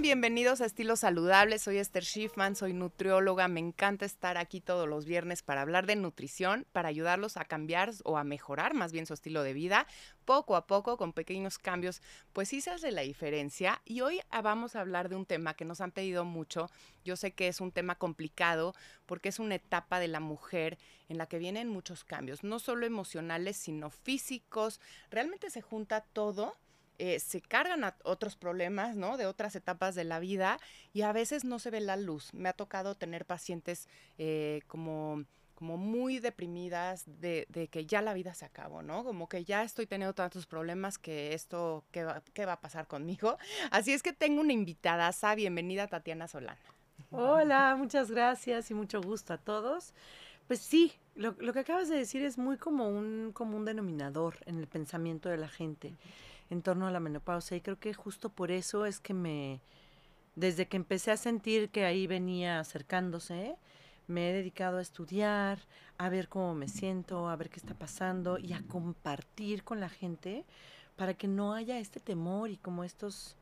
Bienvenidos 0.00 0.60
a 0.60 0.64
Estilo 0.64 0.96
Saludable. 0.96 1.58
Soy 1.58 1.76
Esther 1.76 2.04
Schiffman, 2.04 2.56
soy 2.56 2.72
nutrióloga. 2.72 3.46
Me 3.46 3.60
encanta 3.60 4.04
estar 4.04 4.36
aquí 4.36 4.60
todos 4.60 4.88
los 4.88 5.04
viernes 5.04 5.42
para 5.42 5.60
hablar 5.60 5.86
de 5.86 5.94
nutrición, 5.94 6.66
para 6.72 6.88
ayudarlos 6.88 7.36
a 7.36 7.44
cambiar 7.44 7.92
o 8.04 8.16
a 8.16 8.24
mejorar 8.24 8.74
más 8.74 8.90
bien 8.90 9.06
su 9.06 9.14
estilo 9.14 9.42
de 9.42 9.52
vida. 9.52 9.86
Poco 10.24 10.56
a 10.56 10.66
poco, 10.66 10.96
con 10.96 11.12
pequeños 11.12 11.58
cambios, 11.58 12.02
pues 12.32 12.48
sí 12.48 12.60
se 12.60 12.70
hace 12.70 12.90
la 12.90 13.02
diferencia. 13.02 13.80
Y 13.84 14.00
hoy 14.00 14.20
ah, 14.30 14.42
vamos 14.42 14.74
a 14.74 14.80
hablar 14.80 15.08
de 15.08 15.16
un 15.16 15.26
tema 15.26 15.54
que 15.54 15.64
nos 15.64 15.80
han 15.80 15.92
pedido 15.92 16.24
mucho. 16.24 16.68
Yo 17.04 17.14
sé 17.14 17.32
que 17.32 17.46
es 17.46 17.60
un 17.60 17.70
tema 17.70 17.94
complicado 17.94 18.74
porque 19.06 19.28
es 19.28 19.38
una 19.38 19.56
etapa 19.56 20.00
de 20.00 20.08
la 20.08 20.20
mujer 20.20 20.78
en 21.08 21.18
la 21.18 21.26
que 21.26 21.38
vienen 21.38 21.68
muchos 21.68 22.02
cambios, 22.02 22.42
no 22.42 22.58
solo 22.58 22.86
emocionales, 22.86 23.56
sino 23.56 23.90
físicos. 23.90 24.80
Realmente 25.10 25.50
se 25.50 25.60
junta 25.60 26.00
todo 26.00 26.56
eh, 27.04 27.18
se 27.18 27.40
cargan 27.40 27.82
a 27.82 27.96
otros 28.04 28.36
problemas, 28.36 28.94
¿no? 28.94 29.16
De 29.16 29.26
otras 29.26 29.56
etapas 29.56 29.96
de 29.96 30.04
la 30.04 30.20
vida 30.20 30.60
y 30.92 31.02
a 31.02 31.12
veces 31.12 31.44
no 31.44 31.58
se 31.58 31.72
ve 31.72 31.80
la 31.80 31.96
luz. 31.96 32.32
Me 32.32 32.48
ha 32.48 32.52
tocado 32.52 32.94
tener 32.94 33.24
pacientes 33.24 33.88
eh, 34.18 34.60
como 34.68 35.24
como 35.56 35.76
muy 35.76 36.18
deprimidas 36.18 37.04
de, 37.06 37.46
que 37.70 37.86
ya 37.86 38.02
la 38.02 38.14
vida 38.14 38.34
se 38.34 38.44
acabó, 38.44 38.82
¿no? 38.82 39.04
Como 39.04 39.28
que 39.28 39.44
ya 39.44 39.62
estoy 39.62 39.86
teniendo 39.86 40.12
tantos 40.12 40.46
problemas 40.46 40.98
que 40.98 41.34
esto, 41.34 41.84
¿qué 41.92 42.02
va, 42.04 42.22
qué 42.34 42.46
va 42.46 42.54
a 42.54 42.60
pasar 42.60 42.86
conmigo? 42.86 43.36
Así 43.70 43.92
es 43.92 44.02
que 44.02 44.12
tengo 44.12 44.40
una 44.40 44.52
invitada, 44.52 45.10
Sa, 45.12 45.34
bienvenida 45.34 45.88
Tatiana 45.88 46.26
Solana. 46.26 46.58
Hola, 47.10 47.76
muchas 47.76 48.10
gracias 48.10 48.70
y 48.70 48.74
mucho 48.74 49.00
gusto 49.02 49.34
a 49.34 49.38
todos. 49.38 49.92
Pues 50.48 50.60
sí, 50.60 50.92
lo, 51.14 51.36
lo 51.38 51.52
que 51.52 51.60
acabas 51.60 51.88
de 51.88 51.96
decir 51.96 52.24
es 52.24 52.38
muy 52.38 52.58
como 52.58 52.88
un 52.88 53.32
común 53.32 53.64
denominador 53.64 54.36
en 54.46 54.58
el 54.58 54.66
pensamiento 54.66 55.28
de 55.28 55.36
la 55.36 55.48
gente 55.48 55.94
en 56.52 56.60
torno 56.60 56.86
a 56.86 56.90
la 56.90 57.00
menopausia 57.00 57.56
y 57.56 57.62
creo 57.62 57.78
que 57.78 57.94
justo 57.94 58.28
por 58.28 58.50
eso 58.50 58.84
es 58.84 59.00
que 59.00 59.14
me, 59.14 59.60
desde 60.36 60.68
que 60.68 60.76
empecé 60.76 61.10
a 61.10 61.16
sentir 61.16 61.70
que 61.70 61.86
ahí 61.86 62.06
venía 62.06 62.60
acercándose, 62.60 63.56
me 64.06 64.28
he 64.28 64.32
dedicado 64.34 64.76
a 64.76 64.82
estudiar, 64.82 65.60
a 65.96 66.10
ver 66.10 66.28
cómo 66.28 66.54
me 66.54 66.68
siento, 66.68 67.30
a 67.30 67.36
ver 67.36 67.48
qué 67.48 67.58
está 67.58 67.72
pasando 67.72 68.38
y 68.38 68.52
a 68.52 68.62
compartir 68.68 69.64
con 69.64 69.80
la 69.80 69.88
gente 69.88 70.44
para 70.96 71.14
que 71.14 71.26
no 71.26 71.54
haya 71.54 71.78
este 71.78 72.00
temor 72.00 72.50
y 72.50 72.58
como 72.58 72.84
estos 72.84 73.34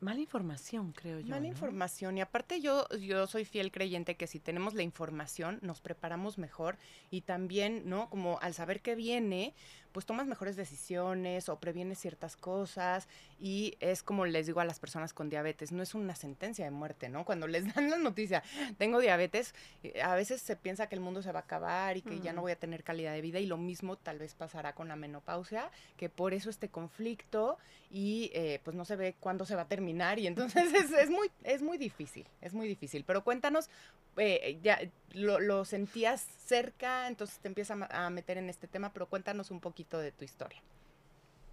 Mala 0.00 0.20
información, 0.20 0.92
creo 0.92 1.18
yo. 1.18 1.30
Mala 1.30 1.48
información. 1.48 2.18
Y 2.18 2.20
aparte 2.20 2.60
yo, 2.60 2.88
yo 3.00 3.26
soy 3.26 3.44
fiel 3.44 3.72
creyente 3.72 4.14
que 4.16 4.28
si 4.28 4.38
tenemos 4.38 4.74
la 4.74 4.84
información, 4.84 5.58
nos 5.60 5.80
preparamos 5.80 6.38
mejor 6.38 6.78
y 7.10 7.22
también, 7.22 7.82
¿no? 7.84 8.08
Como 8.08 8.38
al 8.40 8.54
saber 8.54 8.80
qué 8.80 8.94
viene, 8.94 9.54
pues 9.92 10.06
tomas 10.06 10.26
mejores 10.26 10.56
decisiones 10.56 11.48
o 11.48 11.58
previenes 11.58 11.98
ciertas 11.98 12.36
cosas 12.36 13.08
y 13.40 13.76
es 13.80 14.02
como 14.02 14.26
les 14.26 14.46
digo 14.46 14.60
a 14.60 14.64
las 14.64 14.78
personas 14.78 15.12
con 15.12 15.28
diabetes, 15.28 15.72
no 15.72 15.82
es 15.82 15.94
una 15.94 16.14
sentencia 16.14 16.64
de 16.64 16.70
muerte, 16.70 17.08
¿no? 17.08 17.24
Cuando 17.24 17.46
les 17.46 17.64
dan 17.74 17.90
la 17.90 17.98
noticia, 17.98 18.42
tengo 18.78 19.00
diabetes, 19.00 19.54
eh, 19.82 20.02
a 20.02 20.14
veces 20.14 20.42
se 20.42 20.56
piensa 20.56 20.88
que 20.88 20.94
el 20.94 21.00
mundo 21.00 21.22
se 21.22 21.32
va 21.32 21.40
a 21.40 21.42
acabar 21.42 21.96
y 21.96 22.02
que 22.02 22.20
ya 22.20 22.32
no 22.32 22.42
voy 22.42 22.52
a 22.52 22.56
tener 22.56 22.84
calidad 22.84 23.12
de 23.12 23.20
vida 23.20 23.38
y 23.38 23.46
lo 23.46 23.56
mismo 23.56 23.96
tal 23.96 24.18
vez 24.18 24.34
pasará 24.34 24.74
con 24.74 24.88
la 24.88 24.96
menopausia, 24.96 25.70
que 25.96 26.08
por 26.08 26.34
eso 26.34 26.50
este 26.50 26.68
conflicto 26.68 27.58
y 27.90 28.30
eh, 28.34 28.60
pues 28.64 28.76
no 28.76 28.84
se 28.84 28.96
ve 28.96 29.16
cuándo 29.18 29.44
se 29.46 29.56
va 29.56 29.62
a 29.62 29.68
terminar 29.68 30.18
y 30.18 30.26
entonces 30.26 30.72
es, 30.98 31.10
muy, 31.10 31.30
es 31.44 31.62
muy 31.62 31.78
difícil, 31.78 32.26
es 32.40 32.54
muy 32.54 32.68
difícil. 32.68 33.04
Pero 33.04 33.24
cuéntanos, 33.24 33.70
eh, 34.18 34.58
ya 34.62 34.80
lo, 35.12 35.64
sentías 35.64 36.26
cerca, 36.44 37.08
entonces 37.08 37.38
te 37.38 37.48
empiezas 37.48 37.78
a 37.90 38.10
meter 38.10 38.38
en 38.38 38.50
este 38.50 38.68
tema, 38.68 38.92
pero 38.92 39.08
cuéntanos 39.08 39.50
un 39.50 39.60
poquito 39.60 39.98
de 39.98 40.12
tu 40.12 40.24
historia. 40.24 40.62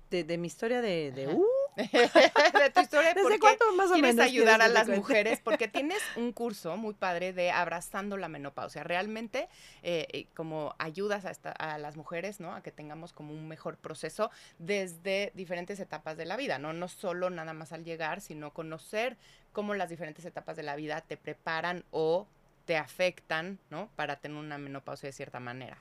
De, 0.10 0.38
mi 0.38 0.48
historia 0.48 0.82
de, 0.82 1.12
de 1.12 1.28
uh, 1.28 1.46
de 1.76 2.70
tu 2.74 2.80
historia 2.80 3.14
¿Desde 3.14 3.38
cuánto 3.38 3.70
más 3.74 3.90
o 3.92 3.96
quieres 3.96 4.18
ayudar 4.20 4.62
a 4.62 4.70
las 4.70 4.88
mujeres 4.88 5.40
porque 5.44 5.68
tienes 5.68 6.02
un 6.16 6.32
curso 6.32 6.78
muy 6.78 6.94
padre 6.94 7.34
de 7.34 7.52
abrazando 7.52 8.16
la 8.16 8.30
menopausia. 8.30 8.84
Realmente 8.84 9.50
eh, 9.84 10.08
eh, 10.14 10.28
como 10.34 10.74
ayudas 10.78 11.26
a, 11.26 11.52
a, 11.52 11.78
las 11.80 11.98
mujeres, 11.98 12.40
¿no? 12.40 12.54
A 12.54 12.62
que 12.62 12.72
tengamos 12.72 13.12
como 13.12 13.34
un 13.34 13.48
mejor 13.50 13.76
proceso 13.76 14.32
desde 14.58 15.34
diferentes 15.36 15.82
etapas 15.82 16.16
de 16.16 16.26
la 16.26 16.38
vida, 16.38 16.60
¿no? 16.60 16.72
No 16.72 16.88
solo 16.88 17.30
nada 17.30 17.52
más 17.52 17.74
al 17.74 17.84
llegar, 17.84 18.22
sino 18.22 18.54
conocer 18.54 19.18
cómo 19.52 19.74
las 19.74 19.90
diferentes 19.90 20.24
etapas 20.24 20.56
de 20.56 20.64
la 20.64 20.78
vida 20.78 21.02
te 21.02 21.18
preparan 21.18 21.84
o 21.92 22.26
te 22.66 22.78
afectan, 22.78 23.60
¿no? 23.70 23.90
Para 23.96 24.18
tener 24.18 24.38
una 24.38 24.58
menopausia 24.58 25.08
de 25.08 25.14
cierta 25.14 25.40
manera. 25.40 25.78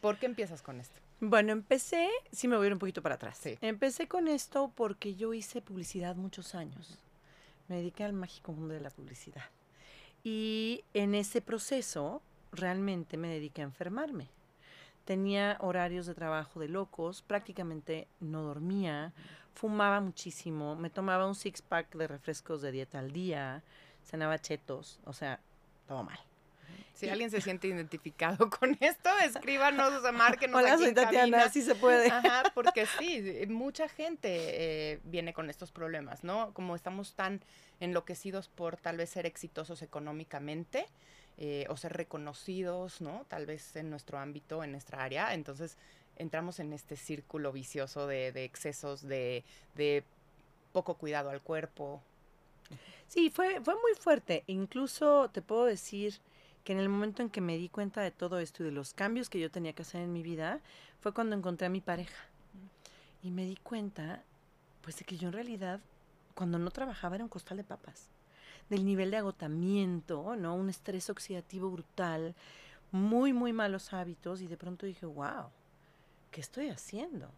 ¿Por 0.00 0.18
qué 0.18 0.26
empiezas 0.26 0.62
con 0.62 0.80
esto? 0.80 1.00
Bueno, 1.20 1.52
empecé, 1.52 2.08
sí 2.32 2.48
me 2.48 2.56
voy 2.56 2.64
a 2.64 2.66
ir 2.68 2.72
un 2.72 2.78
poquito 2.80 3.02
para 3.02 3.14
atrás. 3.14 3.38
Sí. 3.40 3.56
Empecé 3.60 4.08
con 4.08 4.26
esto 4.26 4.72
porque 4.74 5.14
yo 5.14 5.34
hice 5.34 5.62
publicidad 5.62 6.16
muchos 6.16 6.54
años. 6.56 6.98
Me 7.68 7.76
dediqué 7.76 8.02
al 8.02 8.12
mágico 8.12 8.52
mundo 8.52 8.74
de 8.74 8.80
la 8.80 8.90
publicidad. 8.90 9.44
Y 10.24 10.84
en 10.94 11.14
ese 11.14 11.40
proceso 11.40 12.22
realmente 12.50 13.16
me 13.16 13.28
dediqué 13.28 13.62
a 13.62 13.66
enfermarme. 13.66 14.28
Tenía 15.04 15.56
horarios 15.60 16.06
de 16.06 16.14
trabajo 16.14 16.60
de 16.60 16.68
locos, 16.68 17.22
prácticamente 17.22 18.06
no 18.20 18.42
dormía, 18.42 19.12
fumaba 19.54 20.00
muchísimo, 20.00 20.76
me 20.76 20.90
tomaba 20.90 21.26
un 21.26 21.34
six-pack 21.34 21.96
de 21.96 22.06
refrescos 22.06 22.62
de 22.62 22.72
dieta 22.72 23.00
al 23.00 23.12
día, 23.12 23.62
cenaba 24.04 24.38
chetos, 24.38 25.00
o 25.04 25.12
sea, 25.12 25.40
todo 25.86 26.02
mal. 26.02 26.18
Si 26.94 27.08
alguien 27.08 27.32
se 27.32 27.40
siente 27.40 27.66
identificado 27.66 28.48
con 28.48 28.76
esto, 28.78 29.10
escríbanos, 29.24 30.02
márquenos 30.12 30.62
Hola, 30.62 30.78
soy 30.78 30.94
Tatiana, 30.94 31.48
sí 31.48 31.62
se 31.62 31.74
puede. 31.74 32.08
Ajá, 32.08 32.44
porque 32.54 32.86
sí, 32.86 33.44
mucha 33.48 33.88
gente 33.88 34.28
eh, 34.30 35.00
viene 35.02 35.34
con 35.34 35.50
estos 35.50 35.72
problemas, 35.72 36.22
¿no? 36.22 36.54
Como 36.54 36.76
estamos 36.76 37.14
tan 37.14 37.40
enloquecidos 37.80 38.48
por 38.48 38.76
tal 38.76 38.98
vez 38.98 39.10
ser 39.10 39.26
exitosos 39.26 39.82
económicamente 39.82 40.86
eh, 41.38 41.66
o 41.68 41.76
ser 41.76 41.94
reconocidos, 41.94 43.00
¿no? 43.00 43.24
Tal 43.26 43.46
vez 43.46 43.74
en 43.74 43.90
nuestro 43.90 44.18
ámbito, 44.18 44.62
en 44.62 44.70
nuestra 44.70 45.02
área, 45.02 45.34
entonces 45.34 45.78
entramos 46.16 46.60
en 46.60 46.72
este 46.72 46.94
círculo 46.94 47.50
vicioso 47.50 48.06
de, 48.06 48.30
de 48.30 48.44
excesos, 48.44 49.02
de, 49.02 49.44
de 49.74 50.04
poco 50.72 50.94
cuidado 50.94 51.30
al 51.30 51.40
cuerpo. 51.40 52.00
Sí, 53.08 53.30
fue, 53.30 53.60
fue 53.60 53.74
muy 53.74 53.94
fuerte. 53.98 54.44
Incluso 54.46 55.30
te 55.30 55.42
puedo 55.42 55.64
decir 55.64 56.20
que 56.64 56.72
en 56.72 56.78
el 56.78 56.88
momento 56.88 57.22
en 57.22 57.30
que 57.30 57.40
me 57.40 57.56
di 57.56 57.68
cuenta 57.68 58.00
de 58.00 58.10
todo 58.10 58.38
esto 58.38 58.62
y 58.62 58.66
de 58.66 58.72
los 58.72 58.94
cambios 58.94 59.28
que 59.28 59.40
yo 59.40 59.50
tenía 59.50 59.72
que 59.72 59.82
hacer 59.82 60.00
en 60.00 60.12
mi 60.12 60.22
vida, 60.22 60.60
fue 61.00 61.12
cuando 61.12 61.36
encontré 61.36 61.66
a 61.66 61.70
mi 61.70 61.80
pareja. 61.80 62.24
Y 63.22 63.30
me 63.30 63.44
di 63.44 63.56
cuenta, 63.56 64.22
pues, 64.82 64.98
de 64.98 65.04
que 65.04 65.16
yo 65.16 65.28
en 65.28 65.34
realidad, 65.34 65.80
cuando 66.34 66.58
no 66.58 66.70
trabajaba, 66.70 67.16
era 67.16 67.24
un 67.24 67.30
costal 67.30 67.56
de 67.56 67.64
papas. 67.64 68.08
Del 68.70 68.84
nivel 68.84 69.10
de 69.10 69.18
agotamiento, 69.18 70.36
¿no? 70.36 70.54
Un 70.54 70.70
estrés 70.70 71.10
oxidativo 71.10 71.70
brutal, 71.70 72.34
muy, 72.92 73.32
muy 73.32 73.52
malos 73.52 73.92
hábitos. 73.92 74.40
Y 74.40 74.46
de 74.46 74.56
pronto 74.56 74.86
dije, 74.86 75.06
wow, 75.06 75.50
¿qué 76.30 76.40
estoy 76.40 76.68
haciendo? 76.68 77.28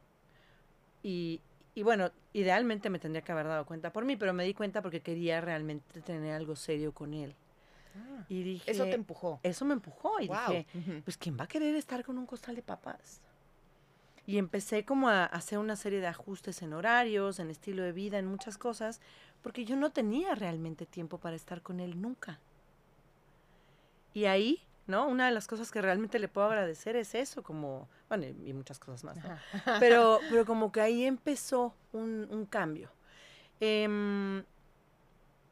Y, 1.02 1.40
y 1.74 1.82
bueno, 1.82 2.10
idealmente 2.32 2.88
me 2.90 2.98
tendría 2.98 3.22
que 3.22 3.32
haber 3.32 3.46
dado 3.46 3.66
cuenta 3.66 3.92
por 3.92 4.04
mí, 4.04 4.16
pero 4.16 4.32
me 4.32 4.44
di 4.44 4.54
cuenta 4.54 4.80
porque 4.80 5.00
quería 5.00 5.40
realmente 5.40 6.00
tener 6.02 6.34
algo 6.34 6.54
serio 6.54 6.92
con 6.92 7.14
él. 7.14 7.34
Ah, 7.96 8.24
y 8.28 8.42
dije, 8.42 8.70
eso 8.70 8.84
te 8.84 8.94
empujó. 8.94 9.40
Eso 9.42 9.64
me 9.64 9.74
empujó 9.74 10.20
y 10.20 10.28
dije, 10.28 10.66
pues 11.04 11.16
¿quién 11.16 11.36
va 11.38 11.44
a 11.44 11.48
querer 11.48 11.74
estar 11.74 12.04
con 12.04 12.18
un 12.18 12.26
costal 12.26 12.54
de 12.54 12.62
papas? 12.62 13.20
Y 14.26 14.38
empecé 14.38 14.84
como 14.84 15.08
a 15.08 15.26
hacer 15.26 15.58
una 15.58 15.76
serie 15.76 16.00
de 16.00 16.06
ajustes 16.06 16.62
en 16.62 16.72
horarios, 16.72 17.38
en 17.40 17.50
estilo 17.50 17.82
de 17.82 17.92
vida, 17.92 18.18
en 18.18 18.26
muchas 18.26 18.56
cosas, 18.56 19.00
porque 19.42 19.64
yo 19.64 19.76
no 19.76 19.90
tenía 19.90 20.34
realmente 20.34 20.86
tiempo 20.86 21.18
para 21.18 21.36
estar 21.36 21.60
con 21.60 21.78
él 21.80 22.00
nunca. 22.00 22.40
Y 24.14 24.24
ahí, 24.24 24.62
¿no? 24.86 25.06
Una 25.06 25.26
de 25.26 25.32
las 25.32 25.46
cosas 25.46 25.70
que 25.70 25.80
realmente 25.80 26.18
le 26.18 26.28
puedo 26.28 26.46
agradecer 26.46 26.96
es 26.96 27.14
eso, 27.14 27.42
como, 27.42 27.88
bueno, 28.08 28.26
y 28.26 28.52
muchas 28.52 28.78
cosas 28.78 29.04
más, 29.04 29.16
¿no? 29.16 29.36
Pero, 29.80 30.20
pero 30.30 30.44
como 30.44 30.72
que 30.72 30.80
ahí 30.80 31.04
empezó 31.04 31.74
un, 31.92 32.26
un 32.30 32.46
cambio. 32.46 32.90
Eh, 33.60 34.42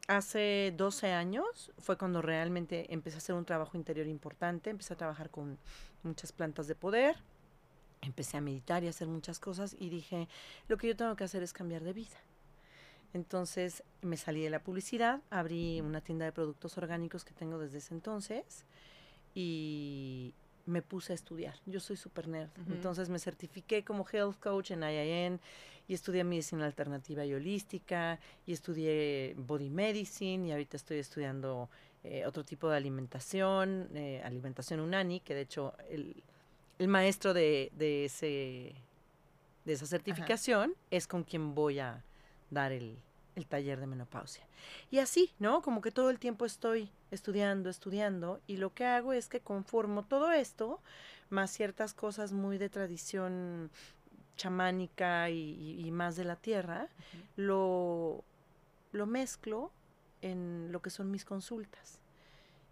Hace 0.09 0.75
12 0.77 1.13
años 1.13 1.71
fue 1.79 1.97
cuando 1.97 2.23
realmente 2.23 2.93
empecé 2.93 3.17
a 3.17 3.19
hacer 3.19 3.37
un 3.37 3.45
trabajo 3.45 3.77
interior 3.77 4.09
importante, 4.09 4.71
empecé 4.71 4.95
a 4.95 4.97
trabajar 4.97 5.31
con 5.31 5.59
muchas 6.03 6.33
plantas 6.33 6.67
de 6.67 6.75
poder, 6.75 7.17
empecé 8.01 8.37
a 8.37 8.41
meditar 8.41 8.83
y 8.83 8.89
a 8.89 8.91
hacer 8.91 9.07
muchas 9.07 9.39
cosas 9.39 9.77
y 9.79 9.91
dije, 9.91 10.29
lo 10.67 10.77
que 10.77 10.89
yo 10.89 10.97
tengo 10.97 11.15
que 11.15 11.23
hacer 11.23 11.45
es 11.45 11.53
cambiar 11.53 11.85
de 11.85 11.93
vida. 11.93 12.19
Entonces 13.15 13.85
me 14.01 14.17
salí 14.17 14.43
de 14.43 14.51
la 14.51 14.63
publicidad, 14.65 15.21
abrí 15.31 15.81
una 15.81 16.01
tienda 16.01 16.25
de 16.25 16.33
productos 16.33 16.77
orgánicos 16.79 17.25
que 17.25 17.33
tengo 17.33 17.59
desde 17.59 17.79
ese 17.79 17.95
entonces 17.95 18.65
y, 19.35 20.35
me 20.67 20.83
puse 20.83 21.13
a 21.13 21.15
estudiar. 21.15 21.55
Yo 21.67 21.81
soy 21.81 21.97
super 21.97 22.29
nerd. 22.29 22.51
Entonces 22.69 23.09
me 23.09 23.19
certifiqué 23.19 23.85
como 23.85 24.07
health 24.11 24.39
coach 24.39 24.71
en 24.71 24.83
IIN 24.83 25.41
y 25.89 25.95
estudié 25.95 26.25
medicina 26.25 26.65
alternativa 26.65 27.25
y 27.25 27.35
holística 27.35 28.21
y 28.47 28.53
estudié 28.53 29.35
body 29.37 29.71
medicine 29.71 30.47
y 30.47 30.53
ahorita 30.53 30.77
estoy 30.77 30.99
estudiando 30.99 31.69
eh, 32.05 32.25
otro 32.27 32.45
tipo 32.45 32.69
de 32.69 32.77
alimentación, 32.77 33.89
eh, 33.95 34.23
alimentación 34.25 34.81
unani, 34.81 35.21
que 35.21 35.35
de 35.35 35.41
hecho 35.43 35.75
el, 35.91 36.23
el 36.79 36.89
maestro 36.89 37.35
de, 37.35 37.71
de, 37.77 38.05
ese, 38.05 38.75
de 39.65 39.73
esa 39.73 39.87
certificación 39.87 40.75
es 40.91 41.07
con 41.07 41.25
quien 41.25 41.55
voy 41.55 41.81
a 41.81 42.05
dar 42.51 42.73
el, 42.73 42.97
el 43.35 43.47
taller 43.47 43.81
de 43.81 43.87
menopausia. 43.87 44.47
Y 44.91 44.99
así, 44.99 45.33
¿no? 45.39 45.63
Como 45.63 45.81
que 45.81 45.91
todo 45.91 46.11
el 46.11 46.19
tiempo 46.19 46.45
estoy 46.45 46.91
estudiando, 47.11 47.71
estudiando, 47.71 48.41
y 48.47 48.57
lo 48.57 48.73
que 48.75 48.85
hago 48.85 49.13
es 49.13 49.29
que 49.29 49.41
conformo 49.41 50.05
todo 50.05 50.33
esto, 50.33 50.81
más 51.31 51.51
ciertas 51.51 51.95
cosas 51.95 52.33
muy 52.33 52.59
de 52.59 52.69
tradición 52.69 53.71
chamánica 54.37 55.31
y, 55.31 55.91
más 55.93 56.17
de 56.17 56.25
la 56.25 56.37
tierra, 56.37 56.89
lo, 57.37 58.25
lo 58.93 59.07
mezclo 59.07 59.71
en 60.21 60.71
lo 60.73 60.81
que 60.83 60.91
son 60.91 61.11
mis 61.11 61.25
consultas. 61.25 61.99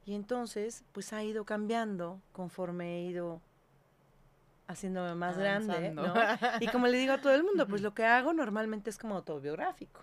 Y 0.06 0.14
entonces, 0.14 0.84
pues 0.92 1.12
ha 1.12 1.22
ido 1.22 1.44
cambiando 1.44 2.20
conforme 2.32 2.98
he 2.98 3.02
ido 3.10 3.40
haciéndome 4.66 5.14
más 5.14 5.36
grande, 5.36 5.90
¿no? 5.90 6.14
Y 6.60 6.68
como 6.68 6.86
le 6.86 6.98
digo 6.98 7.12
a 7.12 7.20
todo 7.20 7.34
el 7.34 7.42
mundo, 7.42 7.66
pues 7.66 7.82
lo 7.82 7.92
que 7.92 8.04
hago 8.04 8.32
normalmente 8.32 8.90
es 8.90 8.98
como 8.98 9.16
autobiográfico. 9.16 10.00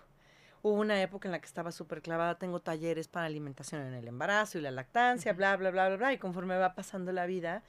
Hubo 0.62 0.74
una 0.80 1.00
época 1.00 1.28
en 1.28 1.32
la 1.32 1.40
que 1.40 1.46
estaba 1.46 1.72
súper 1.72 2.02
clavada, 2.02 2.38
tengo 2.38 2.60
talleres 2.60 3.08
para 3.08 3.26
alimentación 3.26 3.82
en 3.82 3.94
el 3.94 4.08
embarazo 4.08 4.58
y 4.58 4.60
la 4.60 4.70
lactancia, 4.70 5.32
bla, 5.32 5.56
bla, 5.56 5.70
bla, 5.70 5.88
bla, 5.88 5.96
bla, 5.96 6.12
y 6.12 6.18
conforme 6.18 6.56
va 6.58 6.74
pasando 6.74 7.12
la 7.12 7.26
vida, 7.26 7.62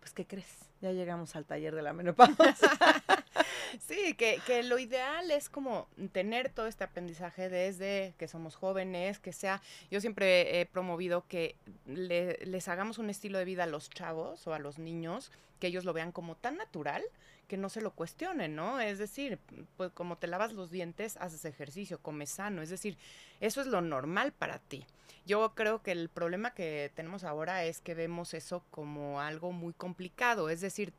pues, 0.00 0.12
¿qué 0.12 0.26
crees? 0.26 0.68
Ya 0.80 0.92
llegamos 0.92 1.34
al 1.34 1.46
taller 1.46 1.74
de 1.74 1.82
la 1.82 1.92
menopausa. 1.92 2.36
sí, 3.86 4.14
que, 4.14 4.40
que, 4.46 4.62
lo 4.62 4.78
ideal 4.78 5.30
es 5.30 5.48
como 5.48 5.88
tener 6.12 6.50
todo 6.50 6.66
este 6.66 6.84
aprendizaje 6.84 7.48
desde 7.48 8.14
que 8.18 8.28
somos 8.28 8.56
jóvenes, 8.56 9.18
que 9.18 9.32
sea, 9.32 9.62
yo 9.90 10.00
siempre 10.00 10.60
he 10.60 10.66
promovido 10.66 11.26
que 11.28 11.56
les 11.86 12.68
hagamos 12.68 12.98
un 12.98 13.10
estilo 13.10 13.38
de 13.38 13.44
vida 13.44 13.64
a 13.64 13.66
los 13.66 13.90
chavos 13.90 14.46
o 14.46 14.54
a 14.54 14.58
los 14.58 14.78
niños, 14.78 15.32
que 15.60 15.68
ellos 15.68 15.84
lo 15.84 15.92
vean 15.92 16.12
como 16.12 16.36
tan 16.36 16.56
natural 16.56 17.02
que 17.46 17.56
no 17.56 17.68
se 17.68 17.80
lo 17.80 17.92
cuestionen, 17.92 18.56
¿no? 18.56 18.80
Es 18.80 18.98
decir, 18.98 19.38
pues 19.76 19.92
como 19.92 20.18
te 20.18 20.26
lavas 20.26 20.52
los 20.52 20.70
dientes, 20.70 21.16
haces 21.18 21.44
ejercicio, 21.44 21.98
comes 21.98 22.30
sano, 22.30 22.62
es 22.62 22.70
decir, 22.70 22.98
eso 23.40 23.60
es 23.60 23.66
lo 23.68 23.80
normal 23.80 24.32
para 24.32 24.58
ti. 24.58 24.84
Yo 25.26 25.54
creo 25.54 25.82
que 25.82 25.92
el 25.92 26.08
problema 26.08 26.54
que 26.54 26.90
tenemos 26.94 27.24
ahora 27.24 27.64
es 27.64 27.80
que 27.80 27.94
vemos 27.94 28.34
eso 28.34 28.64
como 28.70 29.20
algo 29.20 29.52
muy 29.52 29.72
complicado, 29.72 30.50
es 30.50 30.60
decir, 30.60 30.92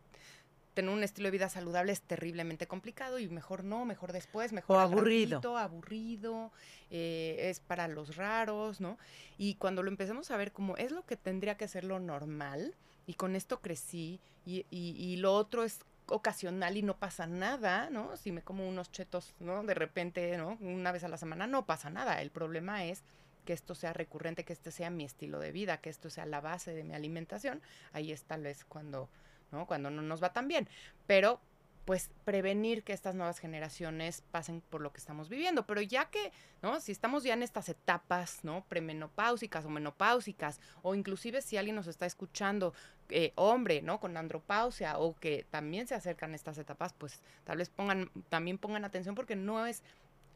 tener 0.78 0.92
un 0.92 1.04
estilo 1.04 1.26
de 1.26 1.32
vida 1.32 1.50
saludable 1.50 1.92
es 1.92 2.02
terriblemente 2.02 2.68
complicado 2.68 3.18
y 3.18 3.28
mejor 3.30 3.64
no, 3.64 3.84
mejor 3.84 4.12
después, 4.12 4.54
mejor 4.54 4.78
o 4.78 4.80
aburrido. 4.80 5.58
aburrido, 5.58 6.52
eh, 6.92 7.50
es 7.50 7.60
para 7.60 7.88
los 7.88 8.16
raros, 8.16 8.80
¿no? 8.80 9.00
Y 9.40 9.56
cuando 9.56 9.82
lo 9.82 9.90
empecemos 9.90 10.30
a 10.30 10.38
ver 10.38 10.52
como 10.52 10.78
es 10.78 10.92
lo 10.92 11.04
que 11.04 11.18
tendría 11.18 11.58
que 11.58 11.68
ser 11.68 11.84
lo 11.84 12.00
normal, 12.00 12.76
y 13.08 13.16
con 13.16 13.36
esto 13.36 13.60
crecí, 13.60 14.20
y, 14.46 14.68
y, 14.70 14.96
y 15.00 15.16
lo 15.16 15.34
otro 15.34 15.64
es 15.64 15.80
ocasional 16.10 16.78
y 16.78 16.84
no 16.84 16.96
pasa 17.00 17.26
nada, 17.26 17.90
¿no? 17.90 18.16
Si 18.16 18.32
me 18.32 18.44
como 18.44 18.70
unos 18.70 18.92
chetos, 18.92 19.34
¿no? 19.40 19.64
De 19.64 19.74
repente, 19.74 20.38
¿no? 20.38 20.60
Una 20.62 20.92
vez 20.92 21.04
a 21.04 21.08
la 21.08 21.18
semana 21.18 21.48
no 21.48 21.66
pasa 21.66 21.90
nada. 21.90 22.22
El 22.22 22.30
problema 22.30 22.86
es 22.86 23.02
que 23.46 23.54
esto 23.54 23.74
sea 23.74 23.94
recurrente, 23.94 24.46
que 24.46 24.54
este 24.54 24.70
sea 24.70 24.92
mi 24.92 25.06
estilo 25.06 25.40
de 25.40 25.52
vida, 25.52 25.78
que 25.78 25.90
esto 25.90 26.12
sea 26.12 26.28
la 26.28 26.40
base 26.40 26.76
de 26.76 26.84
mi 26.84 26.94
alimentación. 26.94 27.64
Ahí 27.94 28.12
es 28.12 28.26
tal 28.26 28.44
vez 28.44 28.64
cuando, 28.64 29.10
¿no? 29.52 29.66
Cuando 29.66 29.90
no 29.90 30.02
nos 30.02 30.22
va 30.22 30.34
tan 30.34 30.48
bien. 30.48 30.68
Pero 31.06 31.40
pues 31.88 32.12
prevenir 32.26 32.84
que 32.84 32.92
estas 32.92 33.16
nuevas 33.16 33.40
generaciones 33.40 34.22
pasen 34.30 34.60
por 34.60 34.82
lo 34.82 34.92
que 34.92 34.98
estamos 34.98 35.30
viviendo. 35.30 35.66
Pero 35.66 35.80
ya 35.82 36.10
que, 36.10 36.34
¿no? 36.62 36.82
Si 36.82 36.92
estamos 36.92 37.24
ya 37.24 37.34
en 37.34 37.44
estas 37.44 37.70
etapas, 37.70 38.44
¿no? 38.44 38.66
Premenopáusicas 38.68 39.64
o 39.64 39.70
menopáusicas, 39.70 40.60
o 40.82 40.96
inclusive 40.96 41.42
si 41.42 41.56
alguien 41.56 41.78
nos 41.78 41.88
está 41.88 42.06
escuchando, 42.06 42.74
eh, 43.08 43.32
hombre, 43.36 43.82
¿no? 43.82 44.02
Con 44.02 44.18
andropausia, 44.18 44.98
o 44.98 45.16
que 45.16 45.48
también 45.50 45.88
se 45.88 45.96
acercan 45.96 46.36
estas 46.36 46.58
etapas, 46.58 46.92
pues 46.92 47.22
tal 47.46 47.60
vez 47.60 47.70
pongan, 47.70 48.12
también 48.28 48.58
pongan 48.58 48.84
atención 48.84 49.16
porque 49.16 49.38
no 49.38 49.66
es 49.66 49.82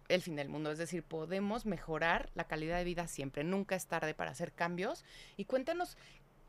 el 0.08 0.22
fin 0.22 0.38
del 0.38 0.48
mundo. 0.48 0.72
Es 0.72 0.78
decir, 0.78 1.04
podemos 1.04 1.66
mejorar 1.66 2.30
la 2.34 2.46
calidad 2.46 2.78
de 2.78 2.86
vida 2.86 3.08
siempre. 3.08 3.44
Nunca 3.44 3.76
es 3.76 3.88
tarde 3.88 4.14
para 4.14 4.32
hacer 4.32 4.54
cambios. 4.54 5.04
Y 5.36 5.44
cuéntanos, 5.44 5.98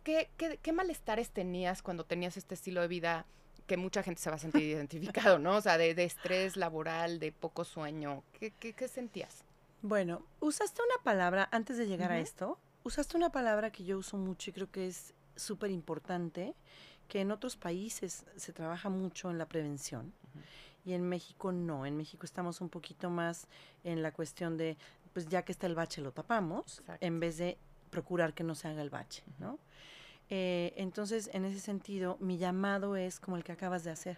¿qué, 0.02 0.31
qué, 0.37 0.58
qué 0.60 0.72
malestares 0.72 1.31
tenías 1.31 1.82
cuando 1.82 2.04
tenías 2.04 2.37
este 2.37 2.54
estilo 2.54 2.81
de 2.81 2.88
vida? 2.88 3.26
que 3.66 3.76
mucha 3.76 4.02
gente 4.02 4.20
se 4.20 4.31
va 4.31 4.37
a 4.37 4.38
sentir 4.38 4.62
identificado, 4.76 5.38
¿no? 5.38 5.56
O 5.56 5.60
sea, 5.60 5.78
de, 5.78 5.90
estrés 6.04 6.56
laboral, 6.56 7.19
de 7.19 7.32
poco 7.32 7.64
sueño. 7.64 8.22
¿Qué, 8.38 8.50
qué, 8.50 8.88
sentías? 8.88 9.44
Bueno, 9.82 10.22
usaste 10.40 10.82
una 10.82 11.02
palabra, 11.02 11.49
antes 11.52 11.78
de 11.78 11.87
llegar 11.87 12.12
a 12.12 12.19
esto, 12.20 12.58
usaste 12.84 13.16
una 13.16 13.31
palabra 13.31 13.70
que 13.70 13.84
yo 13.84 13.99
uso 13.99 14.16
mucho 14.16 14.50
y 14.50 14.52
creo 14.52 14.70
que 14.70 14.87
es 14.87 15.14
súper 15.37 15.70
importante, 15.70 16.55
que 17.08 17.20
en 17.20 17.31
otros 17.31 17.56
países 17.56 18.25
se 18.37 18.52
trabaja 18.52 18.88
mucho 18.88 19.31
en 19.31 19.38
la 19.38 19.46
prevención 19.46 20.12
y 20.84 20.93
en 20.93 21.08
México 21.08 21.52
no. 21.52 21.87
En 21.87 21.96
México 21.96 22.26
estamos 22.26 22.60
un 22.60 22.69
poquito 22.69 23.10
más 23.10 23.46
en 23.84 24.02
la 24.02 24.12
cuestión 24.12 24.56
de, 24.56 24.76
pues 25.12 25.28
ya 25.28 25.43
que 25.44 25.52
está 25.52 25.66
el 25.66 25.75
bache 25.75 26.00
lo 26.00 26.12
tapamos, 26.12 26.82
en 27.00 27.20
vez 27.20 27.38
de 27.38 27.58
procurar 27.90 28.34
que 28.34 28.44
no 28.44 28.55
se 28.55 28.69
haga 28.69 28.82
el 28.82 28.90
bache, 28.90 29.22
¿no? 29.38 29.58
Eh, 30.34 30.73
entonces, 30.76 31.29
en 31.34 31.44
ese 31.44 31.61
sentido, 31.61 32.17
mi 32.19 32.38
llamado 32.38 32.96
es 32.96 33.20
como 33.20 33.37
el 33.37 33.44
que 33.44 33.52
acabas 33.52 33.84
de 33.84 33.90
hacer. 33.90 34.17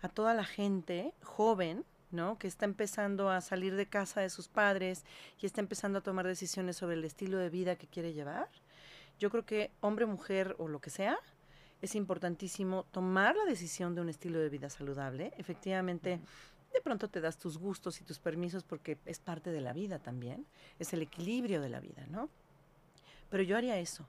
A 0.00 0.08
toda 0.08 0.32
la 0.32 0.44
gente 0.44 1.12
joven, 1.20 1.84
¿no? 2.12 2.38
Que 2.38 2.46
está 2.46 2.64
empezando 2.64 3.28
a 3.28 3.40
salir 3.40 3.74
de 3.74 3.86
casa 3.86 4.20
de 4.20 4.30
sus 4.30 4.46
padres 4.46 5.04
y 5.40 5.46
está 5.46 5.60
empezando 5.60 5.98
a 5.98 6.02
tomar 6.02 6.28
decisiones 6.28 6.76
sobre 6.76 6.94
el 6.94 7.04
estilo 7.04 7.38
de 7.38 7.50
vida 7.50 7.74
que 7.74 7.88
quiere 7.88 8.12
llevar. 8.12 8.48
Yo 9.18 9.30
creo 9.30 9.44
que 9.44 9.72
hombre, 9.80 10.06
mujer 10.06 10.54
o 10.60 10.68
lo 10.68 10.80
que 10.80 10.90
sea, 10.90 11.18
es 11.82 11.96
importantísimo 11.96 12.84
tomar 12.92 13.34
la 13.34 13.44
decisión 13.44 13.96
de 13.96 14.02
un 14.02 14.10
estilo 14.10 14.38
de 14.38 14.50
vida 14.50 14.70
saludable. 14.70 15.32
Efectivamente, 15.38 16.20
de 16.72 16.80
pronto 16.80 17.08
te 17.08 17.20
das 17.20 17.36
tus 17.36 17.58
gustos 17.58 18.00
y 18.00 18.04
tus 18.04 18.20
permisos 18.20 18.62
porque 18.62 18.96
es 19.06 19.18
parte 19.18 19.50
de 19.50 19.60
la 19.60 19.72
vida 19.72 19.98
también. 19.98 20.46
Es 20.78 20.92
el 20.92 21.02
equilibrio 21.02 21.60
de 21.60 21.68
la 21.68 21.80
vida, 21.80 22.06
¿no? 22.08 22.28
Pero 23.28 23.42
yo 23.42 23.56
haría 23.56 23.76
eso. 23.76 24.08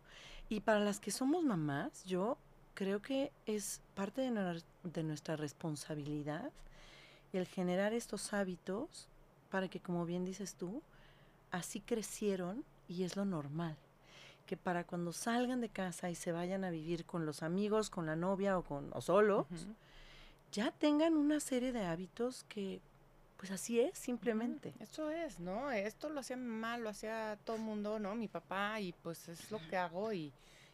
Y 0.49 0.61
para 0.61 0.79
las 0.79 0.99
que 0.99 1.11
somos 1.11 1.43
mamás, 1.43 2.03
yo 2.05 2.37
creo 2.73 3.01
que 3.01 3.31
es 3.45 3.81
parte 3.93 4.21
de, 4.21 5.03
nuestra 5.03 5.35
responsabilidad 5.35 6.51
el 7.33 7.45
generar 7.45 7.93
estos 7.93 8.33
hábitos 8.33 9.07
para 9.51 9.67
que, 9.67 9.79
como 9.79 10.05
bien 10.05 10.25
dices 10.25 10.55
tú, 10.55 10.81
así 11.51 11.81
crecieron 11.81 12.63
y 12.87 13.03
es 13.03 13.15
lo 13.15 13.25
normal. 13.25 13.77
Que 14.47 14.57
para 14.57 14.83
cuando 14.83 15.13
salgan 15.13 15.61
de 15.61 15.69
casa 15.69 16.09
y 16.09 16.15
se 16.15 16.31
vayan 16.31 16.63
a 16.63 16.71
vivir 16.71 17.05
con 17.05 17.27
los 17.27 17.43
amigos, 17.43 17.91
con 17.91 18.07
la 18.07 18.15
novia 18.15 18.57
o, 18.57 18.63
con, 18.63 18.89
o 18.93 19.01
solos, 19.01 19.45
ya 20.51 20.71
tengan 20.71 21.15
una 21.15 21.39
serie 21.39 21.71
de 21.71 21.85
hábitos 21.85 22.43
que 22.49 22.81
pues 23.39 23.51
así 23.51 23.79
es, 23.79 23.97
simplemente. 23.97 24.73
Eso 24.81 25.09
es, 25.09 25.39
¿no? 25.39 25.71
Esto 25.71 26.09
lo 26.09 26.19
hacía 26.19 26.35
mal, 26.35 26.83
lo 26.83 26.89
hacía 26.89 27.39
todo 27.45 27.55
el 27.55 27.61
mundo, 27.61 27.97
¿no? 27.97 28.13
Mi 28.13 28.27
papá, 28.27 28.81
y 28.81 28.91
pues 28.91 29.29
es 29.29 29.49
lo 29.49 29.65
que 29.69 29.77
hago 29.77 30.11
y, 30.11 30.33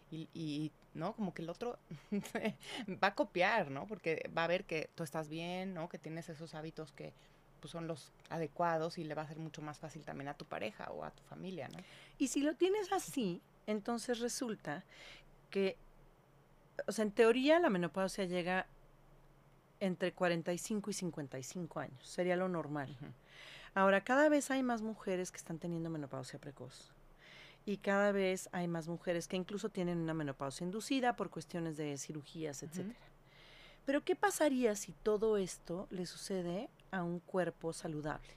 y, 0.09 0.71
¿no? 0.95 1.13
Como 1.13 1.31
que 1.31 1.43
el 1.43 1.49
otro 1.51 1.77
va 3.03 3.09
a 3.09 3.13
copiar, 3.13 3.69
¿no? 3.69 3.85
Porque 3.85 4.31
va 4.35 4.45
a 4.45 4.47
ver 4.47 4.63
que 4.63 4.89
tú 4.95 5.03
estás 5.03 5.29
bien, 5.29 5.75
¿no? 5.75 5.89
Que 5.89 5.99
tienes 5.99 6.27
esos 6.27 6.55
hábitos 6.55 6.91
que 6.91 7.13
pues, 7.59 7.71
son 7.71 7.85
los 7.87 8.11
adecuados 8.31 8.97
y 8.97 9.03
le 9.03 9.13
va 9.13 9.21
a 9.21 9.27
ser 9.27 9.37
mucho 9.37 9.61
más 9.61 9.77
fácil 9.77 10.03
también 10.03 10.29
a 10.29 10.33
tu 10.33 10.45
pareja 10.45 10.89
o 10.89 11.03
a 11.03 11.11
tu 11.11 11.21
familia, 11.21 11.67
¿no? 11.67 11.77
Y 12.17 12.29
si 12.29 12.41
lo 12.41 12.55
tienes 12.55 12.91
así, 12.91 13.43
entonces 13.67 14.21
resulta 14.21 14.83
que, 15.51 15.77
o 16.87 16.91
sea, 16.91 17.05
en 17.05 17.11
teoría 17.11 17.59
la 17.59 17.69
menopausia 17.69 18.25
llega 18.25 18.65
entre 19.79 20.13
45 20.13 20.89
y 20.89 20.93
55 20.93 21.79
años, 21.79 22.07
sería 22.07 22.35
lo 22.35 22.49
normal. 22.49 22.95
Ahora, 23.73 24.03
cada 24.03 24.29
vez 24.29 24.51
hay 24.51 24.63
más 24.63 24.81
mujeres 24.81 25.31
que 25.31 25.37
están 25.37 25.59
teniendo 25.59 25.89
menopausia 25.89 26.39
precoz. 26.39 26.93
Y 27.65 27.77
cada 27.77 28.11
vez 28.11 28.47
hay 28.51 28.67
más 28.67 28.87
mujeres 28.87 29.27
que 29.27 29.37
incluso 29.37 29.69
tienen 29.69 29.97
una 29.97 30.13
menopausia 30.13 30.63
inducida 30.63 31.15
por 31.15 31.29
cuestiones 31.29 31.77
de 31.77 31.97
cirugías, 31.97 32.61
etc. 32.63 32.95
Pero 33.85 34.03
¿qué 34.03 34.15
pasaría 34.15 34.75
si 34.75 34.91
todo 34.91 35.37
esto 35.37 35.87
le 35.89 36.05
sucede 36.05 36.69
a 36.91 37.03
un 37.03 37.19
cuerpo 37.19 37.73
saludable, 37.73 38.29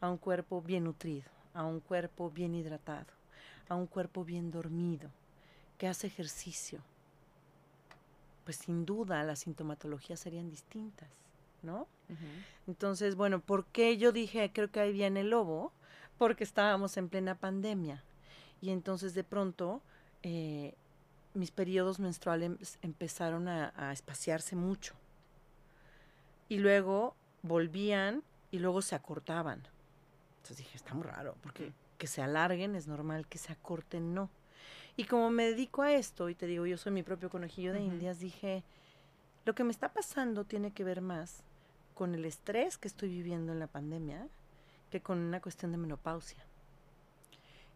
a 0.00 0.10
un 0.10 0.18
cuerpo 0.18 0.60
bien 0.60 0.84
nutrido, 0.84 1.30
a 1.54 1.64
un 1.64 1.80
cuerpo 1.80 2.30
bien 2.30 2.54
hidratado, 2.54 3.12
a 3.68 3.76
un 3.76 3.86
cuerpo 3.86 4.24
bien 4.24 4.50
dormido, 4.50 5.10
que 5.78 5.88
hace 5.88 6.06
ejercicio, 6.08 6.80
pues 8.46 8.58
sin 8.58 8.86
duda 8.86 9.24
las 9.24 9.40
sintomatologías 9.40 10.20
serían 10.20 10.48
distintas, 10.48 11.10
¿no? 11.62 11.88
Entonces, 12.68 13.16
bueno, 13.16 13.40
¿por 13.40 13.66
qué 13.66 13.98
yo 13.98 14.12
dije, 14.12 14.52
creo 14.54 14.70
que 14.70 14.78
ahí 14.78 14.92
viene 14.92 15.22
el 15.22 15.30
lobo? 15.30 15.72
Porque 16.16 16.44
estábamos 16.44 16.96
en 16.96 17.08
plena 17.08 17.34
pandemia 17.34 18.04
y 18.62 18.70
entonces 18.70 19.14
de 19.14 19.24
pronto 19.24 19.82
eh, 20.22 20.74
mis 21.34 21.50
periodos 21.50 21.98
menstruales 21.98 22.78
empezaron 22.82 23.48
a, 23.48 23.92
espaciarse 23.92 24.54
mucho 24.54 24.94
y 26.48 26.58
luego 26.58 27.16
volvían 27.42 28.22
y 28.52 28.60
luego 28.60 28.80
se 28.80 28.94
acortaban. 28.94 29.66
Entonces 30.36 30.58
dije, 30.58 30.76
está 30.76 30.94
muy 30.94 31.02
raro, 31.02 31.36
porque 31.42 31.72
que 31.98 32.06
se 32.06 32.22
alarguen 32.22 32.76
es 32.76 32.86
normal, 32.86 33.26
que 33.26 33.38
se 33.38 33.52
acorten 33.52 34.14
no. 34.14 34.30
Y 34.96 35.04
como 35.04 35.30
me 35.30 35.44
dedico 35.44 35.82
a 35.82 35.92
esto, 35.92 36.30
y 36.30 36.34
te 36.34 36.46
digo, 36.46 36.66
yo 36.66 36.78
soy 36.78 36.92
mi 36.92 37.02
propio 37.02 37.28
conejillo 37.28 37.72
de 37.72 37.82
indias, 37.82 38.18
dije, 38.18 38.64
lo 39.44 39.54
que 39.54 39.62
me 39.62 39.70
está 39.70 39.92
pasando 39.92 40.44
tiene 40.44 40.70
que 40.70 40.84
ver 40.84 41.02
más 41.02 41.42
con 41.94 42.14
el 42.14 42.24
estrés 42.24 42.78
que 42.78 42.88
estoy 42.88 43.10
viviendo 43.10 43.52
en 43.52 43.58
la 43.58 43.66
pandemia 43.66 44.26
que 44.90 45.00
con 45.00 45.18
una 45.18 45.40
cuestión 45.40 45.72
de 45.72 45.78
menopausia. 45.78 46.44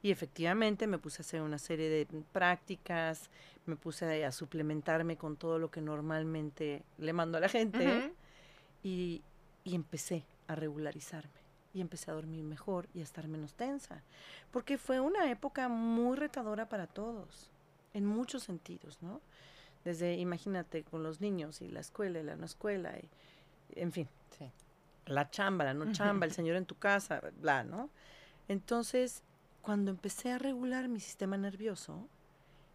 Y 0.02 0.10
efectivamente 0.10 0.86
me 0.86 0.98
puse 0.98 1.20
a 1.20 1.24
hacer 1.24 1.42
una 1.42 1.58
serie 1.58 1.90
de 1.90 2.06
prácticas, 2.32 3.28
me 3.66 3.76
puse 3.76 4.24
a 4.24 4.32
suplementarme 4.32 5.16
con 5.16 5.36
todo 5.36 5.58
lo 5.58 5.70
que 5.70 5.82
normalmente 5.82 6.82
le 6.96 7.12
mando 7.12 7.36
a 7.36 7.40
la 7.40 7.50
gente 7.50 8.12
y, 8.82 9.20
y 9.64 9.74
empecé 9.74 10.24
a 10.48 10.54
regularizarme 10.54 11.39
y 11.72 11.80
empecé 11.80 12.10
a 12.10 12.14
dormir 12.14 12.42
mejor 12.42 12.88
y 12.94 13.00
a 13.00 13.02
estar 13.02 13.28
menos 13.28 13.54
tensa, 13.54 14.02
porque 14.50 14.78
fue 14.78 15.00
una 15.00 15.30
época 15.30 15.68
muy 15.68 16.16
retadora 16.16 16.68
para 16.68 16.86
todos, 16.86 17.50
en 17.94 18.06
muchos 18.06 18.42
sentidos, 18.42 18.98
¿no? 19.02 19.20
Desde, 19.84 20.16
imagínate, 20.16 20.84
con 20.84 21.02
los 21.02 21.20
niños 21.20 21.62
y 21.62 21.68
la 21.68 21.80
escuela 21.80 22.20
y 22.20 22.22
la 22.22 22.36
no 22.36 22.44
escuela, 22.44 22.98
y, 22.98 23.08
en 23.80 23.92
fin, 23.92 24.08
la 25.06 25.30
chamba, 25.30 25.64
la 25.64 25.74
no 25.74 25.92
chamba, 25.92 26.26
el 26.26 26.32
señor 26.32 26.56
en 26.56 26.66
tu 26.66 26.76
casa, 26.76 27.20
bla, 27.40 27.64
¿no? 27.64 27.90
Entonces, 28.48 29.22
cuando 29.62 29.90
empecé 29.90 30.32
a 30.32 30.38
regular 30.38 30.88
mi 30.88 31.00
sistema 31.00 31.36
nervioso 31.36 32.08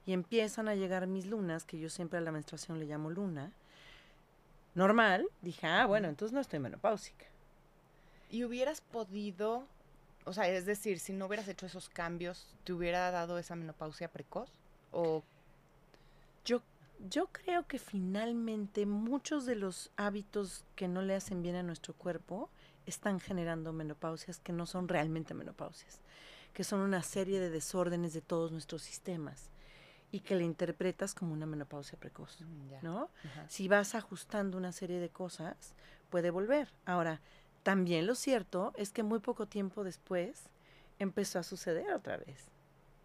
y 0.05 0.13
empiezan 0.13 0.67
a 0.67 0.75
llegar 0.75 1.07
mis 1.07 1.25
lunas, 1.25 1.65
que 1.65 1.79
yo 1.79 1.89
siempre 1.89 2.19
a 2.19 2.21
la 2.21 2.31
menstruación 2.31 2.79
le 2.79 2.85
llamo 2.85 3.09
luna, 3.09 3.51
normal, 4.73 5.27
dije, 5.41 5.67
ah, 5.67 5.85
bueno, 5.85 6.07
entonces 6.07 6.33
no 6.33 6.41
estoy 6.41 6.59
menopáusica. 6.59 7.25
¿Y 8.29 8.43
hubieras 8.43 8.81
podido, 8.81 9.67
o 10.25 10.33
sea, 10.33 10.47
es 10.49 10.65
decir, 10.65 10.99
si 10.99 11.13
no 11.13 11.27
hubieras 11.27 11.47
hecho 11.47 11.65
esos 11.65 11.89
cambios, 11.89 12.47
¿te 12.63 12.73
hubiera 12.73 13.11
dado 13.11 13.37
esa 13.37 13.55
menopausia 13.55 14.09
precoz? 14.09 14.49
¿O 14.91 15.23
yo, 16.43 16.61
yo 17.09 17.27
creo 17.27 17.67
que 17.67 17.79
finalmente 17.79 18.85
muchos 18.85 19.45
de 19.45 19.55
los 19.55 19.91
hábitos 19.95 20.63
que 20.75 20.87
no 20.87 21.01
le 21.01 21.15
hacen 21.15 21.41
bien 21.41 21.55
a 21.55 21.63
nuestro 21.63 21.93
cuerpo 21.93 22.49
están 22.85 23.19
generando 23.19 23.73
menopausias 23.73 24.39
que 24.39 24.53
no 24.53 24.65
son 24.65 24.87
realmente 24.87 25.33
menopausias, 25.33 25.99
que 26.53 26.63
son 26.63 26.81
una 26.81 27.01
serie 27.01 27.39
de 27.39 27.49
desórdenes 27.49 28.13
de 28.13 28.21
todos 28.21 28.51
nuestros 28.51 28.81
sistemas 28.83 29.49
y 30.11 30.21
que 30.21 30.35
le 30.35 30.43
interpretas 30.43 31.13
como 31.13 31.33
una 31.33 31.45
menopausia 31.45 31.99
precoz, 31.99 32.39
mm, 32.41 32.83
¿no? 32.83 33.09
Si 33.47 33.67
vas 33.67 33.95
ajustando 33.95 34.57
una 34.57 34.71
serie 34.71 34.99
de 34.99 35.09
cosas, 35.09 35.73
puede 36.09 36.29
volver. 36.29 36.69
Ahora, 36.85 37.19
también 37.65 38.05
lo 38.05 38.13
cierto 38.13 38.73
es 38.77 38.91
que 38.91 39.01
muy 39.01 39.17
poco 39.17 39.47
tiempo 39.47 39.83
después 39.83 40.51
empezó 40.99 41.39
a 41.39 41.43
suceder 41.43 41.91
otra 41.93 42.15
vez. 42.17 42.51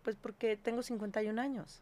Pues 0.02 0.16
porque 0.16 0.54
tengo 0.58 0.82
51 0.82 1.40
años. 1.40 1.80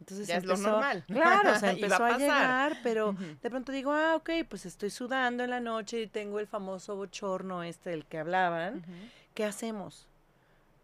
Entonces 0.00 0.26
ya 0.26 0.38
es 0.38 0.46
lo 0.46 0.56
normal. 0.56 1.04
Claro, 1.06 1.52
o 1.52 1.58
sea, 1.58 1.72
empezó 1.72 2.02
a, 2.02 2.16
llegar, 2.16 2.78
pero 2.82 3.14
de 3.42 3.50
pronto 3.50 3.72
digo, 3.72 3.92
ah, 3.92 4.16
ok, 4.16 4.30
pues 4.48 4.64
estoy 4.64 4.88
sudando 4.88 5.44
en 5.44 5.50
la 5.50 5.60
noche 5.60 6.00
y 6.00 6.06
tengo 6.06 6.40
el 6.40 6.46
famoso 6.46 6.96
bochorno 6.96 7.62
este 7.62 7.90
del 7.90 8.06
que 8.06 8.20
hablaban. 8.20 8.82
¿Qué 9.34 9.44
hacemos? 9.44 10.08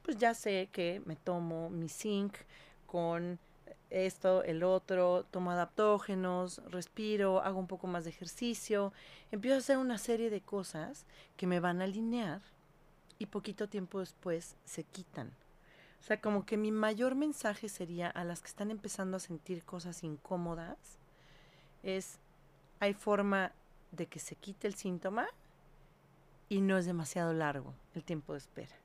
Pues 0.02 0.18
ya 0.18 0.34
sé 0.34 0.68
que 0.72 1.00
me 1.06 1.16
tomo 1.16 1.70
mi 1.70 1.88
zinc 1.88 2.34
con 2.86 3.38
esto, 3.92 4.42
el 4.42 4.62
otro, 4.62 5.24
tomo 5.30 5.50
adaptógenos, 5.50 6.62
respiro, 6.70 7.42
hago 7.42 7.58
un 7.58 7.66
poco 7.66 7.86
más 7.86 8.04
de 8.04 8.10
ejercicio, 8.10 8.92
empiezo 9.30 9.56
a 9.56 9.58
hacer 9.58 9.76
una 9.78 9.98
serie 9.98 10.30
de 10.30 10.40
cosas 10.40 11.04
que 11.36 11.46
me 11.46 11.60
van 11.60 11.80
a 11.80 11.84
alinear 11.84 12.40
y 13.18 13.26
poquito 13.26 13.68
tiempo 13.68 14.00
después 14.00 14.56
se 14.64 14.84
quitan. 14.84 15.30
O 16.00 16.04
sea, 16.04 16.20
como 16.20 16.44
que 16.44 16.56
mi 16.56 16.72
mayor 16.72 17.14
mensaje 17.14 17.68
sería 17.68 18.08
a 18.08 18.24
las 18.24 18.40
que 18.40 18.48
están 18.48 18.70
empezando 18.70 19.18
a 19.18 19.20
sentir 19.20 19.62
cosas 19.64 20.02
incómodas, 20.02 20.98
es, 21.82 22.18
hay 22.80 22.94
forma 22.94 23.52
de 23.92 24.06
que 24.06 24.18
se 24.18 24.34
quite 24.34 24.66
el 24.66 24.74
síntoma 24.74 25.28
y 26.48 26.60
no 26.60 26.78
es 26.78 26.86
demasiado 26.86 27.32
largo 27.32 27.74
el 27.94 28.04
tiempo 28.04 28.32
de 28.32 28.38
espera 28.38 28.81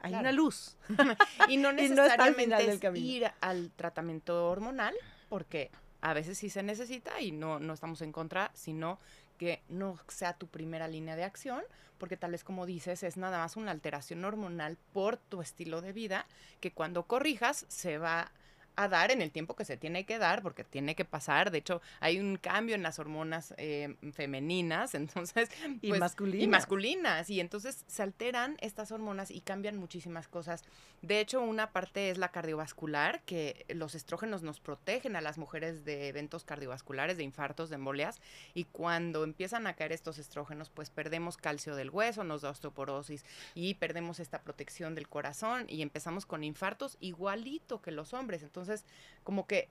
hay 0.00 0.14
una 0.14 0.32
luz. 0.32 0.76
y 1.48 1.56
no 1.56 1.72
necesariamente 1.72 2.70
es 2.70 2.80
ir 2.94 3.30
al 3.40 3.70
tratamiento 3.72 4.48
hormonal, 4.48 4.94
porque 5.28 5.70
a 6.00 6.14
veces 6.14 6.38
sí 6.38 6.50
se 6.50 6.62
necesita 6.62 7.20
y 7.20 7.32
no, 7.32 7.58
no 7.58 7.74
estamos 7.74 8.00
en 8.02 8.12
contra, 8.12 8.50
sino 8.54 8.98
que 9.38 9.62
no 9.68 9.98
sea 10.08 10.34
tu 10.34 10.48
primera 10.48 10.88
línea 10.88 11.16
de 11.16 11.24
acción, 11.24 11.62
porque 11.98 12.16
tal 12.16 12.32
vez 12.32 12.44
como 12.44 12.66
dices, 12.66 13.02
es 13.02 13.16
nada 13.16 13.38
más 13.38 13.56
una 13.56 13.70
alteración 13.70 14.24
hormonal 14.24 14.78
por 14.92 15.16
tu 15.16 15.40
estilo 15.40 15.80
de 15.80 15.92
vida, 15.92 16.26
que 16.60 16.72
cuando 16.72 17.04
corrijas 17.04 17.66
se 17.68 17.98
va 17.98 18.32
a 18.76 18.88
dar 18.88 19.10
en 19.10 19.22
el 19.22 19.30
tiempo 19.30 19.56
que 19.56 19.64
se 19.64 19.76
tiene 19.76 20.04
que 20.04 20.18
dar, 20.18 20.42
porque 20.42 20.64
tiene 20.64 20.94
que 20.94 21.04
pasar. 21.04 21.50
De 21.50 21.58
hecho, 21.58 21.82
hay 22.00 22.18
un 22.18 22.36
cambio 22.36 22.74
en 22.74 22.82
las 22.82 22.98
hormonas 22.98 23.54
eh, 23.56 23.96
femeninas, 24.12 24.94
entonces. 24.94 25.50
y 25.80 25.88
pues, 25.88 26.00
masculinas. 26.00 26.42
Y 26.42 26.48
masculinas. 26.48 27.30
Y 27.30 27.40
entonces 27.40 27.84
se 27.86 28.02
alteran 28.02 28.56
estas 28.60 28.92
hormonas 28.92 29.30
y 29.30 29.40
cambian 29.40 29.76
muchísimas 29.76 30.28
cosas. 30.28 30.64
De 31.02 31.20
hecho, 31.20 31.40
una 31.40 31.72
parte 31.72 32.10
es 32.10 32.18
la 32.18 32.30
cardiovascular, 32.30 33.22
que 33.22 33.64
los 33.68 33.94
estrógenos 33.94 34.42
nos 34.42 34.60
protegen 34.60 35.16
a 35.16 35.20
las 35.20 35.38
mujeres 35.38 35.84
de 35.84 36.08
eventos 36.08 36.44
cardiovasculares, 36.44 37.16
de 37.16 37.24
infartos, 37.24 37.70
de 37.70 37.76
embolias. 37.76 38.20
Y 38.54 38.64
cuando 38.64 39.24
empiezan 39.24 39.66
a 39.66 39.74
caer 39.74 39.92
estos 39.92 40.18
estrógenos, 40.18 40.70
pues 40.70 40.90
perdemos 40.90 41.36
calcio 41.36 41.74
del 41.74 41.90
hueso, 41.90 42.24
nos 42.24 42.42
da 42.42 42.50
osteoporosis 42.50 43.24
y 43.54 43.74
perdemos 43.74 44.20
esta 44.20 44.42
protección 44.42 44.94
del 44.94 45.08
corazón 45.08 45.64
y 45.68 45.82
empezamos 45.82 46.26
con 46.26 46.44
infartos 46.44 46.96
igualito 47.00 47.80
que 47.80 47.90
los 47.90 48.12
hombres. 48.12 48.42
Entonces, 48.42 48.59
entonces, 48.60 48.84
como 49.24 49.46
que 49.46 49.68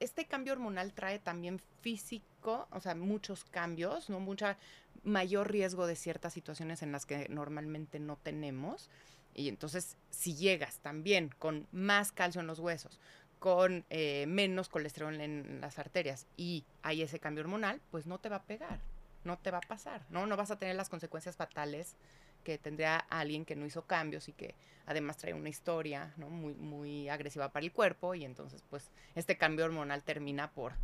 este 0.00 0.26
cambio 0.26 0.52
hormonal 0.52 0.92
trae 0.92 1.18
también 1.18 1.60
físico, 1.80 2.68
o 2.70 2.80
sea, 2.80 2.94
muchos 2.94 3.44
cambios, 3.44 4.10
¿no? 4.10 4.20
Mucha 4.20 4.58
mayor 5.02 5.50
riesgo 5.50 5.86
de 5.86 5.96
ciertas 5.96 6.32
situaciones 6.32 6.82
en 6.82 6.92
las 6.92 7.06
que 7.06 7.28
normalmente 7.28 7.98
no 7.98 8.16
tenemos. 8.16 8.90
Y 9.34 9.48
entonces, 9.48 9.96
si 10.10 10.34
llegas 10.34 10.78
también 10.80 11.30
con 11.38 11.66
más 11.72 12.12
calcio 12.12 12.40
en 12.40 12.46
los 12.46 12.58
huesos, 12.58 13.00
con 13.38 13.84
eh, 13.90 14.26
menos 14.28 14.68
colesterol 14.68 15.20
en 15.20 15.60
las 15.60 15.78
arterias 15.78 16.26
y 16.36 16.64
hay 16.82 17.02
ese 17.02 17.18
cambio 17.18 17.42
hormonal, 17.42 17.80
pues 17.90 18.06
no 18.06 18.18
te 18.18 18.28
va 18.28 18.36
a 18.36 18.42
pegar, 18.44 18.78
no 19.24 19.38
te 19.38 19.50
va 19.50 19.58
a 19.58 19.62
pasar, 19.62 20.04
¿no? 20.10 20.26
No 20.26 20.36
vas 20.36 20.50
a 20.50 20.58
tener 20.58 20.76
las 20.76 20.88
consecuencias 20.88 21.34
fatales 21.34 21.96
que 22.42 22.58
tendría 22.58 22.96
alguien 22.96 23.44
que 23.44 23.56
no 23.56 23.66
hizo 23.66 23.82
cambios 23.82 24.28
y 24.28 24.32
que 24.32 24.54
además 24.86 25.16
trae 25.16 25.34
una 25.34 25.48
historia 25.48 26.12
¿no? 26.16 26.28
muy, 26.28 26.54
muy 26.54 27.08
agresiva 27.08 27.50
para 27.50 27.64
el 27.64 27.72
cuerpo 27.72 28.14
y 28.14 28.24
entonces 28.24 28.62
pues 28.68 28.90
este 29.14 29.36
cambio 29.36 29.64
hormonal 29.64 30.02
termina 30.02 30.50
por, 30.50 30.74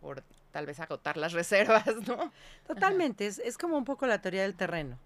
por 0.00 0.22
tal 0.52 0.66
vez 0.66 0.80
agotar 0.80 1.16
las 1.16 1.32
reservas, 1.32 1.86
¿no? 2.06 2.32
Totalmente, 2.66 3.26
es, 3.26 3.38
es, 3.38 3.58
como 3.58 3.76
un 3.76 3.84
poco 3.84 4.06
la 4.06 4.20
teoría 4.20 4.42
del 4.42 4.54
terreno. 4.54 4.98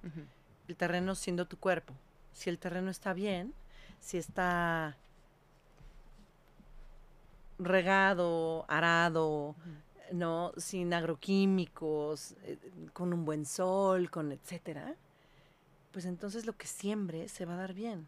El 0.69 0.77
terreno 0.77 1.15
siendo 1.15 1.47
tu 1.47 1.59
cuerpo. 1.59 1.95
Si 2.33 2.49
el 2.49 2.59
terreno 2.59 2.91
está 2.91 3.13
bien, 3.13 3.53
si 3.99 4.19
está 4.19 4.97
regado, 7.59 8.65
arado, 8.69 9.55
¿no? 10.13 10.53
Sin 10.57 10.93
agroquímicos, 10.95 12.33
eh, 12.43 12.59
con 12.93 13.13
un 13.13 13.25
buen 13.25 13.45
sol, 13.45 14.11
con 14.11 14.33
etcétera, 14.33 14.95
pues 15.93 16.05
entonces 16.05 16.47
lo 16.47 16.57
que 16.57 16.67
siembre 16.67 17.29
se 17.29 17.45
va 17.45 17.55
a 17.55 17.59
dar 17.59 17.75
bien. 17.75 18.07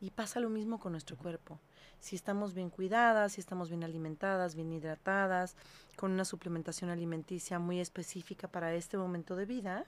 Y 0.00 0.10
pasa 0.10 0.40
lo 0.40 0.48
mismo 0.48 0.78
con 0.78 0.92
nuestro 0.92 1.16
cuerpo. 1.16 1.58
Si 2.00 2.14
estamos 2.14 2.54
bien 2.54 2.70
cuidadas, 2.70 3.32
si 3.32 3.40
estamos 3.40 3.68
bien 3.68 3.82
alimentadas, 3.82 4.54
bien 4.54 4.72
hidratadas, 4.72 5.56
con 5.96 6.12
una 6.12 6.24
suplementación 6.24 6.90
alimenticia 6.90 7.58
muy 7.58 7.80
específica 7.80 8.46
para 8.46 8.72
este 8.74 8.96
momento 8.96 9.34
de 9.34 9.46
vida, 9.46 9.84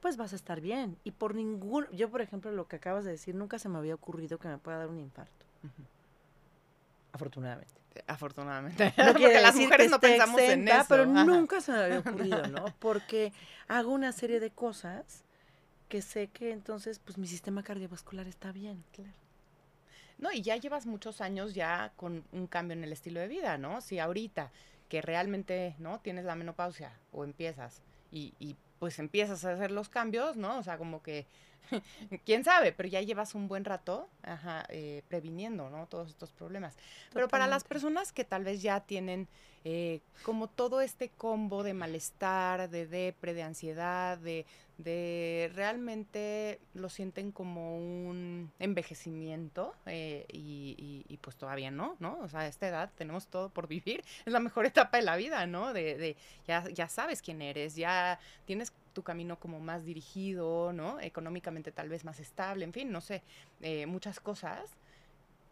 pues 0.00 0.16
vas 0.16 0.32
a 0.32 0.36
estar 0.36 0.60
bien. 0.60 0.96
Y 1.02 1.10
por 1.10 1.34
ningún, 1.34 1.88
yo 1.90 2.08
por 2.10 2.22
ejemplo 2.22 2.52
lo 2.52 2.68
que 2.68 2.76
acabas 2.76 3.04
de 3.04 3.12
decir, 3.12 3.34
nunca 3.34 3.58
se 3.58 3.68
me 3.68 3.78
había 3.78 3.94
ocurrido 3.94 4.38
que 4.38 4.46
me 4.46 4.58
pueda 4.58 4.78
dar 4.78 4.88
un 4.88 5.00
infarto. 5.00 5.44
Afortunadamente. 7.10 7.74
Afortunadamente. 8.06 8.94
No 8.96 9.06
Porque 9.12 9.40
las 9.40 9.56
mujeres 9.56 9.90
no 9.90 9.98
pensamos 9.98 10.40
en 10.40 10.68
eso. 10.68 10.84
Pero 10.88 11.06
nunca 11.06 11.60
se 11.60 11.72
me 11.72 11.78
había 11.78 11.98
ocurrido, 12.06 12.46
¿no? 12.46 12.66
Porque 12.78 13.32
hago 13.66 13.90
una 13.90 14.12
serie 14.12 14.38
de 14.38 14.50
cosas 14.50 15.24
que 15.88 16.02
sé 16.02 16.28
que 16.28 16.52
entonces 16.52 16.98
pues 16.98 17.18
mi 17.18 17.26
sistema 17.26 17.62
cardiovascular 17.62 18.26
está 18.26 18.52
bien. 18.52 18.84
Claro. 18.92 19.12
No, 20.18 20.32
y 20.32 20.42
ya 20.42 20.56
llevas 20.56 20.86
muchos 20.86 21.20
años 21.20 21.54
ya 21.54 21.92
con 21.96 22.24
un 22.32 22.46
cambio 22.46 22.76
en 22.76 22.84
el 22.84 22.92
estilo 22.92 23.20
de 23.20 23.28
vida, 23.28 23.58
¿no? 23.58 23.80
Si 23.80 23.98
ahorita 23.98 24.50
que 24.88 25.02
realmente, 25.02 25.74
¿no? 25.78 26.00
Tienes 26.00 26.24
la 26.24 26.34
menopausia 26.36 26.92
o 27.12 27.24
empiezas 27.24 27.82
y, 28.10 28.32
y 28.38 28.56
pues 28.78 28.98
empiezas 28.98 29.44
a 29.44 29.52
hacer 29.52 29.70
los 29.70 29.88
cambios, 29.88 30.36
¿no? 30.36 30.58
O 30.58 30.62
sea, 30.62 30.78
como 30.78 31.02
que, 31.02 31.26
quién 32.24 32.44
sabe, 32.44 32.72
pero 32.72 32.88
ya 32.88 33.00
llevas 33.00 33.34
un 33.34 33.48
buen 33.48 33.64
rato 33.64 34.08
ajá, 34.22 34.64
eh, 34.68 35.02
previniendo, 35.08 35.70
¿no? 35.70 35.86
Todos 35.86 36.10
estos 36.10 36.32
problemas. 36.32 36.76
Pero 37.12 37.28
para 37.28 37.46
las 37.46 37.64
personas 37.64 38.12
que 38.12 38.24
tal 38.24 38.44
vez 38.44 38.62
ya 38.62 38.80
tienen 38.80 39.28
eh, 39.68 40.00
como 40.22 40.46
todo 40.46 40.80
este 40.80 41.08
combo 41.08 41.64
de 41.64 41.74
malestar, 41.74 42.70
de 42.70 42.86
depre, 42.86 43.34
de 43.34 43.42
ansiedad, 43.42 44.16
de, 44.16 44.46
de 44.78 45.50
realmente 45.56 46.60
lo 46.72 46.88
sienten 46.88 47.32
como 47.32 47.76
un 47.76 48.52
envejecimiento 48.60 49.74
eh, 49.86 50.24
y, 50.32 51.18
pues 51.20 51.34
todavía 51.34 51.72
no, 51.72 51.96
¿no? 51.98 52.18
O 52.20 52.28
sea, 52.28 52.40
a 52.40 52.46
esta 52.46 52.68
edad 52.68 52.92
tenemos 52.96 53.26
todo 53.26 53.48
por 53.48 53.66
vivir, 53.66 54.04
es 54.24 54.32
la 54.32 54.38
mejor 54.38 54.66
etapa 54.66 54.98
de 54.98 55.02
la 55.02 55.16
vida, 55.16 55.46
¿no? 55.46 55.72
De, 55.72 55.96
de 55.96 56.16
ya, 56.46 56.68
ya 56.68 56.88
sabes 56.88 57.20
quién 57.20 57.42
eres, 57.42 57.74
ya 57.74 58.20
tienes 58.44 58.72
tu 58.96 59.02
camino 59.02 59.38
como 59.38 59.60
más 59.60 59.84
dirigido, 59.84 60.72
¿no? 60.72 60.98
Económicamente 61.00 61.70
tal 61.70 61.90
vez 61.90 62.06
más 62.06 62.18
estable, 62.18 62.64
en 62.64 62.72
fin, 62.72 62.90
no 62.90 63.02
sé, 63.02 63.22
eh, 63.60 63.84
muchas 63.84 64.20
cosas, 64.20 64.70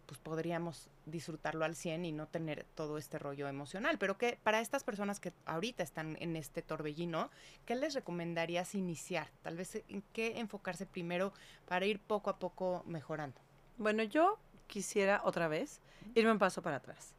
pues 0.06 0.18
podríamos 0.18 0.88
disfrutarlo 1.04 1.66
al 1.66 1.74
100 1.76 2.06
y 2.06 2.12
no 2.12 2.26
tener 2.26 2.64
todo 2.74 2.96
este 2.96 3.18
rollo 3.18 3.46
emocional. 3.46 3.98
Pero 3.98 4.16
que 4.16 4.38
para 4.42 4.60
estas 4.60 4.82
personas 4.82 5.20
que 5.20 5.34
ahorita 5.44 5.82
están 5.82 6.16
en 6.20 6.36
este 6.36 6.62
torbellino, 6.62 7.30
¿qué 7.66 7.74
les 7.74 7.92
recomendarías 7.92 8.74
iniciar? 8.74 9.28
Tal 9.42 9.58
vez 9.58 9.82
en 9.90 10.02
qué 10.14 10.38
enfocarse 10.38 10.86
primero 10.86 11.34
para 11.68 11.84
ir 11.84 12.00
poco 12.00 12.30
a 12.30 12.38
poco 12.38 12.82
mejorando. 12.86 13.38
Bueno, 13.76 14.04
yo 14.04 14.38
quisiera 14.68 15.20
otra 15.22 15.48
vez 15.48 15.82
irme 16.14 16.32
un 16.32 16.38
paso 16.38 16.62
para 16.62 16.76
atrás. 16.76 17.14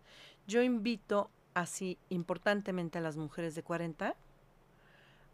Yo 0.47 0.63
invito 0.63 1.29
así 1.53 1.99
importantemente 2.09 2.97
a 2.97 3.01
las 3.01 3.15
mujeres 3.15 3.53
de 3.53 3.61
40 3.61 4.15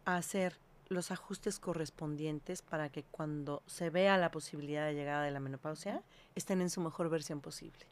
a 0.03 0.15
hacer 0.17 0.57
los 0.91 1.10
ajustes 1.10 1.57
correspondientes 1.57 2.62
para 2.62 2.89
que 2.89 3.03
cuando 3.03 3.63
se 3.65 3.89
vea 3.89 4.17
la 4.17 4.29
posibilidad 4.29 4.86
de 4.86 4.93
llegada 4.93 5.24
de 5.24 5.31
la 5.31 5.39
menopausia 5.39 6.03
estén 6.36 6.62
en 6.62 6.69
su 6.69 6.81
mejor 6.81 7.10
versión 7.10 7.39
posible. 7.39 7.86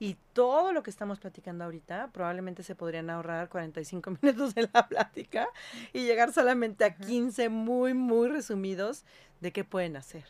Y 0.00 0.16
todo 0.32 0.72
lo 0.72 0.82
que 0.82 0.90
estamos 0.90 1.20
platicando 1.20 1.62
ahorita, 1.62 2.10
probablemente 2.12 2.64
se 2.64 2.74
podrían 2.74 3.10
ahorrar 3.10 3.48
45 3.48 4.10
minutos 4.22 4.56
de 4.56 4.68
la 4.72 4.88
plática 4.88 5.48
y 5.92 6.04
llegar 6.04 6.32
solamente 6.32 6.84
a 6.84 6.96
15 6.96 7.48
muy, 7.48 7.94
muy 7.94 8.28
resumidos 8.28 9.04
de 9.40 9.52
qué 9.52 9.62
pueden 9.62 9.96
hacer. 9.96 10.24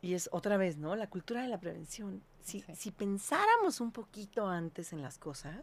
Y 0.00 0.14
es 0.14 0.30
otra 0.32 0.56
vez, 0.56 0.78
¿no? 0.78 0.96
La 0.96 1.10
cultura 1.10 1.42
de 1.42 1.48
la 1.48 1.60
prevención. 1.60 2.22
Si, 2.40 2.64
si 2.74 2.90
pensáramos 2.90 3.82
un 3.82 3.92
poquito 3.92 4.48
antes 4.48 4.94
en 4.94 5.02
las 5.02 5.18
cosas, 5.18 5.62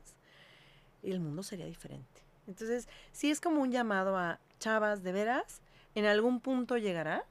el 1.01 1.19
mundo 1.19 1.41
sería 1.41 1.65
diferente. 1.65 2.21
Entonces, 2.45 2.87
sí 3.11 3.31
es 3.31 3.41
como 3.41 3.61
un 3.61 3.71
llamado 3.71 4.15
a 4.15 4.39
chavas, 4.59 5.03
de 5.03 5.11
veras, 5.11 5.61
en 5.95 6.05
algún 6.05 6.39
punto 6.39 6.77
llegará. 6.77 7.25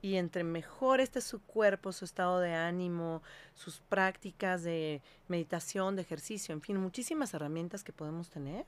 Y 0.00 0.16
entre 0.16 0.44
mejor 0.44 1.00
esté 1.00 1.20
su 1.20 1.40
cuerpo, 1.42 1.92
su 1.92 2.04
estado 2.04 2.38
de 2.40 2.54
ánimo, 2.54 3.22
sus 3.54 3.80
prácticas 3.80 4.62
de 4.62 5.02
meditación, 5.26 5.96
de 5.96 6.02
ejercicio, 6.02 6.52
en 6.52 6.60
fin, 6.60 6.76
muchísimas 6.76 7.34
herramientas 7.34 7.82
que 7.82 7.92
podemos 7.92 8.30
tener, 8.30 8.64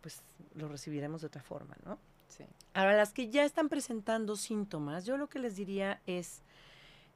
pues 0.00 0.20
lo 0.54 0.68
recibiremos 0.68 1.20
de 1.20 1.28
otra 1.28 1.42
forma, 1.42 1.76
¿no? 1.84 1.98
Sí. 2.28 2.44
Ahora, 2.74 2.96
las 2.96 3.12
que 3.12 3.30
ya 3.30 3.44
están 3.44 3.68
presentando 3.68 4.36
síntomas, 4.36 5.06
yo 5.06 5.16
lo 5.16 5.28
que 5.28 5.38
les 5.38 5.54
diría 5.54 6.00
es, 6.06 6.42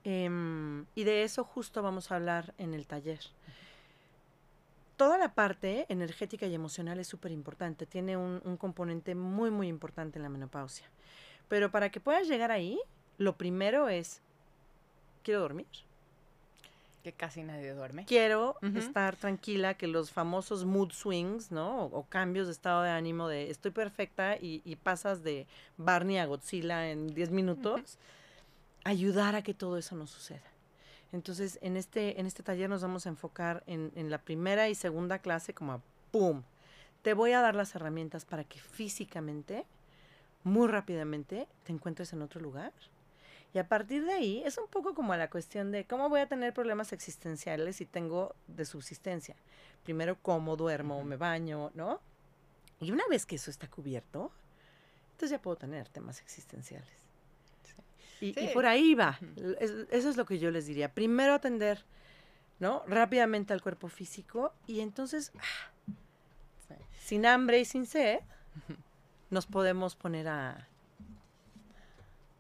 em, 0.05 0.87
y 0.95 1.05
de 1.05 1.25
eso 1.25 1.43
justo 1.45 1.83
vamos 1.83 2.11
a 2.11 2.17
hablar 2.17 2.55
en 2.57 2.73
el 2.73 2.87
taller. 2.87 3.21
Toda 4.99 5.17
la 5.17 5.33
parte 5.33 5.87
energética 5.89 6.47
y 6.47 6.55
emocional 6.55 7.01
es 7.01 7.07
súper 7.07 7.33
importante, 7.33 7.87
tiene 7.87 8.19
un, 8.19 8.43
un 8.45 8.59
componente 8.59 9.15
muy, 9.15 9.51
muy 9.51 9.69
importante 9.69 10.19
en 10.19 10.25
la 10.25 10.29
menopausia. 10.29 10.91
Pero 11.49 11.71
para 11.71 11.91
que 11.91 12.01
puedas 12.01 12.29
llegar 12.29 12.51
ahí, 12.51 12.79
lo 13.17 13.37
primero 13.37 13.89
es, 13.89 14.21
quiero 15.23 15.41
dormir. 15.41 15.67
Que 17.03 17.13
casi 17.13 17.43
nadie 17.43 17.73
duerme. 17.75 18.05
Quiero 18.05 18.57
estar 18.75 19.17
tranquila, 19.17 19.75
que 19.75 19.87
los 19.87 20.11
famosos 20.11 20.65
mood 20.65 20.91
swings, 20.91 21.53
¿no? 21.53 21.85
O, 21.85 22.05
cambios 22.05 22.47
de 22.47 22.53
estado 22.53 22.83
de 22.83 22.91
ánimo 22.91 23.29
de 23.29 23.51
estoy 23.51 23.71
perfecta 23.71 24.37
y, 24.37 24.77
pasas 24.83 25.23
de 25.23 25.47
Barney 25.77 26.19
a 26.19 26.27
Godzilla 26.27 26.91
en 26.91 27.15
10 27.15 27.31
minutos, 27.31 27.99
ayudar 28.85 29.37
a 29.37 29.43
que 29.43 29.55
todo 29.55 29.79
eso 29.79 29.97
no 29.97 30.07
suceda. 30.07 30.43
Entonces, 31.13 31.59
en 31.63 31.77
este, 31.77 32.21
en 32.21 32.27
este 32.27 32.43
taller 32.43 32.69
nos 32.69 32.83
vamos 32.83 33.07
a 33.07 33.09
enfocar 33.09 33.63
en, 33.67 33.93
en 33.95 34.11
la 34.11 34.19
primera 34.19 34.69
y 34.69 34.75
segunda 34.75 35.19
clase 35.19 35.55
como 35.55 35.73
a 35.73 35.81
¡pum! 36.11 36.43
Te 37.03 37.15
voy 37.15 37.33
a 37.33 37.41
dar 37.41 37.55
las 37.55 37.75
herramientas 37.75 38.25
para 38.25 38.45
que 38.45 38.59
físicamente, 38.59 39.65
muy 40.45 40.69
rápidamente, 40.69 41.49
te 41.65 41.73
encuentres 41.73 42.13
en 42.13 42.23
otro 42.23 42.41
lugar 42.41 42.73
y 43.55 43.59
a 43.59 43.67
partir 43.67 44.05
de 44.05 44.13
ahí 44.13 44.43
es 44.45 44.59
un 44.59 44.67
poco 44.69 44.95
como 44.95 45.15
la 45.17 45.31
cuestión 45.31 45.73
de 45.73 45.87
cómo 45.87 46.09
voy 46.09 46.21
a 46.21 46.29
tener 46.29 46.53
problemas 46.53 46.93
existenciales 46.93 47.77
si 47.77 47.87
tengo 47.87 48.35
de 48.47 48.65
subsistencia. 48.65 49.37
Primero, 49.85 50.19
cómo 50.21 50.57
duermo, 50.57 51.03
me 51.03 51.17
baño, 51.17 51.71
¿no? 51.75 52.01
Y 52.81 52.91
una 52.91 53.05
vez 53.09 53.25
que 53.25 53.37
eso 53.37 53.51
está 53.51 53.69
cubierto, 53.69 54.31
entonces 55.13 55.31
ya 55.31 55.43
puedo 55.43 55.57
tener 55.57 55.89
temas 55.89 56.21
existenciales. 56.21 57.08
Y, 58.21 58.33
por 58.53 58.67
ahí 58.67 58.95
va. 58.95 59.19
eso 59.91 60.11
es 60.11 60.17
lo 60.17 60.27
que 60.27 60.39
yo 60.39 60.51
les 60.51 60.67
diría. 60.67 60.93
Primero 60.93 61.35
atender, 61.35 61.85
¿no? 62.59 62.83
Rápidamente 62.87 63.53
al 63.53 63.63
cuerpo 63.63 63.89
físico 63.89 64.53
y 64.67 64.81
entonces, 64.81 65.33
ah, 65.39 66.75
sin 66.99 67.27
hambre 67.27 67.61
y 67.61 67.65
sin 67.65 67.87
sed, 67.87 68.21
nos 69.31 69.47
podemos 69.47 69.95
poner 69.95 70.29
a 70.29 70.69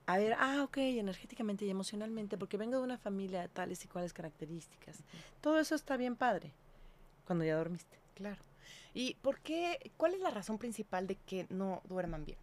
a 0.08 0.16
ver, 0.16 0.34
ah, 0.38 0.62
ok, 0.62 0.78
energéticamente 0.78 1.66
y 1.66 1.70
emocionalmente, 1.70 2.38
porque 2.38 2.56
vengo 2.56 2.78
de 2.78 2.82
una 2.82 2.96
familia 2.96 3.42
de 3.42 3.48
tales 3.48 3.84
y 3.84 3.88
cuales 3.88 4.14
características. 4.14 5.04
Todo 5.42 5.60
eso 5.60 5.74
está 5.74 5.98
bien 5.98 6.16
padre 6.16 6.50
cuando 7.26 7.44
ya 7.44 7.56
dormiste. 7.56 7.98
Claro. 8.14 8.40
¿Y 8.94 9.16
por 9.16 9.38
qué, 9.40 9.92
cuál 9.98 10.14
es 10.14 10.20
la 10.20 10.30
razón 10.30 10.56
principal 10.56 11.06
de 11.06 11.16
que 11.16 11.46
no 11.50 11.82
duerman 11.90 12.24
bien? 12.24 12.38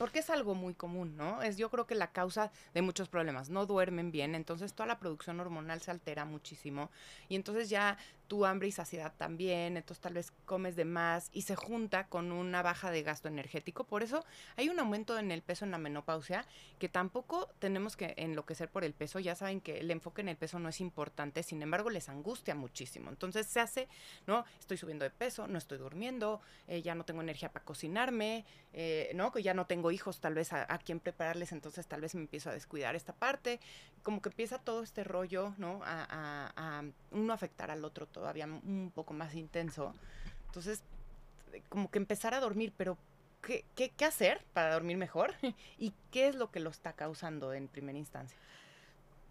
Porque 0.00 0.20
es 0.20 0.30
algo 0.30 0.54
muy 0.54 0.72
común, 0.72 1.14
¿no? 1.14 1.42
Es 1.42 1.58
yo 1.58 1.68
creo 1.68 1.86
que 1.86 1.94
la 1.94 2.10
causa 2.10 2.50
de 2.72 2.80
muchos 2.80 3.10
problemas. 3.10 3.50
No 3.50 3.66
duermen 3.66 4.10
bien, 4.10 4.34
entonces 4.34 4.72
toda 4.72 4.86
la 4.86 4.98
producción 4.98 5.38
hormonal 5.40 5.82
se 5.82 5.90
altera 5.90 6.24
muchísimo 6.24 6.90
y 7.28 7.36
entonces 7.36 7.68
ya 7.68 7.98
tu 8.30 8.46
hambre 8.46 8.68
y 8.68 8.70
saciedad 8.70 9.12
también, 9.18 9.76
entonces 9.76 10.00
tal 10.00 10.14
vez 10.14 10.32
comes 10.44 10.76
de 10.76 10.84
más 10.84 11.30
y 11.32 11.42
se 11.42 11.56
junta 11.56 12.06
con 12.06 12.30
una 12.30 12.62
baja 12.62 12.92
de 12.92 13.02
gasto 13.02 13.26
energético. 13.26 13.82
Por 13.82 14.04
eso 14.04 14.24
hay 14.54 14.68
un 14.68 14.78
aumento 14.78 15.18
en 15.18 15.32
el 15.32 15.42
peso 15.42 15.64
en 15.64 15.72
la 15.72 15.78
menopausia 15.78 16.46
que 16.78 16.88
tampoco 16.88 17.48
tenemos 17.58 17.96
que 17.96 18.14
enloquecer 18.16 18.70
por 18.70 18.84
el 18.84 18.94
peso. 18.94 19.18
Ya 19.18 19.34
saben 19.34 19.60
que 19.60 19.80
el 19.80 19.90
enfoque 19.90 20.20
en 20.20 20.28
el 20.28 20.36
peso 20.36 20.60
no 20.60 20.68
es 20.68 20.80
importante, 20.80 21.42
sin 21.42 21.60
embargo 21.60 21.90
les 21.90 22.08
angustia 22.08 22.54
muchísimo. 22.54 23.10
Entonces 23.10 23.48
se 23.48 23.58
hace, 23.58 23.88
¿no? 24.28 24.44
Estoy 24.60 24.76
subiendo 24.76 25.02
de 25.02 25.10
peso, 25.10 25.48
no 25.48 25.58
estoy 25.58 25.78
durmiendo, 25.78 26.40
eh, 26.68 26.82
ya 26.82 26.94
no 26.94 27.04
tengo 27.04 27.22
energía 27.22 27.50
para 27.50 27.64
cocinarme, 27.64 28.44
eh, 28.72 29.10
¿no? 29.16 29.32
Que 29.32 29.42
ya 29.42 29.54
no 29.54 29.66
tengo 29.66 29.90
hijos 29.90 30.20
tal 30.20 30.34
vez 30.34 30.52
a, 30.52 30.72
a 30.72 30.78
quien 30.78 31.00
prepararles, 31.00 31.50
entonces 31.50 31.84
tal 31.88 32.00
vez 32.00 32.14
me 32.14 32.20
empiezo 32.20 32.50
a 32.50 32.52
descuidar 32.52 32.94
esta 32.94 33.12
parte. 33.12 33.58
Como 34.04 34.22
que 34.22 34.28
empieza 34.28 34.60
todo 34.60 34.84
este 34.84 35.02
rollo, 35.02 35.52
¿no? 35.58 35.80
A, 35.82 36.06
a, 36.08 36.78
a 36.78 36.84
uno 37.10 37.32
afectar 37.32 37.72
al 37.72 37.84
otro 37.84 38.06
todo 38.06 38.19
todavía 38.20 38.44
un 38.44 38.92
poco 38.94 39.14
más 39.14 39.34
intenso. 39.34 39.94
Entonces, 40.48 40.82
como 41.70 41.90
que 41.90 41.98
empezar 41.98 42.34
a 42.34 42.40
dormir, 42.40 42.70
pero 42.76 42.98
¿qué, 43.40 43.64
qué, 43.74 44.04
hacer 44.04 44.44
para 44.52 44.74
dormir 44.74 44.98
mejor? 44.98 45.32
¿Y 45.78 45.94
qué 46.10 46.28
es 46.28 46.34
lo 46.34 46.50
que 46.50 46.60
lo 46.60 46.68
está 46.68 46.92
causando 46.92 47.54
en 47.54 47.66
primera 47.66 47.96
instancia? 47.96 48.36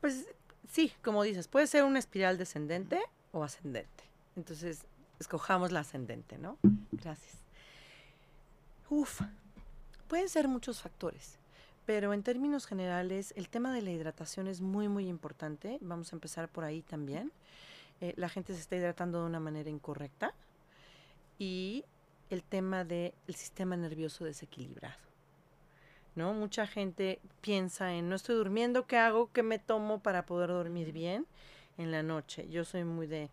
Pues 0.02 0.26
sí, 0.72 0.92
como 1.04 1.22
dices, 1.22 1.48
puede 1.48 1.68
ser 1.68 1.84
una 1.84 2.00
espiral 2.00 2.40
descendente 2.40 3.00
o 3.32 3.44
ascendente. 3.44 4.04
Entonces, 4.36 4.86
escojamos 5.20 5.72
la 5.72 5.82
ascendente, 5.82 6.40
¿no? 6.40 6.58
Gracias. 6.92 7.36
Uf, 8.90 9.22
pueden 10.08 10.30
ser 10.30 10.48
muchos 10.48 10.82
factores, 10.82 11.38
pero 11.86 12.12
en 12.12 12.24
términos 12.24 12.66
generales, 12.66 13.36
el 13.38 13.50
tema 13.50 13.72
de 13.72 13.84
la 13.84 13.92
hidratación 13.92 14.48
es 14.48 14.62
muy, 14.62 14.88
muy 14.88 15.08
importante. 15.08 15.78
Vamos 15.80 16.12
a 16.12 16.16
empezar 16.16 16.50
por 16.50 16.64
ahí 16.64 16.82
también. 16.82 17.32
Eh, 18.02 18.14
la 18.16 18.30
gente 18.30 18.54
se 18.54 18.62
está 18.62 18.76
hidratando 18.76 19.20
de 19.20 19.26
una 19.26 19.40
manera 19.40 19.70
incorrecta 19.70 20.34
y 21.38 21.84
el 22.30 22.44
tema 22.44 22.84
del 22.84 23.14
sistema 23.36 23.76
nervioso 23.76 24.26
desequilibrado. 24.26 25.10
¿no? 26.16 26.34
Mucha 26.34 26.68
gente 26.68 27.20
piensa 27.42 27.94
en 27.94 28.10
no 28.10 28.16
estoy 28.16 28.36
durmiendo, 28.36 28.86
¿qué 28.88 28.98
hago? 28.98 29.32
¿Qué 29.32 29.44
me 29.44 29.60
tomo 29.60 30.00
para 30.00 30.26
poder 30.26 30.50
dormir 30.50 30.92
bien 30.92 31.26
en 31.78 31.92
la 31.92 32.04
noche? 32.04 32.48
Yo 32.50 32.66
soy 32.66 32.84
muy 32.84 33.08
de 33.08 33.30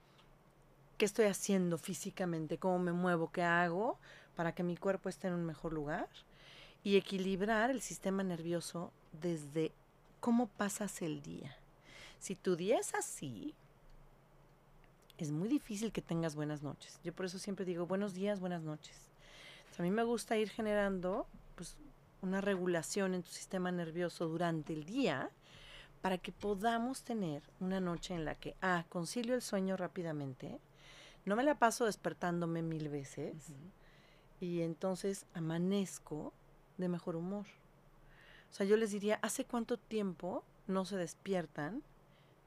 ¿qué 0.96 1.04
estoy 1.04 1.26
haciendo 1.26 1.78
físicamente? 1.78 2.58
¿Cómo 2.58 2.78
me 2.78 2.92
muevo? 2.92 3.30
¿Qué 3.32 3.42
hago 3.42 3.98
para 4.34 4.54
que 4.54 4.62
mi 4.62 4.76
cuerpo 4.76 5.08
esté 5.08 5.28
en 5.28 5.34
un 5.34 5.44
mejor 5.44 5.72
lugar? 5.72 6.08
Y 6.84 6.96
equilibrar 6.96 7.70
el 7.70 7.80
sistema 7.80 8.22
nervioso 8.22 8.92
desde 9.20 9.72
cómo 10.20 10.46
pasas 10.46 11.02
el 11.02 11.22
día. 11.22 11.56
Si 12.20 12.36
tu 12.36 12.54
día 12.54 12.78
es 12.78 12.94
así, 12.94 13.54
es 15.24 15.30
muy 15.30 15.48
difícil 15.48 15.92
que 15.92 16.02
tengas 16.02 16.34
buenas 16.34 16.62
noches. 16.62 17.00
Yo 17.02 17.12
por 17.12 17.26
eso 17.26 17.38
siempre 17.38 17.64
digo 17.64 17.86
buenos 17.86 18.14
días, 18.14 18.40
buenas 18.40 18.62
noches. 18.62 18.96
a 19.78 19.82
mí 19.82 19.90
me 19.90 20.04
gusta 20.04 20.36
ir 20.36 20.48
generando 20.48 21.26
pues, 21.54 21.76
una 22.22 22.40
regulación 22.40 23.14
en 23.14 23.22
tu 23.22 23.30
sistema 23.30 23.70
nervioso 23.70 24.26
durante 24.28 24.72
el 24.72 24.84
día 24.84 25.30
para 26.02 26.18
que 26.18 26.32
podamos 26.32 27.02
tener 27.02 27.42
una 27.60 27.80
noche 27.80 28.14
en 28.14 28.24
la 28.24 28.34
que, 28.34 28.54
ah, 28.62 28.84
concilio 28.88 29.34
el 29.34 29.42
sueño 29.42 29.76
rápidamente, 29.76 30.60
no 31.24 31.34
me 31.34 31.42
la 31.42 31.58
paso 31.58 31.86
despertándome 31.86 32.62
mil 32.62 32.88
veces 32.88 33.34
y 34.40 34.62
entonces 34.62 35.26
amanezco 35.34 36.32
de 36.78 36.88
mejor 36.88 37.16
humor. 37.16 37.46
O 38.50 38.54
sea, 38.54 38.66
yo 38.66 38.76
les 38.76 38.92
diría, 38.92 39.18
¿hace 39.22 39.44
cuánto 39.44 39.76
tiempo 39.76 40.44
no 40.66 40.84
se 40.84 40.96
despiertan 40.96 41.82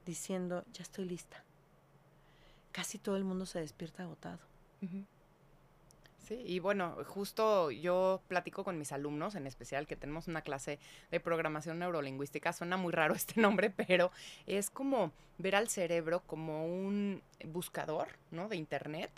diciendo, 0.06 0.64
ya 0.72 0.82
estoy 0.82 1.04
lista? 1.04 1.44
Casi 2.72 2.98
todo 2.98 3.16
el 3.16 3.24
mundo 3.24 3.46
se 3.46 3.60
despierta 3.60 4.02
agotado. 4.02 4.38
Sí, 6.18 6.42
y 6.46 6.58
bueno, 6.60 6.96
justo 7.06 7.70
yo 7.70 8.22
platico 8.28 8.64
con 8.64 8.78
mis 8.78 8.92
alumnos, 8.92 9.34
en 9.34 9.46
especial 9.46 9.86
que 9.86 9.96
tenemos 9.96 10.28
una 10.28 10.42
clase 10.42 10.78
de 11.10 11.20
programación 11.20 11.78
neurolingüística. 11.78 12.52
Suena 12.52 12.76
muy 12.76 12.92
raro 12.92 13.14
este 13.16 13.40
nombre, 13.40 13.70
pero 13.70 14.10
es 14.46 14.70
como 14.70 15.12
ver 15.38 15.56
al 15.56 15.68
cerebro 15.68 16.20
como 16.26 16.66
un 16.66 17.22
buscador, 17.46 18.08
¿no? 18.30 18.48
De 18.48 18.56
internet. 18.56 19.10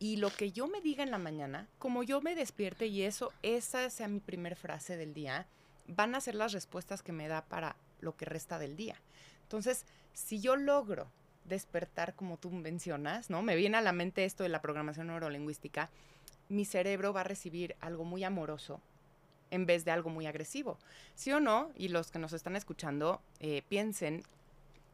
Y 0.00 0.16
lo 0.16 0.30
que 0.30 0.52
yo 0.52 0.68
me 0.68 0.80
diga 0.80 1.02
en 1.02 1.10
la 1.10 1.18
mañana, 1.18 1.68
como 1.78 2.02
yo 2.02 2.20
me 2.20 2.34
despierte 2.34 2.86
y 2.86 3.02
eso, 3.02 3.32
esa 3.42 3.90
sea 3.90 4.08
mi 4.08 4.20
primer 4.20 4.54
frase 4.54 4.96
del 4.96 5.12
día, 5.12 5.46
van 5.88 6.14
a 6.14 6.20
ser 6.20 6.34
las 6.34 6.52
respuestas 6.52 7.02
que 7.02 7.12
me 7.12 7.28
da 7.28 7.44
para 7.44 7.76
lo 8.00 8.16
que 8.16 8.24
resta 8.24 8.58
del 8.58 8.76
día. 8.76 9.00
Entonces, 9.42 9.86
si 10.12 10.40
yo 10.40 10.56
logro 10.56 11.08
despertar 11.48 12.14
como 12.14 12.36
tú 12.36 12.50
mencionas, 12.50 13.30
¿no? 13.30 13.42
Me 13.42 13.56
viene 13.56 13.76
a 13.78 13.82
la 13.82 13.92
mente 13.92 14.24
esto 14.24 14.42
de 14.42 14.48
la 14.48 14.62
programación 14.62 15.08
neurolingüística 15.08 15.90
mi 16.48 16.64
cerebro 16.64 17.12
va 17.12 17.20
a 17.20 17.24
recibir 17.24 17.76
algo 17.80 18.04
muy 18.04 18.24
amoroso 18.24 18.80
en 19.50 19.66
vez 19.66 19.84
de 19.84 19.90
algo 19.90 20.10
muy 20.10 20.26
agresivo. 20.26 20.78
¿Sí 21.14 21.32
o 21.32 21.40
no? 21.40 21.70
Y 21.76 21.88
los 21.88 22.10
que 22.10 22.18
nos 22.18 22.32
están 22.32 22.56
escuchando, 22.56 23.22
eh, 23.40 23.62
piensen 23.68 24.22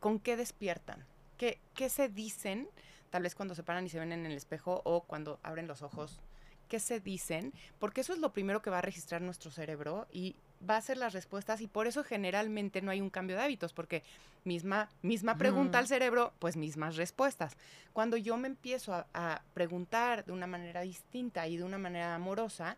con 0.01 0.19
qué 0.19 0.37
despiertan, 0.37 1.05
¿Qué, 1.39 1.59
qué 1.75 1.89
se 1.89 2.09
dicen, 2.09 2.69
tal 3.11 3.25
vez 3.25 3.35
cuando 3.35 3.57
se 3.57 3.65
paran 3.65 3.87
y 3.87 3.89
se 3.89 3.99
ven 3.99 4.13
en 4.13 4.25
el 4.27 4.37
espejo 4.37 4.83
o 4.85 5.03
cuando 5.03 5.41
abren 5.43 5.67
los 5.67 5.83
ojos, 5.83 6.21
qué 6.69 6.79
se 6.79 7.01
dicen, 7.01 7.53
porque 7.81 8.03
eso 8.03 8.13
es 8.13 8.21
lo 8.21 8.33
primero 8.33 8.63
que 8.63 8.71
va 8.71 8.79
a 8.79 8.83
registrar 8.83 9.21
nuestro 9.21 9.51
cerebro 9.51 10.07
y 10.13 10.37
va 10.69 10.77
a 10.77 10.81
ser 10.81 10.97
las 10.97 11.13
respuestas 11.13 11.61
y 11.61 11.67
por 11.67 11.87
eso 11.87 12.05
generalmente 12.05 12.83
no 12.83 12.91
hay 12.91 13.01
un 13.01 13.11
cambio 13.11 13.37
de 13.37 13.43
hábitos, 13.43 13.73
porque 13.73 14.03
misma, 14.45 14.89
misma 15.03 15.37
pregunta 15.37 15.79
al 15.79 15.87
cerebro, 15.87 16.33
pues 16.39 16.57
mismas 16.57 16.97
respuestas. 16.97 17.57
Cuando 17.93 18.17
yo 18.17 18.37
me 18.37 18.49
empiezo 18.49 18.93
a, 18.93 19.43
preguntar 19.55 20.25
de 20.25 20.33
una 20.33 20.47
manera 20.47 20.83
distinta 20.83 21.47
y 21.49 21.57
de 21.57 21.65
una 21.65 21.79
manera 21.79 22.15
amorosa, 22.15 22.77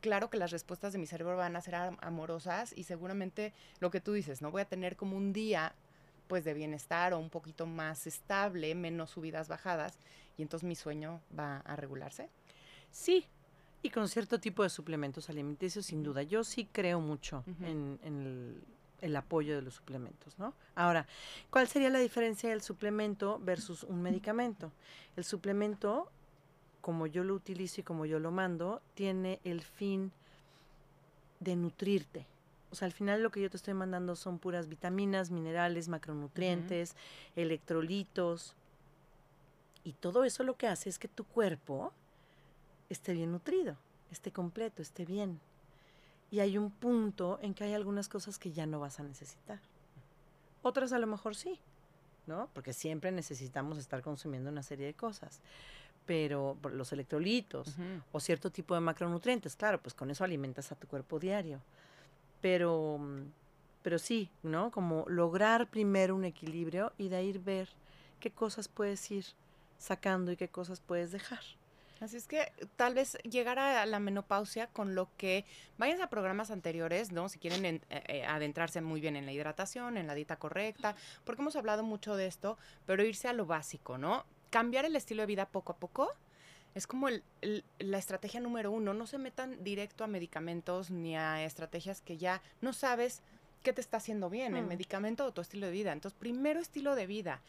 claro 0.00 0.30
que 0.30 0.38
las 0.38 0.50
respuestas 0.50 0.92
de 0.92 0.98
mi 0.98 1.06
cerebro 1.06 1.36
van 1.36 1.56
a 1.56 1.60
ser 1.60 1.74
amorosas 1.74 2.72
y 2.76 2.84
seguramente 2.84 3.52
lo 3.80 3.90
que 3.90 4.00
tú 4.00 4.12
dices, 4.12 4.42
¿no? 4.42 4.50
Voy 4.50 4.62
a 4.62 4.66
tener 4.66 4.96
como 4.96 5.16
un 5.16 5.32
día 5.32 5.74
pues 6.26 6.44
de 6.44 6.54
bienestar 6.54 7.12
o 7.12 7.18
un 7.18 7.28
poquito 7.28 7.66
más 7.66 8.06
estable, 8.06 8.74
menos 8.74 9.10
subidas, 9.10 9.48
bajadas, 9.48 9.98
y 10.38 10.42
entonces 10.42 10.66
mi 10.66 10.74
sueño 10.74 11.20
va 11.38 11.58
a 11.58 11.76
regularse. 11.76 12.30
Sí, 12.90 13.26
y 13.82 13.90
con 13.90 14.08
cierto 14.08 14.38
tipo 14.38 14.62
de 14.62 14.70
suplementos 14.70 15.28
alimenticios, 15.28 15.86
sin 15.86 16.02
duda. 16.02 16.22
Yo 16.22 16.44
sí 16.44 16.68
creo 16.70 17.00
mucho 17.00 17.44
en, 17.62 17.98
el, 19.00 19.16
apoyo 19.16 19.56
de 19.56 19.62
los 19.62 19.74
suplementos, 19.74 20.38
¿no? 20.38 20.54
Ahora, 20.76 21.06
¿cuál 21.50 21.66
sería 21.66 21.90
la 21.90 21.98
diferencia 21.98 22.50
del 22.50 22.62
suplemento 22.62 23.40
versus 23.42 23.82
un 23.82 24.00
medicamento? 24.00 24.70
El 25.16 25.24
suplemento, 25.24 26.10
como 26.80 27.08
yo 27.08 27.24
lo 27.24 27.34
utilizo 27.34 27.80
y 27.80 27.84
como 27.84 28.06
yo 28.06 28.20
lo 28.20 28.30
mando, 28.30 28.80
tiene 28.94 29.40
el 29.42 29.62
fin 29.62 30.12
de 31.40 31.56
nutrirte. 31.56 32.26
O 32.70 32.76
sea, 32.76 32.86
al 32.86 32.92
final 32.92 33.22
lo 33.22 33.30
que 33.30 33.42
yo 33.42 33.50
te 33.50 33.56
estoy 33.56 33.74
mandando 33.74 34.14
son 34.14 34.38
puras 34.38 34.68
vitaminas, 34.68 35.30
minerales, 35.30 35.88
macronutrientes, 35.88 36.96
electrolitos. 37.34 38.54
Y 39.84 39.92
todo 39.94 40.22
eso 40.22 40.44
lo 40.44 40.56
que 40.56 40.68
hace 40.68 40.88
es 40.88 40.98
que 41.00 41.08
tu 41.08 41.24
cuerpo 41.24 41.92
esté 42.92 43.12
bien 43.12 43.32
nutrido, 43.32 43.76
esté 44.10 44.32
completo, 44.32 44.82
esté 44.82 45.04
bien. 45.04 45.40
Y 46.30 46.40
hay 46.40 46.56
un 46.56 46.70
punto 46.70 47.38
en 47.42 47.54
que 47.54 47.64
hay 47.64 47.74
algunas 47.74 48.08
cosas 48.08 48.38
que 48.38 48.52
ya 48.52 48.66
no 48.66 48.80
vas 48.80 49.00
a 49.00 49.02
necesitar. 49.02 49.60
Otras 50.62 50.92
a 50.92 50.98
lo 50.98 51.06
mejor 51.06 51.34
sí, 51.34 51.58
¿no? 52.26 52.48
Porque 52.54 52.72
siempre 52.72 53.12
necesitamos 53.12 53.78
estar 53.78 54.00
consumiendo 54.02 54.50
una 54.50 54.62
serie 54.62 54.86
de 54.86 54.94
cosas. 54.94 55.40
Pero 56.06 56.56
los 56.72 56.92
electrolitos 56.92 57.76
o 58.10 58.18
cierto 58.18 58.50
tipo 58.50 58.74
de 58.74 58.80
macronutrientes, 58.80 59.54
claro, 59.56 59.80
pues 59.80 59.94
con 59.94 60.10
eso 60.10 60.24
alimentas 60.24 60.72
a 60.72 60.74
tu 60.74 60.88
cuerpo 60.88 61.18
diario. 61.18 61.60
Pero, 62.40 62.98
pero 63.82 63.98
sí, 63.98 64.30
¿no? 64.42 64.70
Como 64.70 65.04
lograr 65.08 65.70
primero 65.70 66.16
un 66.16 66.24
equilibrio 66.24 66.92
y 66.98 67.08
de 67.08 67.16
ahí 67.16 67.38
ver 67.38 67.68
qué 68.18 68.30
cosas 68.30 68.68
puedes 68.68 69.10
ir 69.10 69.26
sacando 69.78 70.32
y 70.32 70.36
qué 70.36 70.48
cosas 70.48 70.80
puedes 70.80 71.12
dejar. 71.12 71.42
Así 72.02 72.16
es 72.16 72.26
que 72.26 72.52
tal 72.74 72.94
vez 72.94 73.16
llegar 73.22 73.60
a 73.60 73.86
la 73.86 74.00
menopausia 74.00 74.66
con 74.66 74.96
lo 74.96 75.08
que 75.16 75.44
vayan 75.78 76.02
a 76.02 76.10
programas 76.10 76.50
anteriores, 76.50 77.12
¿no? 77.12 77.28
Si 77.28 77.38
quieren 77.38 77.64
eh, 77.64 77.80
eh, 77.90 78.24
adentrarse 78.24 78.80
muy 78.80 79.00
bien 79.00 79.14
en 79.14 79.24
la 79.24 79.32
hidratación, 79.32 79.96
en 79.96 80.08
la 80.08 80.14
dieta 80.14 80.36
correcta, 80.36 80.96
porque 81.24 81.42
hemos 81.42 81.54
hablado 81.54 81.84
mucho 81.84 82.16
de 82.16 82.26
esto, 82.26 82.58
pero 82.86 83.04
irse 83.04 83.28
a 83.28 83.32
lo 83.32 83.46
básico, 83.46 83.98
¿no? 83.98 84.26
Cambiar 84.50 84.84
el 84.84 84.96
estilo 84.96 85.22
de 85.22 85.26
vida 85.26 85.46
poco 85.46 85.72
a 85.72 85.76
poco. 85.76 86.10
Es 86.74 86.88
como 86.88 87.08
la 87.08 87.98
estrategia 87.98 88.40
número 88.40 88.72
uno. 88.72 88.94
No 88.94 89.06
se 89.06 89.18
metan 89.18 89.62
directo 89.62 90.02
a 90.02 90.08
medicamentos 90.08 90.90
ni 90.90 91.16
a 91.16 91.44
estrategias 91.44 92.00
que 92.00 92.16
ya 92.16 92.42
no 92.60 92.72
sabes 92.72 93.22
qué 93.62 93.72
te 93.72 93.80
está 93.80 93.98
haciendo 93.98 94.28
bien, 94.28 94.56
el 94.56 94.64
mm. 94.64 94.68
medicamento 94.68 95.24
o 95.24 95.32
tu 95.32 95.40
estilo 95.40 95.66
de 95.66 95.72
vida. 95.72 95.92
Entonces, 95.92 96.18
primero 96.18 96.58
estilo 96.58 96.96
de 96.96 97.06
vida. 97.06 97.42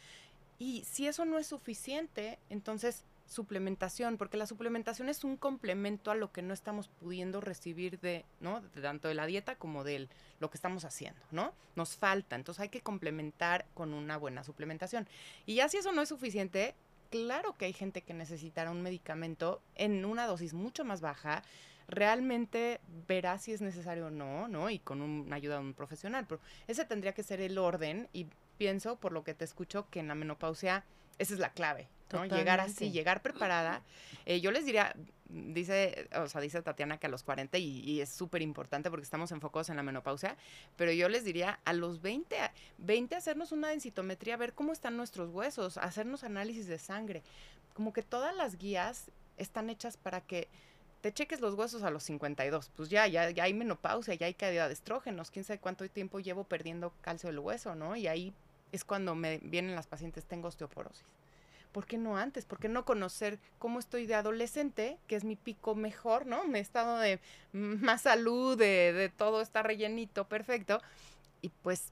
Y 0.59 0.83
si 0.83 1.07
eso 1.07 1.25
no 1.25 1.39
es 1.39 1.47
suficiente, 1.47 2.37
entonces 2.49 3.03
suplementación, 3.25 4.17
porque 4.17 4.37
la 4.37 4.45
suplementación 4.45 5.09
es 5.09 5.23
un 5.23 5.37
complemento 5.37 6.11
a 6.11 6.15
lo 6.15 6.31
que 6.31 6.41
no 6.41 6.53
estamos 6.53 6.87
pudiendo 6.87 7.41
recibir 7.41 7.99
de, 7.99 8.25
¿no? 8.39 8.61
tanto 8.81 9.07
de 9.07 9.13
la 9.13 9.25
dieta 9.25 9.55
como 9.55 9.83
de 9.83 10.07
lo 10.39 10.49
que 10.49 10.57
estamos 10.57 10.85
haciendo, 10.85 11.21
¿no? 11.31 11.53
Nos 11.75 11.95
falta, 11.95 12.35
entonces 12.35 12.61
hay 12.61 12.69
que 12.69 12.81
complementar 12.81 13.65
con 13.73 13.93
una 13.93 14.17
buena 14.17 14.43
suplementación. 14.43 15.07
Y 15.45 15.55
ya 15.55 15.69
si 15.69 15.77
eso 15.77 15.91
no 15.93 16.01
es 16.01 16.09
suficiente, 16.09 16.75
claro 17.09 17.55
que 17.57 17.65
hay 17.65 17.73
gente 17.73 18.01
que 18.01 18.13
necesitará 18.13 18.71
un 18.71 18.81
medicamento 18.81 19.61
en 19.75 20.03
una 20.05 20.27
dosis 20.27 20.53
mucho 20.53 20.83
más 20.83 21.01
baja, 21.01 21.43
realmente 21.87 22.79
verá 23.07 23.37
si 23.37 23.53
es 23.53 23.61
necesario 23.61 24.07
o 24.07 24.11
no, 24.11 24.47
¿no? 24.47 24.69
Y 24.69 24.79
con 24.79 25.01
una 25.01 25.35
ayuda 25.35 25.55
de 25.55 25.61
un 25.61 25.73
profesional, 25.73 26.25
pero 26.27 26.41
ese 26.67 26.85
tendría 26.85 27.13
que 27.13 27.23
ser 27.23 27.41
el 27.41 27.57
orden 27.57 28.09
y 28.13 28.27
pienso, 28.57 28.97
por 28.97 29.11
lo 29.11 29.23
que 29.23 29.33
te 29.33 29.45
escucho, 29.45 29.89
que 29.89 29.99
en 29.99 30.07
la 30.07 30.15
menopausia 30.15 30.85
esa 31.19 31.33
es 31.33 31.39
la 31.39 31.51
clave, 31.51 31.87
¿no? 32.11 32.25
Llegar 32.25 32.59
así, 32.59 32.91
llegar 32.91 33.21
preparada. 33.21 33.81
Eh, 34.25 34.39
yo 34.41 34.51
les 34.51 34.65
diría, 34.65 34.95
dice, 35.29 36.07
o 36.15 36.27
sea, 36.27 36.41
dice 36.41 36.61
Tatiana 36.61 36.97
que 36.97 37.07
a 37.07 37.09
los 37.09 37.23
40 37.23 37.57
y, 37.57 38.01
es 38.01 38.09
súper 38.09 38.41
importante 38.41 38.89
porque 38.89 39.03
estamos 39.03 39.31
enfocados 39.31 39.69
en 39.69 39.77
la 39.77 39.83
menopausia, 39.83 40.37
pero 40.75 40.91
yo 40.91 41.09
les 41.09 41.23
diría 41.23 41.59
a 41.65 41.73
los 41.73 42.01
20, 42.01 42.35
20 42.77 43.15
hacernos 43.15 43.51
una 43.51 43.69
densitometría, 43.69 44.37
ver 44.37 44.53
cómo 44.53 44.71
están 44.71 44.97
nuestros 44.97 45.29
huesos, 45.29 45.77
hacernos 45.77 46.23
análisis 46.23 46.67
de 46.67 46.77
sangre. 46.77 47.23
Como 47.73 47.93
que 47.93 48.03
todas 48.03 48.35
las 48.35 48.57
guías 48.57 49.11
están 49.37 49.69
hechas 49.69 49.97
para 49.97 50.21
que 50.21 50.47
te 51.01 51.11
cheques 51.11 51.41
los 51.41 51.55
huesos 51.55 51.83
a 51.83 51.89
los 51.89 52.03
52, 52.03 52.71
pues 52.77 52.89
ya, 52.89 53.07
ya, 53.07 53.29
ya 53.29 53.43
hay 53.43 53.53
menopausia, 53.53 54.13
ya 54.13 54.27
hay 54.27 54.35
caída 54.35 54.67
de 54.67 54.73
estrógenos, 54.73 55.31
quién 55.31 55.43
sabe 55.43 55.59
cuánto 55.59 55.87
tiempo 55.89 56.21
llevo 56.21 56.45
perdiendo 56.45 56.93
calcio 57.01 57.27
del 57.27 57.39
hueso, 57.39 57.75
¿no? 57.75 57.97
Y 57.97 58.07
ahí 58.07 58.33
es 58.71 58.85
cuando 58.85 59.13
me 59.13 59.39
vienen 59.39 59.75
las 59.75 59.87
pacientes, 59.87 60.23
tengo 60.23 60.47
osteoporosis. 60.47 61.03
¿Por 61.73 61.85
qué 61.85 61.97
no 61.97 62.15
antes? 62.15 62.45
¿Por 62.45 62.59
qué 62.59 62.69
no 62.69 62.85
conocer 62.85 63.39
cómo 63.59 63.79
estoy 63.79 64.05
de 64.05 64.15
adolescente, 64.15 64.97
que 65.07 65.17
es 65.17 65.25
mi 65.25 65.35
pico 65.35 65.75
mejor, 65.75 66.25
¿no? 66.25 66.45
Me 66.45 66.59
estado 66.59 66.99
de 66.99 67.19
más 67.51 68.03
salud, 68.03 68.57
de, 68.57 68.93
de 68.93 69.09
todo 69.09 69.41
está 69.41 69.63
rellenito, 69.63 70.29
perfecto. 70.29 70.81
Y 71.41 71.49
pues, 71.49 71.91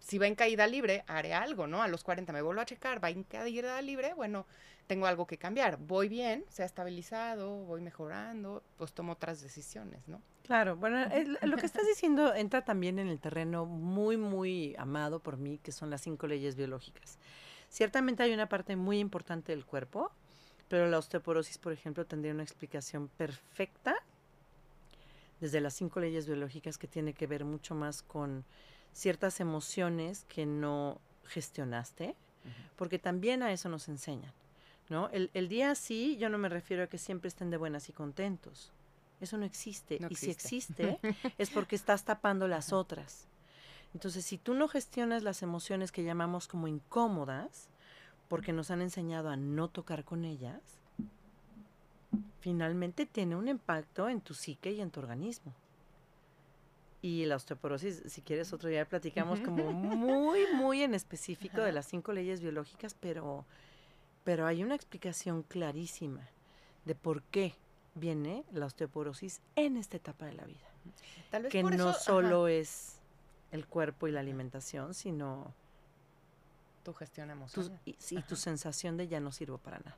si 0.00 0.18
va 0.18 0.26
en 0.26 0.34
caída 0.34 0.66
libre, 0.66 1.04
haré 1.06 1.34
algo, 1.34 1.66
¿no? 1.66 1.82
A 1.82 1.88
los 1.88 2.02
40 2.02 2.32
me 2.32 2.42
vuelvo 2.42 2.62
a 2.62 2.64
checar, 2.64 3.02
va 3.02 3.10
en 3.10 3.22
caída 3.22 3.80
libre, 3.82 4.14
bueno, 4.14 4.46
tengo 4.86 5.06
algo 5.06 5.26
que 5.26 5.38
cambiar. 5.38 5.76
Voy 5.76 6.08
bien, 6.08 6.44
se 6.48 6.64
ha 6.64 6.66
estabilizado, 6.66 7.48
voy 7.64 7.80
mejorando, 7.80 8.64
pues 8.76 8.92
tomo 8.92 9.12
otras 9.12 9.40
decisiones, 9.40 10.08
¿no? 10.08 10.20
Claro, 10.42 10.76
bueno, 10.76 11.06
lo 11.42 11.56
que 11.58 11.66
estás 11.66 11.86
diciendo 11.86 12.34
entra 12.34 12.64
también 12.64 12.98
en 12.98 13.06
el 13.06 13.20
terreno 13.20 13.66
muy, 13.66 14.16
muy 14.16 14.74
amado 14.78 15.20
por 15.20 15.36
mí, 15.36 15.60
que 15.62 15.70
son 15.70 15.90
las 15.90 16.00
cinco 16.00 16.26
leyes 16.26 16.56
biológicas. 16.56 17.18
Ciertamente 17.70 18.24
hay 18.24 18.34
una 18.34 18.48
parte 18.48 18.76
muy 18.76 18.98
importante 18.98 19.52
del 19.52 19.64
cuerpo, 19.64 20.10
pero 20.68 20.88
la 20.88 20.98
osteoporosis, 20.98 21.56
por 21.56 21.72
ejemplo, 21.72 22.04
tendría 22.04 22.34
una 22.34 22.42
explicación 22.42 23.08
perfecta 23.08 23.96
desde 25.40 25.60
las 25.60 25.74
cinco 25.74 26.00
leyes 26.00 26.26
biológicas 26.26 26.76
que 26.76 26.88
tiene 26.88 27.14
que 27.14 27.26
ver 27.26 27.44
mucho 27.44 27.74
más 27.74 28.02
con 28.02 28.44
ciertas 28.92 29.40
emociones 29.40 30.26
que 30.28 30.44
no 30.46 31.00
gestionaste, 31.24 32.16
porque 32.76 32.98
también 32.98 33.42
a 33.42 33.52
eso 33.52 33.68
nos 33.68 33.88
enseñan, 33.88 34.32
¿no? 34.88 35.08
El, 35.10 35.30
el 35.32 35.48
día 35.48 35.74
sí, 35.76 36.16
yo 36.18 36.28
no 36.28 36.38
me 36.38 36.48
refiero 36.48 36.82
a 36.82 36.86
que 36.88 36.98
siempre 36.98 37.28
estén 37.28 37.50
de 37.50 37.56
buenas 37.56 37.88
y 37.88 37.92
contentos. 37.92 38.72
Eso 39.20 39.38
no 39.38 39.44
existe. 39.44 39.98
y 40.08 40.14
si 40.16 40.30
existe, 40.30 40.98
es 41.38 41.50
porque 41.50 41.76
estás 41.76 42.04
tapando 42.04 42.48
las 42.48 42.72
otras. 42.72 43.28
Entonces, 43.94 44.24
si 44.24 44.38
tú 44.38 44.54
no 44.54 44.68
gestionas 44.68 45.22
las 45.22 45.42
emociones 45.42 45.92
que 45.92 46.04
llamamos 46.04 46.46
como 46.46 46.68
incómodas, 46.68 47.68
porque 48.28 48.52
nos 48.52 48.70
han 48.70 48.80
enseñado 48.80 49.28
a 49.28 49.36
no 49.36 49.68
tocar 49.68 50.04
con 50.04 50.24
ellas, 50.24 50.60
finalmente 52.40 53.06
tiene 53.06 53.36
un 53.36 53.48
impacto 53.48 54.08
en 54.08 54.20
tu 54.20 54.34
psique 54.34 54.70
y 54.72 54.80
en 54.80 54.90
tu 54.90 55.00
organismo. 55.00 55.52
Y 57.02 57.24
la 57.24 57.36
osteoporosis, 57.36 58.02
si 58.06 58.20
quieres 58.20 58.52
otro 58.52 58.68
día 58.68 58.86
platicamos 58.86 59.40
como 59.40 59.72
muy, 59.72 60.40
muy 60.54 60.82
en 60.82 60.94
específico 60.94 61.62
de 61.62 61.72
las 61.72 61.86
cinco 61.86 62.12
leyes 62.12 62.40
biológicas, 62.40 62.94
pero, 62.94 63.46
pero 64.22 64.46
hay 64.46 64.62
una 64.62 64.74
explicación 64.74 65.42
clarísima 65.42 66.28
de 66.84 66.94
por 66.94 67.22
qué 67.22 67.54
viene 67.94 68.44
la 68.52 68.66
osteoporosis 68.66 69.40
en 69.56 69.76
esta 69.76 69.96
etapa 69.96 70.26
de 70.26 70.34
la 70.34 70.44
vida. 70.44 70.68
Tal 71.30 71.44
vez 71.44 71.52
que 71.52 71.62
no 71.62 71.94
solo 71.94 72.48
es 72.48 72.99
el 73.52 73.66
cuerpo 73.66 74.08
y 74.08 74.12
la 74.12 74.20
alimentación, 74.20 74.94
sino 74.94 75.52
tu 76.82 76.94
gestión 76.94 77.30
emocional. 77.30 77.78
y, 77.84 78.22
tu 78.22 78.36
sensación 78.36 78.96
de 78.96 79.08
ya 79.08 79.20
no 79.20 79.32
sirvo 79.32 79.58
para 79.58 79.78
nada. 79.78 79.96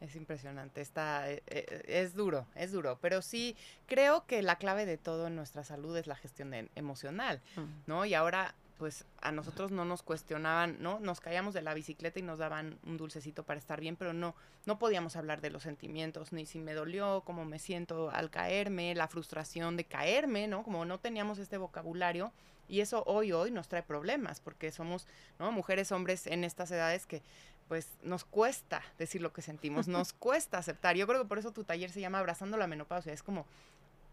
Es 0.00 0.16
impresionante, 0.16 0.80
está, 0.80 1.30
eh, 1.30 1.42
eh, 1.46 1.84
es 1.86 2.14
duro, 2.14 2.46
es 2.54 2.72
duro, 2.72 2.98
pero 3.02 3.20
sí 3.20 3.54
creo 3.86 4.24
que 4.26 4.40
la 4.40 4.56
clave 4.56 4.86
de 4.86 4.96
todo 4.96 5.26
en 5.26 5.36
nuestra 5.36 5.62
salud 5.62 5.94
es 5.94 6.06
la 6.06 6.16
gestión 6.16 6.54
emocional, 6.74 7.42
¿no? 7.86 8.06
Y 8.06 8.14
ahora 8.14 8.54
pues 8.80 9.04
a 9.20 9.30
nosotros 9.30 9.72
no 9.72 9.84
nos 9.84 10.02
cuestionaban, 10.02 10.78
¿no? 10.80 11.00
Nos 11.00 11.20
caíamos 11.20 11.52
de 11.52 11.60
la 11.60 11.74
bicicleta 11.74 12.18
y 12.18 12.22
nos 12.22 12.38
daban 12.38 12.78
un 12.82 12.96
dulcecito 12.96 13.44
para 13.44 13.60
estar 13.60 13.78
bien, 13.78 13.94
pero 13.94 14.14
no, 14.14 14.34
no 14.64 14.78
podíamos 14.78 15.16
hablar 15.16 15.42
de 15.42 15.50
los 15.50 15.64
sentimientos, 15.64 16.32
ni 16.32 16.46
si 16.46 16.58
me 16.58 16.72
dolió, 16.72 17.22
cómo 17.26 17.44
me 17.44 17.58
siento 17.58 18.10
al 18.10 18.30
caerme, 18.30 18.94
la 18.94 19.06
frustración 19.06 19.76
de 19.76 19.84
caerme, 19.84 20.48
¿no? 20.48 20.62
Como 20.62 20.86
no 20.86 20.98
teníamos 20.98 21.38
este 21.38 21.58
vocabulario 21.58 22.32
y 22.68 22.80
eso 22.80 23.04
hoy, 23.04 23.32
hoy 23.32 23.50
nos 23.50 23.68
trae 23.68 23.82
problemas, 23.82 24.40
porque 24.40 24.72
somos, 24.72 25.06
¿no? 25.38 25.52
Mujeres, 25.52 25.92
hombres 25.92 26.26
en 26.26 26.42
estas 26.42 26.70
edades 26.70 27.04
que 27.04 27.22
pues 27.68 27.98
nos 28.02 28.24
cuesta 28.24 28.82
decir 28.96 29.20
lo 29.20 29.34
que 29.34 29.42
sentimos, 29.42 29.88
nos 29.88 30.14
cuesta 30.14 30.56
aceptar. 30.56 30.96
Yo 30.96 31.06
creo 31.06 31.20
que 31.20 31.28
por 31.28 31.38
eso 31.38 31.52
tu 31.52 31.64
taller 31.64 31.90
se 31.90 32.00
llama 32.00 32.18
Abrazando 32.18 32.56
la 32.56 32.66
Menopausia, 32.66 33.12
es 33.12 33.22
como 33.22 33.44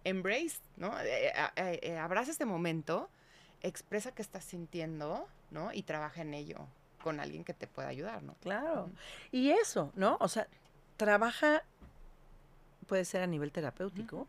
embrace, 0.03 0.59
¿no? 0.75 0.99
Eh, 0.99 1.31
eh, 1.55 1.79
eh, 1.83 1.97
abraza 1.97 2.31
este 2.31 2.45
momento 2.45 3.09
expresa 3.61 4.11
qué 4.11 4.21
estás 4.21 4.43
sintiendo, 4.43 5.27
¿no? 5.51 5.73
Y 5.73 5.83
trabaja 5.83 6.21
en 6.21 6.33
ello 6.33 6.67
con 7.03 7.19
alguien 7.19 7.43
que 7.43 7.53
te 7.53 7.67
pueda 7.67 7.87
ayudar, 7.87 8.23
¿no? 8.23 8.35
Claro. 8.41 8.89
Y 9.31 9.51
eso, 9.51 9.91
¿no? 9.95 10.17
O 10.19 10.27
sea, 10.27 10.47
trabaja, 10.97 11.63
puede 12.87 13.05
ser 13.05 13.21
a 13.21 13.27
nivel 13.27 13.51
terapéutico, 13.51 14.27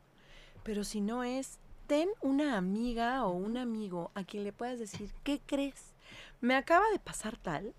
pero 0.63 0.85
si 0.85 1.01
no 1.01 1.25
es, 1.25 1.59
ten 1.87 2.09
una 2.21 2.57
amiga 2.57 3.25
o 3.25 3.31
un 3.31 3.57
amigo 3.57 4.11
a 4.15 4.25
quien 4.25 4.45
le 4.45 4.53
puedas 4.53 4.79
decir, 4.79 5.11
¿qué 5.25 5.41
crees? 5.45 5.95
Me 6.41 6.55
acaba 6.55 6.89
de 6.91 6.99
pasar 6.99 7.37
tal, 7.37 7.75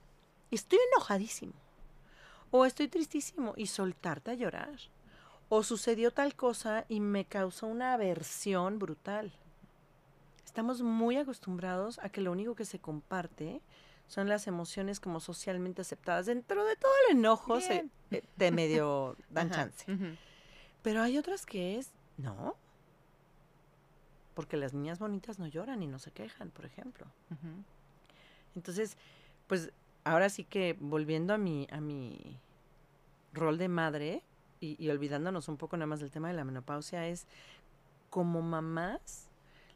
estoy 0.52 0.80
enojadísimo, 0.92 1.54
o 2.52 2.66
estoy 2.66 2.88
tristísimo, 2.88 3.54
y 3.56 3.68
soltarte 3.68 4.32
a 4.32 4.36
llorar. 4.36 4.80
O 5.50 5.64
sucedió 5.64 6.12
tal 6.12 6.36
cosa 6.36 6.86
y 6.90 7.00
me 7.00 7.26
causó 7.26 7.68
una 7.68 7.94
aversión 7.94 8.80
brutal. 8.80 9.32
Estamos 10.50 10.82
muy 10.82 11.16
acostumbrados 11.16 12.00
a 12.00 12.10
que 12.10 12.22
lo 12.22 12.32
único 12.32 12.56
que 12.56 12.66
se 12.66 12.80
comparte 12.80 13.62
son 14.08 14.28
las 14.28 14.48
emociones 14.48 15.00
como 15.00 15.20
socialmente 15.20 15.84
aceptadas. 15.84 16.26
Dentro 16.26 16.66
de 16.66 16.76
todo 16.76 16.92
el 17.08 17.18
enojo 17.18 17.62
se, 17.62 17.88
eh, 18.10 18.24
de 18.36 18.52
medio 18.52 19.16
dan 19.30 19.52
chance. 19.52 19.86
Pero 20.82 21.04
hay 21.04 21.20
otras 21.20 21.46
que 21.46 21.78
es, 21.78 21.92
no. 22.18 22.56
Porque 24.34 24.58
las 24.58 24.74
niñas 24.74 24.98
bonitas 24.98 25.38
no 25.38 25.46
lloran 25.46 25.84
y 25.84 25.88
no 25.88 26.00
se 26.00 26.10
quejan, 26.10 26.50
por 26.50 26.66
ejemplo. 26.66 27.06
Entonces, 28.56 28.98
pues 29.46 29.72
ahora 30.04 30.30
sí 30.30 30.46
que 30.46 30.76
volviendo 30.80 31.36
a 31.36 31.38
mi, 31.38 31.68
a 31.70 31.80
mi 31.80 32.40
rol 33.34 33.60
de 33.60 33.68
madre 33.68 34.24
y, 34.60 34.84
y 34.84 34.90
olvidándonos 34.90 35.48
un 35.48 35.58
poco 35.58 35.78
nada 35.78 35.86
más 35.86 36.00
del 36.00 36.10
tema 36.10 36.30
de 36.30 36.34
la 36.34 36.44
menopausia, 36.44 37.08
es 37.08 37.28
como 38.10 38.42
mamás 38.42 39.29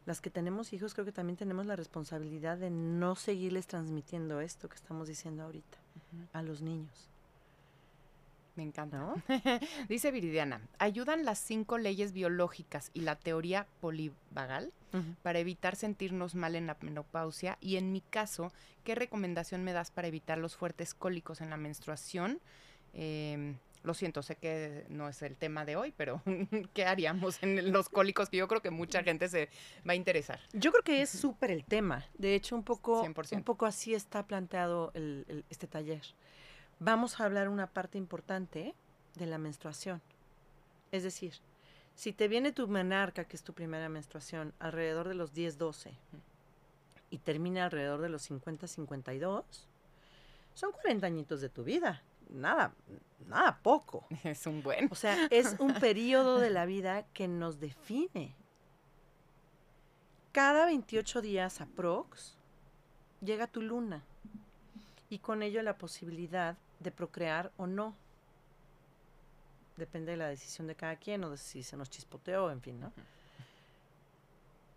las 0.06 0.22
que 0.22 0.30
tenemos 0.30 0.74
hijos 0.74 0.94
creo 0.94 1.06
que 1.06 1.12
también 1.12 1.38
tenemos 1.38 1.66
la 1.66 1.76
responsabilidad 1.76 2.58
de 2.58 2.70
no 2.70 3.16
seguirles 3.16 3.68
transmitiendo 3.68 4.42
esto 4.42 4.70
que 4.70 4.76
estamos 4.76 5.08
diciendo 5.08 5.44
ahorita 5.44 5.78
a 6.34 6.42
los 6.42 6.62
niños. 6.62 7.10
Me 8.56 8.64
encanta. 8.64 9.16
Dice 9.90 10.12
Viridiana, 10.12 10.62
¿ayudan 10.78 11.26
las 11.26 11.40
cinco 11.40 11.80
leyes 11.80 12.14
biológicas 12.14 12.92
y 12.94 13.02
la 13.02 13.16
teoría 13.16 13.66
polivagal 13.82 14.72
para 15.24 15.40
evitar 15.40 15.76
sentirnos 15.76 16.36
mal 16.36 16.56
en 16.56 16.68
la 16.68 16.78
menopausia? 16.82 17.58
Y 17.62 17.78
en 17.78 17.92
mi 17.92 18.02
caso, 18.02 18.52
¿qué 18.84 18.94
recomendación 18.94 19.64
me 19.64 19.74
das 19.74 19.90
para 19.90 20.08
evitar 20.08 20.38
los 20.38 20.56
fuertes 20.56 20.94
cólicos 20.94 21.42
en 21.42 21.50
la 21.50 21.58
menstruación? 21.58 22.40
Eh, 22.94 23.56
lo 23.84 23.94
siento, 23.94 24.24
sé 24.24 24.38
que 24.38 24.86
no 24.90 25.10
es 25.10 25.22
el 25.22 25.36
tema 25.36 25.66
de 25.66 25.76
hoy, 25.76 25.94
pero 25.96 26.22
¿qué 26.74 26.86
haríamos 26.86 27.42
en 27.44 27.72
los 27.72 27.90
cólicos? 27.90 28.30
Que 28.30 28.38
yo 28.38 28.48
creo 28.48 28.62
que 28.62 28.72
mucha 28.72 29.04
gente 29.04 29.28
se 29.28 29.50
va 29.88 29.92
a 29.92 29.96
interesar. 29.96 30.40
Yo 30.54 30.72
creo 30.72 30.84
que 30.84 31.02
es 31.02 31.10
súper 31.10 31.52
el 31.52 31.66
tema. 31.66 32.06
De 32.18 32.34
hecho, 32.34 32.56
un 32.56 32.64
poco, 32.64 33.02
un 33.02 33.44
poco 33.44 33.66
así 33.66 33.94
está 33.94 34.26
planteado 34.26 34.92
este 35.50 35.68
taller. 35.68 36.02
Vamos 36.80 37.20
a 37.20 37.26
hablar 37.26 37.50
una 37.50 37.68
parte 37.68 37.98
importante 37.98 38.74
de 39.16 39.26
la 39.26 39.38
menstruación. 39.38 40.02
Es 40.92 41.04
decir, 41.04 41.34
si 41.96 42.14
te 42.14 42.28
viene 42.28 42.52
tu 42.52 42.68
menarca, 42.68 43.26
que 43.26 43.36
es 43.36 43.44
tu 43.44 43.54
primera 43.54 43.90
menstruación, 43.90 44.54
alrededor 44.60 45.08
de 45.08 45.16
los 45.16 45.34
10, 45.34 45.58
12 45.58 45.92
y 47.10 47.18
termina 47.20 47.66
alrededor 47.66 48.02
de 48.02 48.10
los 48.10 48.24
50, 48.24 48.68
52, 48.68 49.68
son 50.54 50.72
40 50.72 51.06
añitos 51.06 51.42
de 51.42 51.50
tu 51.50 51.64
vida 51.64 52.02
nada, 52.30 52.74
nada 53.28 53.60
poco. 53.62 54.06
Es 54.24 54.46
un 54.48 54.64
buen. 54.64 54.90
O 54.92 54.96
sea, 54.96 55.28
es 55.30 55.56
un 55.60 55.74
periodo 55.80 56.40
de 56.40 56.50
la 56.50 56.66
vida 56.66 57.06
que 57.14 57.28
nos 57.28 57.60
define. 57.60 58.36
Cada 60.32 60.66
28 60.66 61.22
días 61.22 61.62
aprox 61.62 62.38
llega 63.22 63.46
tu 63.48 63.62
luna 63.62 64.04
y 65.10 65.20
con 65.20 65.44
ello 65.44 65.62
la 65.62 65.78
posibilidad 65.78 66.58
de 66.80 66.92
procrear 66.92 67.52
o 67.58 67.68
no. 67.68 67.96
Depende 69.78 70.12
de 70.12 70.18
la 70.18 70.28
decisión 70.28 70.68
de 70.68 70.76
cada 70.76 70.96
quien 70.96 71.24
o 71.24 71.30
de 71.30 71.38
si 71.38 71.64
se 71.64 71.78
nos 71.78 71.90
chispoteó, 71.90 72.50
en 72.52 72.62
fin, 72.62 72.80
¿no? 72.80 72.92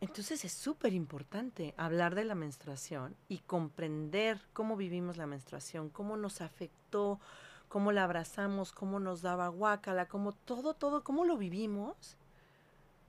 Entonces 0.01 0.45
es 0.45 0.53
súper 0.53 0.93
importante 0.93 1.75
hablar 1.77 2.15
de 2.15 2.25
la 2.25 2.35
menstruación 2.35 3.17
y 3.29 3.39
comprender 3.39 4.41
cómo 4.53 4.77
vivimos 4.77 5.17
la 5.17 5.27
menstruación, 5.27 5.89
cómo 5.89 6.17
nos 6.17 6.43
afectó, 6.43 7.19
cómo 7.69 7.93
la 7.93 8.05
abrazamos, 8.05 8.73
cómo 8.73 9.01
nos 9.01 9.23
daba 9.23 9.49
guácala, 9.49 10.07
cómo 10.07 10.33
todo, 10.33 10.75
todo, 10.75 11.03
cómo 11.03 11.25
lo 11.25 11.37
vivimos 11.39 12.17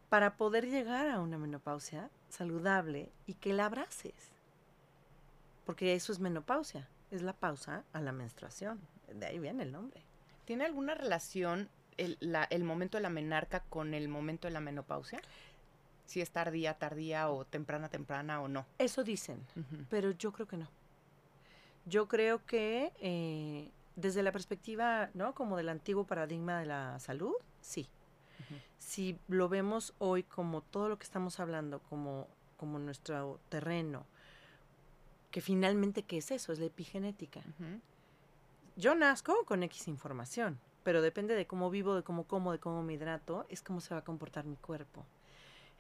para 0.10 0.38
poder 0.38 0.68
llegar 0.70 1.10
a 1.10 1.20
una 1.20 1.38
menopausia 1.38 2.10
saludable 2.30 3.12
y 3.26 3.34
que 3.34 3.54
la 3.54 3.66
abraces. 3.66 4.32
Porque 5.66 5.94
eso 5.94 6.14
es 6.14 6.20
menopausia, 6.20 6.88
es 7.12 7.22
la 7.22 7.34
pausa 7.34 7.84
a 7.92 8.00
la 8.00 8.14
menstruación. 8.14 8.80
De 9.14 9.26
ahí 9.26 9.40
viene 9.40 9.64
el 9.64 9.74
nombre. 9.74 10.02
¿Tiene 10.46 10.64
alguna 10.64 10.96
relación 10.96 11.70
el, 11.98 12.18
el 12.50 12.64
momento 12.64 12.98
de 12.98 13.02
la 13.02 13.10
menarca 13.10 13.62
con 13.70 13.94
el 13.94 14.08
momento 14.08 14.48
de 14.48 14.54
la 14.54 14.62
menopausia? 14.62 15.22
Si 16.08 16.22
es 16.22 16.32
tardía, 16.32 16.74
tardía 16.74 17.30
o 17.30 17.46
temprana, 17.46 17.90
temprana 17.90 18.42
o 18.42 18.48
no. 18.48 18.66
Eso 18.80 19.04
dicen, 19.04 19.46
pero 19.90 20.12
yo 20.12 20.32
creo 20.32 20.48
que 20.48 20.58
no. 20.58 20.68
Yo 21.86 22.08
creo 22.08 22.44
que 22.46 22.92
eh, 23.00 23.70
desde 23.96 24.24
la 24.24 24.32
perspectiva, 24.32 25.10
¿no? 25.14 25.36
Como 25.36 25.58
del 25.58 25.70
antiguo 25.70 26.06
paradigma 26.06 26.60
de 26.60 26.66
la 26.66 27.00
salud, 27.00 27.34
sí. 27.62 27.88
Si 28.78 29.20
lo 29.28 29.50
vemos 29.50 29.94
hoy 29.98 30.24
como 30.24 30.62
todo 30.62 30.88
lo 30.88 30.98
que 30.98 31.04
estamos 31.04 31.42
hablando, 31.42 31.80
como, 31.90 32.28
como 32.56 32.80
nuestro 32.80 33.40
terreno, 33.50 34.06
que 35.30 35.42
finalmente, 35.42 36.04
¿qué 36.04 36.20
es 36.20 36.32
eso? 36.32 36.54
Es 36.54 36.60
la 36.60 36.68
epigenética. 36.68 37.42
Yo 38.78 38.96
nazco 38.96 39.44
con 39.46 39.64
X 39.64 39.90
información, 39.90 40.58
pero 40.84 41.02
depende 41.02 41.36
de 41.36 41.48
cómo 41.48 41.70
vivo, 41.70 41.96
de 41.96 42.04
cómo 42.04 42.24
como, 42.24 42.54
de 42.54 42.60
cómo 42.60 42.82
me 42.82 42.94
hidrato, 42.94 43.46
es 43.50 43.62
cómo 43.62 43.82
se 43.82 43.94
va 43.94 44.00
a 44.00 44.04
comportar 44.06 44.46
mi 44.46 44.56
cuerpo. 44.56 45.06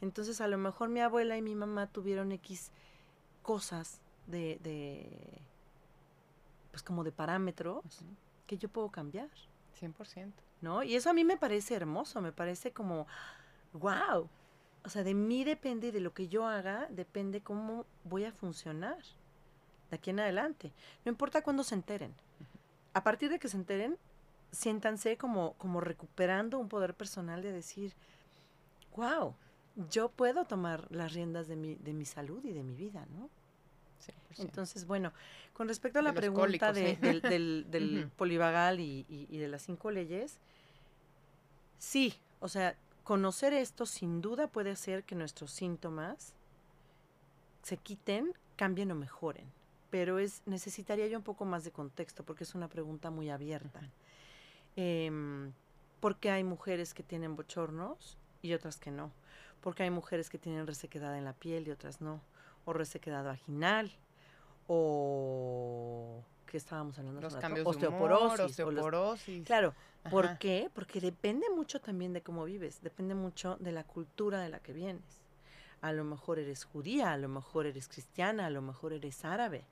Entonces, 0.01 0.41
a 0.41 0.47
lo 0.47 0.57
mejor 0.57 0.89
mi 0.89 1.01
abuela 1.01 1.37
y 1.37 1.41
mi 1.41 1.55
mamá 1.55 1.87
tuvieron 1.87 2.31
X 2.31 2.71
cosas 3.41 3.99
de, 4.27 4.59
de 4.61 5.41
pues 6.71 6.83
como 6.83 7.03
de 7.03 7.11
parámetros 7.11 7.83
que 8.45 8.57
yo 8.57 8.69
puedo 8.69 8.89
cambiar. 8.89 9.29
100%. 9.79 10.31
¿No? 10.61 10.83
Y 10.83 10.95
eso 10.95 11.09
a 11.09 11.13
mí 11.13 11.23
me 11.23 11.37
parece 11.37 11.75
hermoso, 11.75 12.21
me 12.21 12.31
parece 12.31 12.71
como, 12.71 13.07
wow. 13.73 14.29
O 14.83 14.89
sea, 14.89 15.03
de 15.03 15.13
mí 15.13 15.43
depende, 15.43 15.91
de 15.91 15.99
lo 15.99 16.13
que 16.13 16.27
yo 16.27 16.47
haga, 16.47 16.87
depende 16.89 17.41
cómo 17.41 17.85
voy 18.03 18.25
a 18.25 18.31
funcionar 18.31 18.97
de 19.89 19.95
aquí 19.95 20.09
en 20.09 20.19
adelante. 20.19 20.71
No 21.05 21.11
importa 21.11 21.43
cuándo 21.43 21.63
se 21.63 21.75
enteren. 21.75 22.13
A 22.93 23.03
partir 23.03 23.29
de 23.29 23.39
que 23.39 23.49
se 23.49 23.57
enteren, 23.57 23.97
siéntanse 24.51 25.17
como, 25.17 25.53
como 25.53 25.81
recuperando 25.81 26.57
un 26.57 26.69
poder 26.69 26.93
personal 26.93 27.41
de 27.41 27.51
decir, 27.51 27.93
wow, 28.95 29.35
yo 29.89 30.09
puedo 30.09 30.45
tomar 30.45 30.87
las 30.91 31.13
riendas 31.13 31.47
de 31.47 31.55
mi, 31.55 31.75
de 31.75 31.93
mi 31.93 32.05
salud 32.05 32.43
y 32.43 32.51
de 32.51 32.63
mi 32.63 32.75
vida, 32.75 33.05
¿no? 33.13 33.29
Entonces, 34.39 34.85
bueno, 34.85 35.13
con 35.53 35.67
respecto 35.67 35.99
a 35.99 36.01
la 36.03 36.13
pregunta 36.13 36.71
del, 36.71 38.11
polivagal 38.17 38.79
y, 38.79 39.05
y, 39.09 39.37
de 39.37 39.47
las 39.47 39.63
cinco 39.63 39.89
leyes, 39.89 40.37
sí, 41.79 42.13
o 42.39 42.47
sea, 42.47 42.75
conocer 43.03 43.53
esto 43.53 43.85
sin 43.85 44.21
duda 44.21 44.47
puede 44.47 44.69
hacer 44.69 45.03
que 45.03 45.15
nuestros 45.15 45.51
síntomas 45.51 46.33
se 47.63 47.77
quiten, 47.77 48.33
cambien 48.55 48.91
o 48.91 48.95
mejoren. 48.95 49.45
Pero 49.89 50.19
es, 50.19 50.41
necesitaría 50.45 51.07
yo 51.07 51.17
un 51.17 51.23
poco 51.23 51.45
más 51.45 51.63
de 51.63 51.71
contexto 51.71 52.23
porque 52.23 52.43
es 52.43 52.53
una 52.53 52.67
pregunta 52.67 53.09
muy 53.09 53.29
abierta. 53.29 53.81
Em, 54.75 55.51
porque 55.99 56.29
hay 56.29 56.43
mujeres 56.43 56.93
que 56.93 57.01
tienen 57.01 57.35
bochornos 57.35 58.17
y 58.41 58.53
otras 58.53 58.77
que 58.77 58.91
no, 58.91 59.11
porque 59.61 59.83
hay 59.83 59.89
mujeres 59.89 60.29
que 60.29 60.37
tienen 60.37 60.67
resequedad 60.67 61.17
en 61.17 61.25
la 61.25 61.33
piel 61.33 61.67
y 61.67 61.71
otras 61.71 62.01
no, 62.01 62.21
o 62.65 62.73
resequedad 62.73 63.23
vaginal, 63.23 63.91
o 64.67 66.23
que 66.45 66.57
estábamos 66.57 66.97
hablando 66.97 67.21
los 67.21 67.35
cambios 67.35 67.67
osteoporosis, 67.67 68.39
osteoporosis. 68.39 69.45
claro, 69.45 69.73
¿por 70.09 70.37
qué? 70.37 70.69
Porque 70.73 71.01
depende 71.01 71.47
mucho 71.49 71.79
también 71.79 72.13
de 72.13 72.21
cómo 72.21 72.45
vives, 72.45 72.81
depende 72.81 73.15
mucho 73.15 73.57
de 73.59 73.71
la 73.71 73.83
cultura 73.83 74.41
de 74.41 74.49
la 74.49 74.59
que 74.59 74.73
vienes. 74.73 75.19
A 75.81 75.91
lo 75.91 76.03
mejor 76.03 76.39
eres 76.39 76.63
judía, 76.63 77.11
a 77.11 77.17
lo 77.17 77.29
mejor 77.29 77.67
eres 77.67 77.87
cristiana, 77.87 78.47
a 78.47 78.49
lo 78.49 78.61
mejor 78.61 78.93
eres 78.93 79.23
árabe. 79.25 79.65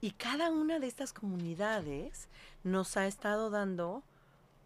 Y 0.00 0.12
cada 0.12 0.50
una 0.50 0.78
de 0.78 0.86
estas 0.86 1.12
comunidades 1.12 2.28
nos 2.62 2.96
ha 2.96 3.06
estado 3.06 3.50
dando 3.50 4.04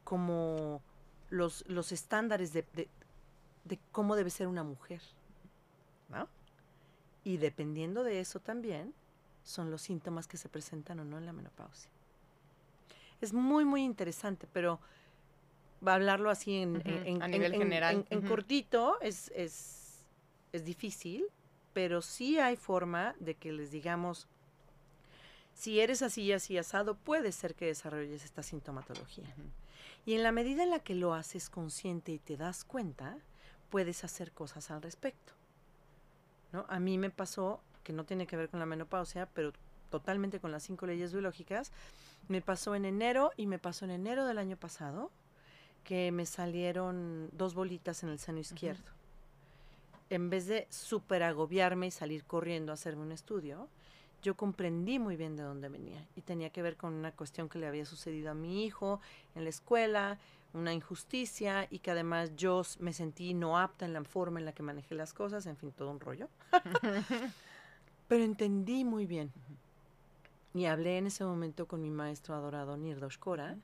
como 0.04 0.82
los, 1.30 1.64
los 1.68 1.92
estándares 1.92 2.52
de, 2.52 2.66
de, 2.74 2.88
cómo 3.76 4.16
debe 4.16 4.30
ser 4.30 4.46
una 4.46 4.62
mujer. 4.62 5.02
¿no? 6.08 6.28
Y 7.24 7.36
dependiendo 7.36 8.04
de 8.04 8.20
eso 8.20 8.40
también 8.40 8.94
son 9.44 9.70
los 9.70 9.82
síntomas 9.82 10.26
que 10.26 10.36
se 10.36 10.48
presentan 10.48 11.00
o 11.00 11.04
no 11.04 11.18
en 11.18 11.26
la 11.26 11.32
menopausia. 11.32 11.90
Es 13.20 13.32
muy, 13.32 13.64
muy 13.64 13.82
interesante, 13.82 14.46
pero 14.52 14.80
va 15.86 15.92
a 15.92 15.94
hablarlo 15.96 16.30
así 16.30 16.56
en, 16.56 17.22
a 17.22 17.28
nivel 17.28 17.52
general. 17.52 18.06
En, 18.10 18.22
cortito 18.22 19.00
es, 19.00 19.30
es, 19.34 20.04
es 20.52 20.64
difícil, 20.64 21.24
pero 21.72 22.00
sí 22.00 22.38
hay 22.38 22.56
forma 22.56 23.14
de 23.18 23.34
que 23.34 23.52
les 23.52 23.70
digamos 23.70 24.28
si 25.58 25.80
eres 25.80 26.02
así 26.02 26.22
y 26.22 26.32
así 26.32 26.56
asado, 26.56 26.94
puede 26.94 27.32
ser 27.32 27.56
que 27.56 27.66
desarrolles 27.66 28.24
esta 28.24 28.44
sintomatología. 28.44 29.34
Y 30.06 30.14
en 30.14 30.22
la 30.22 30.30
medida 30.30 30.62
en 30.62 30.70
la 30.70 30.78
que 30.78 30.94
lo 30.94 31.14
haces 31.14 31.50
consciente 31.50 32.12
y 32.12 32.20
te 32.20 32.36
das 32.36 32.64
cuenta, 32.64 33.18
puedes 33.70 34.04
hacer 34.04 34.32
cosas 34.32 34.70
al 34.70 34.82
respecto. 34.82 35.32
¿no? 36.52 36.64
A 36.68 36.78
mí 36.78 36.98
me 36.98 37.10
pasó, 37.10 37.60
que 37.84 37.92
no 37.92 38.04
tiene 38.04 38.26
que 38.26 38.36
ver 38.36 38.48
con 38.48 38.60
la 38.60 38.66
menopausia, 38.66 39.26
pero 39.34 39.52
totalmente 39.90 40.40
con 40.40 40.52
las 40.52 40.62
cinco 40.62 40.86
leyes 40.86 41.12
biológicas, 41.12 41.72
me 42.28 42.42
pasó 42.42 42.74
en 42.74 42.84
enero 42.84 43.32
y 43.36 43.46
me 43.46 43.58
pasó 43.58 43.84
en 43.84 43.92
enero 43.92 44.26
del 44.26 44.38
año 44.38 44.56
pasado 44.56 45.10
que 45.84 46.12
me 46.12 46.26
salieron 46.26 47.30
dos 47.32 47.54
bolitas 47.54 48.02
en 48.02 48.10
el 48.10 48.18
seno 48.18 48.38
izquierdo. 48.38 48.90
En 50.10 50.28
vez 50.30 50.46
de 50.46 50.66
super 50.70 51.22
agobiarme 51.22 51.86
y 51.86 51.90
salir 51.90 52.24
corriendo 52.24 52.72
a 52.72 52.74
hacerme 52.74 53.02
un 53.02 53.12
estudio, 53.12 53.68
yo 54.22 54.36
comprendí 54.36 54.98
muy 54.98 55.16
bien 55.16 55.36
de 55.36 55.44
dónde 55.44 55.68
venía 55.68 56.06
y 56.16 56.22
tenía 56.22 56.50
que 56.50 56.62
ver 56.62 56.76
con 56.76 56.92
una 56.92 57.12
cuestión 57.12 57.48
que 57.48 57.58
le 57.58 57.66
había 57.66 57.86
sucedido 57.86 58.30
a 58.30 58.34
mi 58.34 58.64
hijo 58.64 59.00
en 59.34 59.44
la 59.44 59.50
escuela, 59.50 60.18
una 60.54 60.72
injusticia 60.72 61.66
y 61.70 61.80
que 61.80 61.90
además 61.90 62.34
yo 62.36 62.62
me 62.78 62.92
sentí 62.92 63.34
no 63.34 63.58
apta 63.58 63.84
en 63.84 63.92
la 63.92 64.02
forma 64.04 64.38
en 64.38 64.46
la 64.46 64.52
que 64.52 64.62
manejé 64.62 64.94
las 64.94 65.12
cosas, 65.12 65.46
en 65.46 65.56
fin, 65.56 65.72
todo 65.72 65.90
un 65.90 66.00
rollo. 66.00 66.28
Pero 68.08 68.24
entendí 68.24 68.84
muy 68.84 69.06
bien. 69.06 69.32
Y 70.54 70.64
hablé 70.64 70.98
en 70.98 71.06
ese 71.06 71.24
momento 71.24 71.66
con 71.66 71.82
mi 71.82 71.90
maestro 71.90 72.34
adorado 72.34 72.76
Nirdosh 72.76 73.18
Kora 73.18 73.56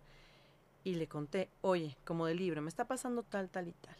y 0.84 0.94
le 0.94 1.08
conté, 1.08 1.48
oye, 1.62 1.96
como 2.04 2.26
de 2.26 2.34
libro, 2.34 2.60
me 2.60 2.68
está 2.68 2.86
pasando 2.86 3.22
tal, 3.22 3.48
tal 3.48 3.68
y 3.68 3.72
tal. 3.72 3.96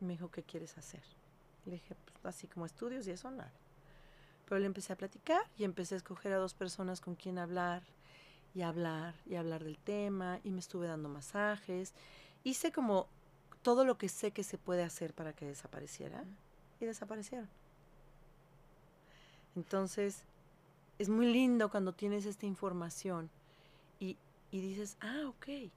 me 0.00 0.14
dijo, 0.14 0.30
¿qué 0.30 0.42
quieres 0.42 0.76
hacer? 0.76 1.02
Le 1.64 1.74
dije, 1.74 1.94
pues 2.04 2.34
así 2.36 2.48
como 2.48 2.66
estudios 2.66 3.06
y 3.06 3.12
eso 3.12 3.30
nada. 3.30 3.52
Pero 4.46 4.58
le 4.58 4.66
empecé 4.66 4.92
a 4.92 4.96
platicar 4.96 5.42
y 5.56 5.62
empecé 5.62 5.94
a 5.94 5.98
escoger 5.98 6.32
a 6.32 6.38
dos 6.38 6.54
personas 6.54 7.00
con 7.00 7.14
quien 7.14 7.38
hablar 7.38 7.84
y 8.54 8.62
hablar 8.62 9.14
y 9.26 9.36
hablar 9.36 9.64
del 9.64 9.78
tema 9.78 10.40
y 10.44 10.50
me 10.50 10.60
estuve 10.60 10.86
dando 10.86 11.08
masajes. 11.08 11.94
Hice 12.44 12.72
como 12.72 13.08
todo 13.62 13.84
lo 13.84 13.96
que 13.96 14.08
sé 14.08 14.32
que 14.32 14.42
se 14.42 14.58
puede 14.58 14.82
hacer 14.82 15.14
para 15.14 15.32
que 15.32 15.46
desapareciera 15.46 16.24
y 16.80 16.86
desaparecieron. 16.86 17.48
Entonces, 19.54 20.24
es 20.98 21.08
muy 21.08 21.32
lindo 21.32 21.70
cuando 21.70 21.92
tienes 21.92 22.26
esta 22.26 22.46
información 22.46 23.30
y, 24.00 24.16
y 24.50 24.60
dices, 24.60 24.96
ah, 25.00 25.24
ok, 25.28 25.70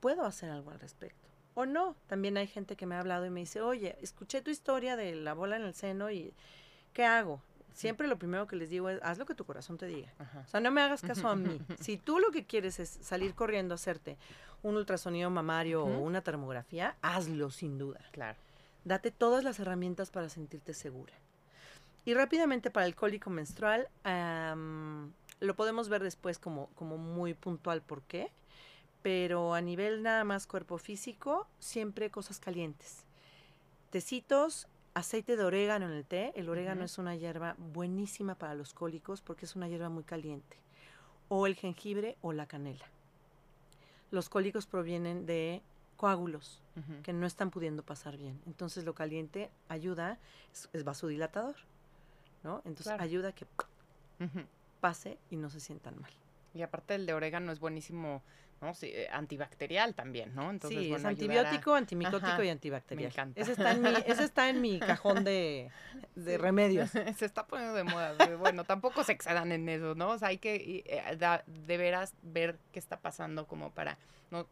puedo 0.00 0.24
hacer 0.24 0.50
algo 0.50 0.70
al 0.70 0.80
respecto. 0.80 1.26
O 1.54 1.64
no, 1.64 1.96
también 2.06 2.36
hay 2.36 2.46
gente 2.46 2.76
que 2.76 2.84
me 2.84 2.96
ha 2.96 3.00
hablado 3.00 3.24
y 3.24 3.30
me 3.30 3.40
dice, 3.40 3.62
oye, 3.62 3.96
escuché 4.02 4.42
tu 4.42 4.50
historia 4.50 4.94
de 4.96 5.14
la 5.14 5.32
bola 5.32 5.56
en 5.56 5.62
el 5.62 5.74
seno 5.74 6.10
y 6.10 6.34
¿qué 6.92 7.04
hago? 7.04 7.40
Siempre 7.76 8.08
lo 8.08 8.18
primero 8.18 8.46
que 8.46 8.56
les 8.56 8.70
digo 8.70 8.88
es, 8.88 8.98
haz 9.02 9.18
lo 9.18 9.26
que 9.26 9.34
tu 9.34 9.44
corazón 9.44 9.76
te 9.76 9.84
diga. 9.84 10.10
O 10.42 10.48
sea, 10.48 10.60
no 10.60 10.70
me 10.70 10.80
hagas 10.80 11.02
caso 11.02 11.28
a 11.28 11.36
mí. 11.36 11.60
Si 11.78 11.98
tú 11.98 12.18
lo 12.18 12.30
que 12.30 12.46
quieres 12.46 12.80
es 12.80 12.88
salir 12.88 13.34
corriendo 13.34 13.74
a 13.74 13.76
hacerte 13.76 14.16
un 14.62 14.76
ultrasonido 14.76 15.28
mamario 15.28 15.84
o 15.84 15.98
una 15.98 16.22
termografía, 16.22 16.96
hazlo 17.02 17.50
sin 17.50 17.76
duda. 17.76 18.00
Claro. 18.12 18.38
Date 18.84 19.10
todas 19.10 19.44
las 19.44 19.60
herramientas 19.60 20.10
para 20.10 20.30
sentirte 20.30 20.72
segura. 20.72 21.12
Y 22.06 22.14
rápidamente 22.14 22.70
para 22.70 22.86
el 22.86 22.94
cólico 22.94 23.28
menstrual, 23.28 23.88
lo 25.40 25.54
podemos 25.54 25.90
ver 25.90 26.02
después 26.02 26.38
como, 26.38 26.68
como 26.76 26.96
muy 26.96 27.34
puntual 27.34 27.82
por 27.82 28.00
qué, 28.04 28.32
pero 29.02 29.52
a 29.52 29.60
nivel 29.60 30.02
nada 30.02 30.24
más 30.24 30.46
cuerpo 30.46 30.78
físico, 30.78 31.46
siempre 31.58 32.10
cosas 32.10 32.40
calientes. 32.40 33.04
Tecitos, 33.90 34.66
aceite 34.96 35.36
de 35.36 35.44
orégano 35.44 35.86
en 35.86 35.92
el 35.92 36.06
té. 36.06 36.32
El 36.36 36.48
orégano 36.48 36.82
es 36.82 36.96
una 36.96 37.14
hierba 37.14 37.54
buenísima 37.58 38.34
para 38.34 38.54
los 38.54 38.72
cólicos 38.72 39.20
porque 39.20 39.44
es 39.44 39.54
una 39.54 39.68
hierba 39.68 39.90
muy 39.90 40.04
caliente. 40.04 40.56
O 41.28 41.46
el 41.46 41.54
jengibre 41.54 42.16
o 42.22 42.32
la 42.32 42.46
canela. 42.46 42.86
Los 44.10 44.30
cólicos 44.30 44.66
provienen 44.66 45.26
de 45.26 45.60
coágulos 45.96 46.62
que 47.02 47.12
no 47.12 47.26
están 47.26 47.50
pudiendo 47.50 47.82
pasar 47.82 48.16
bien. 48.16 48.40
Entonces 48.46 48.84
lo 48.84 48.94
caliente 48.94 49.50
ayuda, 49.68 50.18
es, 50.72 50.84
vasodilatador, 50.84 51.56
¿no? 52.42 52.62
Entonces 52.64 52.94
ayuda 52.98 53.28
a 53.28 53.32
que 53.32 53.46
pase 54.80 55.18
y 55.30 55.36
no 55.36 55.50
se 55.50 55.60
sientan 55.60 56.00
mal. 56.00 56.12
Y 56.54 56.62
aparte 56.62 56.94
el 56.94 57.04
de 57.04 57.12
orégano 57.12 57.52
es 57.52 57.60
buenísimo 57.60 58.22
¿no? 58.60 58.74
Sí, 58.74 58.86
eh, 58.92 59.08
antibacterial 59.10 59.94
también, 59.94 60.34
¿no? 60.34 60.50
Entonces, 60.50 60.84
sí, 60.84 60.92
es 60.92 61.04
antibiótico, 61.04 61.74
antimicótico 61.74 62.42
y 62.42 62.48
antibacterial. 62.48 63.08
Me 63.08 63.12
encanta. 63.12 63.40
Ese 63.40 63.52
está 63.52 63.72
en 63.72 63.82
mi, 63.82 63.88
ese 64.06 64.24
está 64.24 64.48
en 64.48 64.60
mi 64.60 64.78
cajón 64.80 65.24
de, 65.24 65.70
de 66.14 66.38
remedios. 66.38 66.90
se 67.16 67.24
está 67.24 67.46
poniendo 67.46 67.74
de 67.74 67.84
moda. 67.84 68.14
bueno, 68.36 68.64
tampoco 68.64 69.04
se 69.04 69.12
excedan 69.12 69.52
en 69.52 69.68
eso, 69.68 69.94
¿no? 69.94 70.10
O 70.10 70.18
sea, 70.18 70.28
hay 70.28 70.38
que 70.38 70.84
eh, 70.86 71.38
de 71.46 71.76
veras 71.76 72.14
ver 72.22 72.58
qué 72.72 72.78
está 72.78 73.00
pasando 73.00 73.46
como 73.46 73.70
para 73.70 73.98
no 74.30 74.46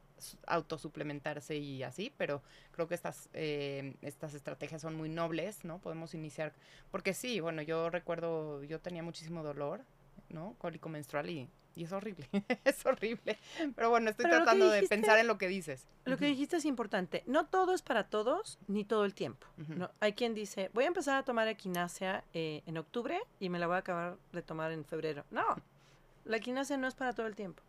autosuplementarse 0.47 1.57
y 1.57 1.83
así, 1.83 2.13
pero 2.17 2.43
creo 2.71 2.89
que 2.89 2.95
estas, 2.95 3.29
eh, 3.33 3.97
estas 4.03 4.35
estrategias 4.35 4.81
son 4.81 4.95
muy 4.95 5.09
nobles, 5.09 5.65
¿no? 5.65 5.79
Podemos 5.79 6.15
iniciar, 6.15 6.53
porque 6.91 7.15
sí, 7.15 7.41
bueno, 7.41 7.63
yo 7.63 7.91
recuerdo, 7.91 8.63
yo 8.65 8.81
tenía 8.81 9.03
muchísimo 9.03 9.43
dolor, 9.43 9.85
¿no? 10.29 10.55
Cólico 10.59 10.89
menstrual 10.89 11.29
y 11.31 11.49
y 11.75 11.85
es 11.85 11.93
horrible, 11.93 12.29
es 12.65 12.85
horrible. 12.87 13.39
Pero 13.75 13.91
bueno, 13.91 14.11
estoy 14.11 14.29
tratando 14.29 14.69
de 14.69 14.83
pensar 14.85 15.19
en 15.19 15.27
lo 15.27 15.39
que 15.39 15.49
dices. 15.49 15.87
Lo 16.05 16.17
que 16.17 16.27
dijiste 16.27 16.57
es 16.57 16.65
importante. 16.65 17.23
No 17.27 17.47
todo 17.47 17.75
es 17.75 17.83
para 17.83 18.05
todos, 18.05 18.59
ni 18.67 18.85
todo 18.85 19.05
el 19.05 19.15
tiempo. 19.15 19.47
¿no? 19.69 19.91
Hay 20.01 20.13
quien 20.13 20.35
dice, 20.35 20.71
voy 20.75 20.85
a 20.85 20.89
empezar 20.89 21.17
a 21.17 21.25
tomar 21.25 21.49
equinacia 21.49 22.25
eh, 22.33 22.63
en 22.67 22.79
octubre 22.79 23.21
y 23.41 23.49
me 23.49 23.59
la 23.59 23.67
voy 23.67 23.77
a 23.77 23.79
acabar 23.79 24.17
de 24.33 24.43
tomar 24.43 24.73
en 24.73 24.85
febrero. 24.85 25.25
No, 25.31 25.57
la 26.25 26.37
equinacia 26.37 26.77
no 26.77 26.87
es 26.87 26.95
para 26.95 27.13
todo 27.13 27.27
el 27.27 27.35
tiempo 27.35 27.63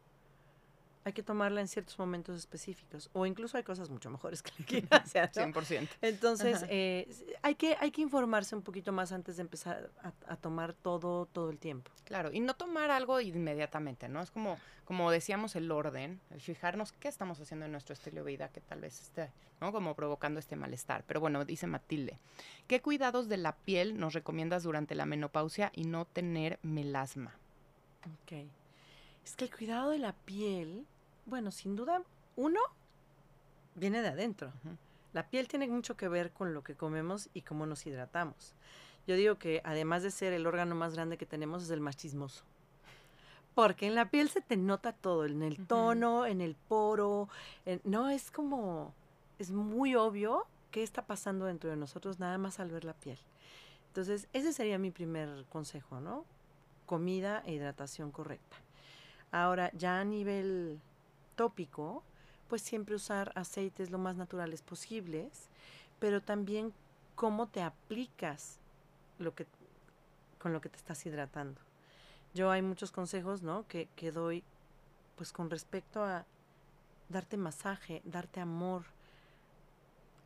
hay 1.05 1.13
que 1.13 1.21
tomarla 1.21 1.61
en 1.61 1.67
ciertos 1.67 1.97
momentos 1.99 2.35
específicos. 2.35 3.11
O 3.13 3.27
incluso 3.27 3.57
hay 3.57 3.63
cosas 3.63 3.91
mucho 3.91 4.09
mejores 4.09 4.41
que 4.41 4.51
la 4.57 4.65
gimnasia. 4.65 5.31
100%. 5.31 5.87
Entonces, 6.01 6.65
eh, 6.67 7.07
hay, 7.43 7.53
que, 7.53 7.77
hay 7.79 7.91
que 7.91 8.01
informarse 8.01 8.55
un 8.55 8.63
poquito 8.63 8.91
más 8.91 9.11
antes 9.11 9.37
de 9.37 9.43
empezar 9.43 9.91
a, 10.27 10.36
tomar 10.36 10.73
todo, 10.73 11.27
todo 11.27 11.51
el 11.51 11.59
tiempo. 11.59 11.91
Claro, 12.05 12.32
y 12.34 12.39
no 12.39 12.55
tomar 12.55 12.89
algo 12.89 13.21
inmediatamente, 13.21 14.09
¿no? 14.09 14.19
Es 14.19 14.32
como, 14.32 14.57
como 14.84 15.11
decíamos, 15.11 15.55
el 15.55 15.69
orden, 15.69 16.19
el 16.32 16.41
fijarnos 16.41 16.91
qué 16.91 17.07
estamos 17.07 17.39
haciendo 17.39 17.67
en 17.67 17.71
nuestro 17.71 17.93
estilo 17.93 18.23
de 18.23 18.32
vida 18.32 18.49
que 18.49 18.61
tal 18.61 18.82
vez 18.82 18.99
esté, 18.99 19.32
¿no? 19.61 19.71
Como 19.71 19.93
provocando 19.93 20.39
este 20.39 20.55
malestar. 20.55 21.03
Pero 21.05 21.19
bueno, 21.19 21.45
dice 21.45 21.67
Matilde, 21.67 22.17
¿qué 22.65 22.82
cuidados 22.82 23.30
de 23.30 23.38
la 23.38 23.55
piel 23.55 23.99
nos 23.99 24.13
recomiendas 24.13 24.63
durante 24.63 24.95
la 24.95 25.05
menopausia 25.05 25.71
y 25.75 25.84
no 25.84 26.05
tener 26.05 26.57
melasma? 26.63 27.36
Ok. 28.23 28.47
Es 29.23 29.36
que 29.36 29.45
el 29.45 29.55
cuidado 29.55 29.91
de 29.91 29.99
la 29.99 30.13
piel 30.13 30.88
bueno, 31.26 31.51
sin 31.51 31.76
duda, 31.76 32.03
uno 32.36 32.59
viene 33.76 34.01
de 34.01 34.09
adentro. 34.09 34.51
La 35.13 35.30
piel 35.30 35.47
tiene 35.47 35.67
mucho 35.67 35.95
que 35.95 36.07
ver 36.07 36.32
con 36.32 36.53
lo 36.53 36.63
que 36.63 36.76
comemos 36.76 37.30
y 37.34 37.41
cómo 37.41 37.65
nos 37.65 37.86
hidratamos. 37.86 38.53
Yo 39.07 39.15
digo 39.15 39.36
que 39.36 39.61
además 39.63 40.03
de 40.03 40.11
ser 40.11 40.34
el 40.34 40.47
órgano 40.47 40.76
más 40.76 40.93
grande 40.93 41.17
que 41.17 41.26
tenemos, 41.26 41.63
es 41.63 41.69
el 41.69 41.80
más 41.80 41.95
chismoso. 41.95 42.43
Porque 43.53 43.88
en 43.88 43.95
la 43.95 44.09
piel 44.09 44.30
se 44.30 44.41
te 44.41 44.57
nota 44.57 44.91
todo, 44.91 45.26
en 45.26 45.41
el 45.41 45.65
tono, 45.65 46.26
en 46.26 46.41
el 46.41 46.55
poro. 46.55 47.30
no, 47.84 48.09
es 48.09 48.32
como, 48.32 48.93
es 49.39 49.51
muy 49.51 49.95
obvio 49.95 50.45
qué 50.71 50.84
está 50.84 51.05
pasando 51.05 51.45
dentro 51.45 51.69
de 51.69 51.78
nosotros 51.78 52.19
nada 52.19 52.38
más 52.38 52.59
al 52.59 52.71
ver 52.71 52.84
la 52.84 52.93
piel. 52.93 53.17
Entonces, 53.88 54.28
ese 54.34 54.51
sería 54.51 54.78
mi 54.78 54.91
primer 54.91 55.45
consejo, 55.45 56.01
¿no? 56.01 56.26
Comida 56.86 57.41
e 57.45 57.53
hidratación 57.53 58.11
correcta. 58.11 58.57
Ahora, 59.32 59.71
ya 59.73 60.01
a 60.01 60.03
nivel 60.03 60.82
tópico, 61.36 62.03
pues 62.47 62.61
siempre 62.61 62.95
usar 62.95 63.31
aceites 63.36 63.89
lo 63.89 63.97
más 63.97 64.15
naturales 64.15 64.61
posibles, 64.61 65.49
pero 65.99 66.21
también 66.21 66.73
cómo 67.15 67.47
te 67.47 67.61
aplicas 67.61 68.59
lo 69.19 69.33
que, 69.33 69.47
con 70.39 70.53
lo 70.53 70.61
que 70.61 70.69
te 70.69 70.77
estás 70.77 71.05
hidratando. 71.05 71.59
Yo 72.33 72.51
hay 72.51 72.61
muchos 72.61 72.91
consejos, 72.91 73.41
¿no? 73.41 73.67
Que, 73.67 73.88
que 73.95 74.11
doy, 74.11 74.43
pues 75.15 75.31
con 75.31 75.49
respecto 75.49 76.03
a 76.03 76.25
darte 77.09 77.38
masaje, 77.38 78.01
darte 78.03 78.41
amor. 78.41 78.83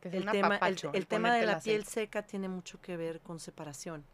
el 0.02 0.28
tema, 0.30 0.56
el, 0.92 1.06
tema 1.06 1.34
de 1.34 1.46
la 1.46 1.60
piel 1.60 1.84
seca 1.84 2.22
tiene 2.22 2.48
mucho 2.48 2.80
que 2.80 2.96
ver 2.96 3.20
con 3.20 3.38
separación. 3.38 4.04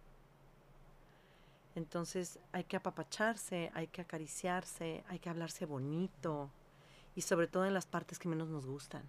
Entonces 1.75 2.39
hay 2.53 2.65
que 2.65 2.77
apapacharse, 2.77 3.71
hay 3.75 3.87
que 3.89 4.01
acariciarse, 4.01 5.05
hay 5.09 5.19
que 5.19 5.29
hablarse 5.29 5.67
bonito 5.67 6.51
y 7.17 7.23
sobre 7.23 7.49
todo 7.49 7.65
en 7.65 7.75
las 7.75 7.87
partes 7.87 8.21
que 8.21 8.29
menos 8.29 8.49
nos 8.49 8.67
gustan. 8.67 9.03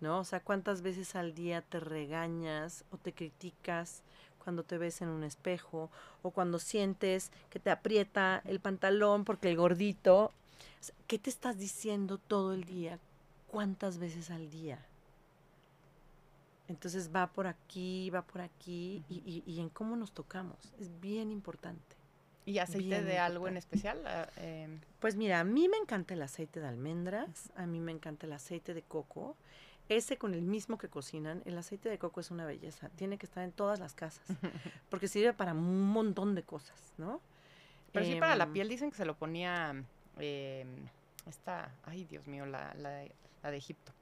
¿No? 0.00 0.20
O 0.20 0.24
sea, 0.24 0.40
¿cuántas 0.40 0.82
veces 0.82 1.16
al 1.16 1.34
día 1.34 1.62
te 1.62 1.80
regañas 1.80 2.84
o 2.90 2.98
te 2.98 3.12
criticas 3.12 4.02
cuando 4.42 4.62
te 4.62 4.78
ves 4.78 5.00
en 5.00 5.08
un 5.08 5.24
espejo 5.24 5.90
o 6.22 6.30
cuando 6.30 6.58
sientes 6.58 7.32
que 7.50 7.58
te 7.58 7.70
aprieta 7.70 8.42
el 8.44 8.60
pantalón 8.60 9.24
porque 9.24 9.50
el 9.50 9.56
gordito... 9.56 10.32
¿Qué 11.06 11.18
te 11.18 11.30
estás 11.30 11.56
diciendo 11.56 12.18
todo 12.18 12.52
el 12.52 12.64
día? 12.64 12.98
¿Cuántas 13.48 13.96
veces 13.96 14.30
al 14.30 14.50
día? 14.50 14.84
Entonces 16.68 17.10
va 17.14 17.26
por 17.26 17.46
aquí, 17.46 18.10
va 18.10 18.22
por 18.22 18.40
aquí 18.40 19.02
y, 19.08 19.60
en 19.60 19.68
cómo 19.68 19.96
nos 19.96 20.12
tocamos. 20.12 20.56
Es 20.78 21.00
bien 21.00 21.30
importante. 21.30 21.96
¿Y 22.46 22.58
aceite 22.58 23.02
de 23.02 23.18
algo 23.18 23.48
en 23.48 23.56
especial? 23.56 23.98
Em, 24.36 24.80
pues 25.00 25.16
mira, 25.16 25.40
a 25.40 25.44
mí 25.44 25.68
me 25.68 25.76
encanta 25.76 26.14
el 26.14 26.22
aceite 26.22 26.60
de 26.60 26.66
almendras, 26.66 27.50
a 27.56 27.66
mí 27.66 27.80
me 27.80 27.92
encanta 27.92 28.26
el 28.26 28.32
aceite 28.32 28.74
de 28.74 28.82
coco. 28.82 29.36
Ese 29.88 30.16
con 30.16 30.34
el 30.34 30.42
mismo 30.42 30.78
que 30.78 30.88
cocinan, 30.88 31.42
el 31.44 31.58
aceite 31.58 31.88
de 31.88 31.98
coco 31.98 32.20
es 32.20 32.30
una 32.30 32.46
belleza. 32.46 32.88
Tiene 32.96 33.18
que 33.18 33.26
estar 33.26 33.44
en 33.44 33.52
todas 33.52 33.80
las 33.80 33.94
casas, 33.94 34.26
porque 34.90 35.08
sirve 35.08 35.32
para 35.32 35.52
un 35.52 35.88
montón 35.88 36.34
de 36.34 36.42
cosas, 36.42 36.94
¿no? 36.98 37.20
Pero 37.92 38.06
sí 38.06 38.16
para 38.16 38.36
la 38.36 38.44
em, 38.44 38.52
piel 38.52 38.68
dicen 38.68 38.90
que 38.90 38.96
se 38.96 39.04
lo 39.04 39.14
ponía 39.14 39.74
eh, 40.18 40.66
esta, 41.26 41.70
ay 41.84 42.04
Dios 42.04 42.26
mío, 42.26 42.44
la, 42.44 42.74
la, 42.74 43.04
la 43.42 43.50
de 43.50 43.56
Egipto. 43.56 43.92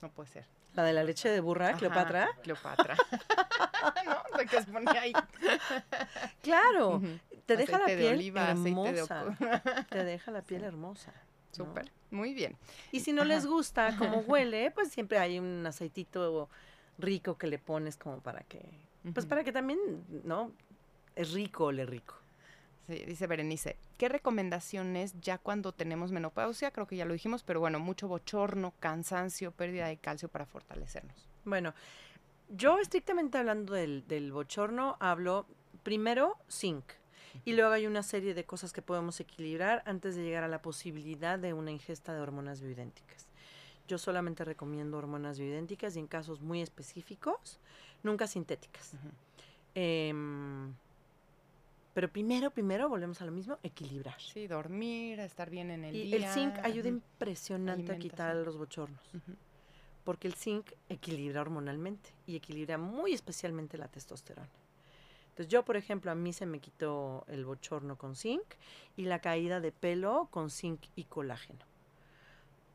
No 0.00 0.10
puede 0.10 0.28
ser. 0.28 0.44
La 0.74 0.82
de 0.82 0.92
la 0.92 1.04
leche 1.04 1.28
de 1.28 1.40
burra, 1.40 1.72
Cleopatra. 1.74 2.30
Cleopatra. 2.42 2.96
no, 4.04 4.38
de 4.38 4.46
que 4.46 4.62
se 4.62 4.72
ponía 4.72 5.00
ahí. 5.00 5.12
Claro, 6.42 7.00
te 7.46 7.56
deja 7.56 7.78
la 7.78 7.86
piel 7.86 8.36
hermosa. 8.36 9.36
te 9.88 10.04
deja 10.04 10.30
la 10.30 10.42
piel 10.42 10.64
hermosa. 10.64 11.12
Súper, 11.52 11.92
muy 12.10 12.34
bien. 12.34 12.56
Y 12.90 13.00
si 13.00 13.12
no 13.12 13.24
les 13.24 13.46
gusta 13.46 13.96
cómo 13.96 14.18
huele, 14.26 14.72
pues 14.72 14.88
siempre 14.88 15.18
hay 15.18 15.38
un 15.38 15.64
aceitito 15.64 16.48
rico 16.98 17.38
que 17.38 17.46
le 17.46 17.58
pones 17.58 17.96
como 17.96 18.20
para 18.20 18.40
que, 18.42 18.60
pues 19.12 19.26
para 19.26 19.44
que 19.44 19.52
también, 19.52 19.78
¿no? 20.24 20.50
Es 21.14 21.32
rico, 21.32 21.66
ole 21.66 21.86
rico. 21.86 22.16
Sí, 22.86 23.02
dice 23.06 23.26
Berenice, 23.26 23.76
¿qué 23.96 24.08
recomendaciones 24.10 25.18
ya 25.20 25.38
cuando 25.38 25.72
tenemos 25.72 26.12
menopausia? 26.12 26.70
Creo 26.70 26.86
que 26.86 26.96
ya 26.96 27.06
lo 27.06 27.14
dijimos, 27.14 27.42
pero 27.42 27.60
bueno, 27.60 27.80
mucho 27.80 28.08
bochorno, 28.08 28.74
cansancio, 28.78 29.52
pérdida 29.52 29.86
de 29.86 29.96
calcio 29.96 30.28
para 30.28 30.44
fortalecernos. 30.44 31.28
Bueno, 31.44 31.74
yo 32.50 32.78
estrictamente 32.78 33.38
hablando 33.38 33.72
del, 33.72 34.06
del 34.06 34.32
bochorno, 34.32 34.96
hablo 35.00 35.46
primero 35.82 36.36
zinc. 36.50 36.84
Y 37.44 37.54
luego 37.54 37.72
hay 37.72 37.86
una 37.86 38.02
serie 38.02 38.34
de 38.34 38.44
cosas 38.44 38.72
que 38.72 38.82
podemos 38.82 39.18
equilibrar 39.18 39.82
antes 39.86 40.14
de 40.14 40.22
llegar 40.22 40.44
a 40.44 40.48
la 40.48 40.62
posibilidad 40.62 41.38
de 41.38 41.52
una 41.52 41.70
ingesta 41.70 42.14
de 42.14 42.20
hormonas 42.20 42.60
bioidénticas. 42.60 43.26
Yo 43.88 43.98
solamente 43.98 44.44
recomiendo 44.44 44.98
hormonas 44.98 45.38
bioidénticas 45.38 45.96
y 45.96 45.98
en 45.98 46.06
casos 46.06 46.40
muy 46.40 46.62
específicos, 46.62 47.58
nunca 48.02 48.26
sintéticas. 48.26 48.92
Pero 51.94 52.10
primero, 52.10 52.50
primero 52.50 52.88
volvemos 52.88 53.22
a 53.22 53.24
lo 53.24 53.30
mismo, 53.30 53.58
equilibrar. 53.62 54.20
Sí, 54.20 54.48
dormir, 54.48 55.20
estar 55.20 55.48
bien 55.48 55.70
en 55.70 55.84
el 55.84 55.94
y 55.94 56.02
día. 56.04 56.16
el 56.16 56.24
zinc 56.26 56.58
ayuda 56.64 56.88
impresionante 56.88 57.92
a 57.92 57.98
quitar 57.98 58.34
los 58.34 58.58
bochornos. 58.58 59.00
Porque 60.02 60.26
el 60.26 60.34
zinc 60.34 60.72
equilibra 60.88 61.40
hormonalmente 61.40 62.10
y 62.26 62.36
equilibra 62.36 62.76
muy 62.78 63.14
especialmente 63.14 63.78
la 63.78 63.88
testosterona. 63.88 64.50
Entonces 65.28 65.48
yo, 65.48 65.64
por 65.64 65.76
ejemplo, 65.76 66.10
a 66.10 66.14
mí 66.14 66.32
se 66.32 66.46
me 66.46 66.58
quitó 66.58 67.24
el 67.28 67.44
bochorno 67.44 67.96
con 67.96 68.16
zinc 68.16 68.44
y 68.96 69.04
la 69.04 69.20
caída 69.20 69.60
de 69.60 69.72
pelo 69.72 70.28
con 70.30 70.50
zinc 70.50 70.80
y 70.96 71.04
colágeno 71.04 71.64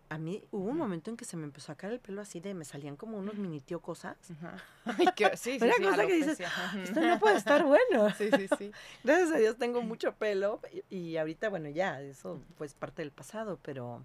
a 0.09 0.17
mí 0.17 0.43
hubo 0.51 0.69
un 0.69 0.77
momento 0.77 1.11
en 1.11 1.17
que 1.17 1.23
se 1.23 1.37
me 1.37 1.43
empezó 1.43 1.71
a 1.71 1.75
caer 1.75 1.93
el 1.93 1.99
pelo 1.99 2.21
así 2.21 2.39
de, 2.39 2.55
me 2.55 2.65
salían 2.65 2.95
como 2.95 3.17
unos 3.17 3.35
mini 3.35 3.61
tío 3.61 3.79
cosas. 3.79 4.17
Ay, 4.85 5.07
qué, 5.15 5.25
sí, 5.37 5.59
sí, 5.59 5.69
sí, 5.71 5.83
cosa 5.83 6.07
que 6.07 6.13
dices, 6.13 6.39
esto 6.83 6.99
no 6.99 7.19
puede 7.19 7.37
estar 7.37 7.63
bueno. 7.63 8.09
Sí, 8.17 8.29
sí, 8.35 8.47
sí. 8.57 8.71
Gracias 9.03 9.31
a 9.31 9.37
Dios 9.37 9.57
tengo 9.57 9.81
mucho 9.81 10.13
pelo 10.15 10.59
y, 10.89 10.95
y, 10.95 11.17
ahorita, 11.17 11.49
bueno, 11.49 11.69
ya, 11.69 12.01
eso 12.01 12.41
pues 12.57 12.73
parte 12.73 13.01
del 13.03 13.11
pasado, 13.11 13.59
pero, 13.61 14.03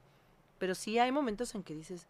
pero 0.59 0.75
sí 0.75 0.99
hay 0.99 1.11
momentos 1.11 1.55
en 1.55 1.63
que 1.63 1.75
dices, 1.75 2.07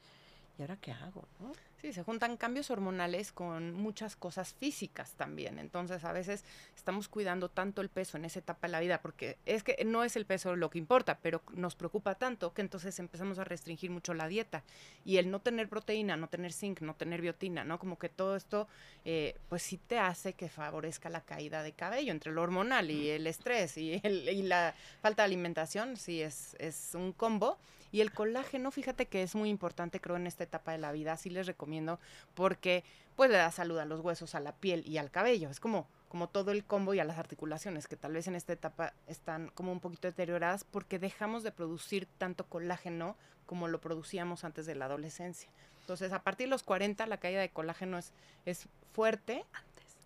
¿y 0.58 0.62
ahora 0.62 0.76
qué 0.76 0.92
hago? 0.92 1.24
¿no? 1.40 1.52
Sí, 1.84 1.92
se 1.92 2.02
juntan 2.02 2.38
cambios 2.38 2.70
hormonales 2.70 3.30
con 3.30 3.74
muchas 3.74 4.16
cosas 4.16 4.54
físicas 4.54 5.12
también. 5.18 5.58
Entonces, 5.58 6.02
a 6.04 6.12
veces 6.12 6.42
estamos 6.74 7.08
cuidando 7.08 7.50
tanto 7.50 7.82
el 7.82 7.90
peso 7.90 8.16
en 8.16 8.24
esa 8.24 8.38
etapa 8.38 8.68
de 8.68 8.72
la 8.72 8.80
vida, 8.80 9.02
porque 9.02 9.36
es 9.44 9.62
que 9.62 9.84
no 9.84 10.02
es 10.02 10.16
el 10.16 10.24
peso 10.24 10.56
lo 10.56 10.70
que 10.70 10.78
importa, 10.78 11.18
pero 11.20 11.42
nos 11.52 11.74
preocupa 11.74 12.14
tanto 12.14 12.54
que 12.54 12.62
entonces 12.62 12.98
empezamos 13.00 13.38
a 13.38 13.44
restringir 13.44 13.90
mucho 13.90 14.14
la 14.14 14.28
dieta. 14.28 14.64
Y 15.04 15.18
el 15.18 15.30
no 15.30 15.40
tener 15.40 15.68
proteína, 15.68 16.16
no 16.16 16.28
tener 16.28 16.54
zinc, 16.54 16.80
no 16.80 16.94
tener 16.94 17.20
biotina, 17.20 17.64
¿no? 17.64 17.78
Como 17.78 17.98
que 17.98 18.08
todo 18.08 18.34
esto, 18.34 18.66
eh, 19.04 19.36
pues 19.50 19.62
sí 19.62 19.76
te 19.76 19.98
hace 19.98 20.32
que 20.32 20.48
favorezca 20.48 21.10
la 21.10 21.20
caída 21.20 21.62
de 21.62 21.72
cabello 21.72 22.12
entre 22.12 22.32
lo 22.32 22.40
hormonal 22.40 22.90
y 22.90 23.10
el 23.10 23.26
estrés 23.26 23.76
y, 23.76 24.00
el, 24.02 24.26
y 24.26 24.42
la 24.44 24.74
falta 25.02 25.20
de 25.20 25.26
alimentación, 25.26 25.98
sí 25.98 26.22
es, 26.22 26.56
es 26.58 26.94
un 26.94 27.12
combo. 27.12 27.58
Y 27.94 28.00
el 28.00 28.10
colágeno, 28.10 28.72
fíjate 28.72 29.06
que 29.06 29.22
es 29.22 29.36
muy 29.36 29.48
importante, 29.48 30.00
creo, 30.00 30.16
en 30.16 30.26
esta 30.26 30.42
etapa 30.42 30.72
de 30.72 30.78
la 30.78 30.90
vida. 30.90 31.16
Sí 31.16 31.30
les 31.30 31.46
recomiendo 31.46 32.00
porque 32.34 32.82
pues 33.14 33.30
le 33.30 33.36
da 33.36 33.52
salud 33.52 33.78
a 33.78 33.84
los 33.84 34.00
huesos, 34.00 34.34
a 34.34 34.40
la 34.40 34.50
piel 34.50 34.82
y 34.84 34.98
al 34.98 35.12
cabello. 35.12 35.48
Es 35.48 35.60
como, 35.60 35.86
como 36.08 36.28
todo 36.28 36.50
el 36.50 36.64
combo 36.64 36.94
y 36.94 36.98
a 36.98 37.04
las 37.04 37.20
articulaciones, 37.20 37.86
que 37.86 37.94
tal 37.94 38.14
vez 38.14 38.26
en 38.26 38.34
esta 38.34 38.52
etapa 38.52 38.94
están 39.06 39.52
como 39.54 39.70
un 39.70 39.78
poquito 39.78 40.08
deterioradas 40.08 40.64
porque 40.64 40.98
dejamos 40.98 41.44
de 41.44 41.52
producir 41.52 42.08
tanto 42.18 42.46
colágeno 42.46 43.16
como 43.46 43.68
lo 43.68 43.80
producíamos 43.80 44.42
antes 44.42 44.66
de 44.66 44.74
la 44.74 44.86
adolescencia. 44.86 45.48
Entonces, 45.82 46.12
a 46.12 46.24
partir 46.24 46.48
de 46.48 46.50
los 46.50 46.64
40, 46.64 47.06
la 47.06 47.18
caída 47.18 47.42
de 47.42 47.50
colágeno 47.50 47.96
es, 47.96 48.12
es 48.44 48.66
fuerte 48.92 49.44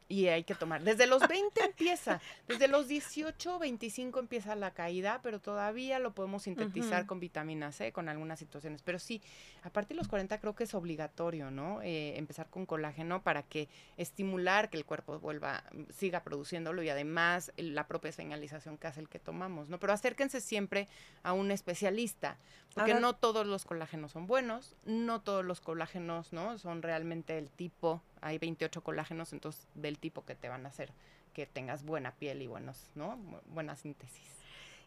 y 0.09 0.29
hay 0.29 0.45
que 0.45 0.55
tomar. 0.55 0.83
Desde 0.83 1.07
los 1.07 1.27
20 1.29 1.65
empieza, 1.65 2.21
desde 2.47 2.67
los 2.67 2.89
18, 2.89 3.59
25 3.59 4.19
empieza 4.19 4.57
la 4.57 4.73
caída, 4.73 5.21
pero 5.23 5.39
todavía 5.39 5.99
lo 5.99 6.15
podemos 6.15 6.45
sintetizar 6.45 7.07
con 7.07 7.21
vitamina 7.21 7.73
C, 7.73 7.93
con 7.93 8.09
algunas 8.09 8.39
situaciones. 8.39 8.83
Pero 8.83 8.99
sí, 8.99 9.21
a 9.63 9.71
partir 9.71 9.97
de 9.97 9.99
los 9.99 10.09
40 10.09 10.41
creo 10.41 10.55
que 10.55 10.65
es 10.65 10.75
obligatorio, 10.75 11.51
¿no? 11.51 11.83
Eh, 11.83 12.17
empezar 12.17 12.49
con 12.49 12.65
colágeno 12.65 13.23
para 13.23 13.43
que 13.43 13.69
estimular 13.99 14.71
que 14.71 14.79
el 14.79 14.87
cuerpo 14.87 15.19
vuelva, 15.19 15.63
siga 15.91 16.23
produciéndolo 16.23 16.83
y 16.83 16.89
además 16.89 17.53
la 17.57 17.87
propia 17.87 18.11
señalización 18.13 18.79
que 18.79 18.87
hace 18.87 19.01
el 19.01 19.09
que 19.11 19.19
tomamos, 19.19 19.69
¿no? 19.69 19.79
Pero 19.79 19.93
acérquense 19.93 20.41
siempre 20.41 20.89
a 21.23 21.35
un 21.35 21.51
especialista, 21.51 22.39
porque 22.75 22.95
no 22.95 23.15
todos 23.15 23.47
los 23.47 23.67
colágenos 23.67 24.13
son 24.13 24.27
buenos, 24.27 24.75
no 24.87 25.21
todos 25.21 25.45
los 25.45 25.61
colágenos, 25.61 26.33
¿no? 26.33 26.57
Son 26.59 26.81
realmente 26.81 27.37
el 27.37 27.51
tipo 27.51 28.03
hay 28.21 28.39
28 28.39 28.83
colágenos, 28.83 29.33
entonces 29.33 29.67
del 29.75 29.99
tipo 29.99 30.25
que 30.25 30.35
te 30.35 30.49
van 30.49 30.67
a 30.67 30.69
hacer 30.69 30.93
que 31.33 31.47
tengas 31.47 31.85
buena 31.85 32.13
piel 32.13 32.43
y 32.43 32.47
buenos, 32.47 32.91
¿no? 32.95 33.17
Buena 33.47 33.77
síntesis. 33.77 34.39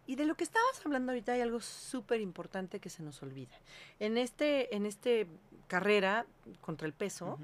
Y 0.07 0.15
de 0.15 0.25
lo 0.25 0.35
que 0.35 0.43
estabas 0.43 0.85
hablando 0.85 1.11
ahorita 1.11 1.33
hay 1.33 1.41
algo 1.41 1.61
súper 1.61 2.21
importante 2.21 2.79
que 2.79 2.89
se 2.89 3.03
nos 3.03 3.21
olvida. 3.21 3.57
En 3.99 4.17
este, 4.17 4.75
en 4.75 4.85
este 4.85 5.27
carrera 5.67 6.25
contra 6.59 6.87
el 6.87 6.93
peso, 6.93 7.39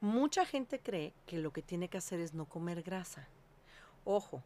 mucha 0.00 0.44
gente 0.44 0.80
cree 0.80 1.14
que 1.26 1.38
lo 1.38 1.52
que 1.52 1.62
tiene 1.62 1.88
que 1.88 1.98
hacer 1.98 2.20
es 2.20 2.34
no 2.34 2.44
comer 2.44 2.82
grasa. 2.82 3.26
Ojo, 4.04 4.42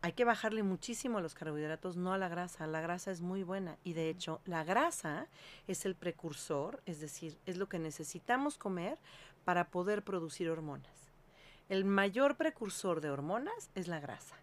hay 0.00 0.12
que 0.12 0.24
bajarle 0.24 0.62
muchísimo 0.62 1.18
a 1.18 1.20
los 1.20 1.34
carbohidratos, 1.34 1.96
no 1.96 2.12
a 2.12 2.18
la 2.18 2.28
grasa. 2.28 2.66
La 2.66 2.80
grasa 2.80 3.10
es 3.10 3.20
muy 3.20 3.42
buena 3.42 3.76
y 3.84 3.94
de 3.94 4.08
hecho 4.08 4.40
la 4.44 4.64
grasa 4.64 5.26
es 5.66 5.84
el 5.84 5.94
precursor, 5.94 6.82
es 6.86 7.00
decir, 7.00 7.38
es 7.46 7.56
lo 7.56 7.68
que 7.68 7.78
necesitamos 7.78 8.58
comer 8.58 8.98
para 9.44 9.68
poder 9.70 10.02
producir 10.02 10.50
hormonas. 10.50 11.10
El 11.68 11.84
mayor 11.84 12.36
precursor 12.36 13.00
de 13.00 13.10
hormonas 13.10 13.70
es 13.74 13.88
la 13.88 14.00
grasa. 14.00 14.36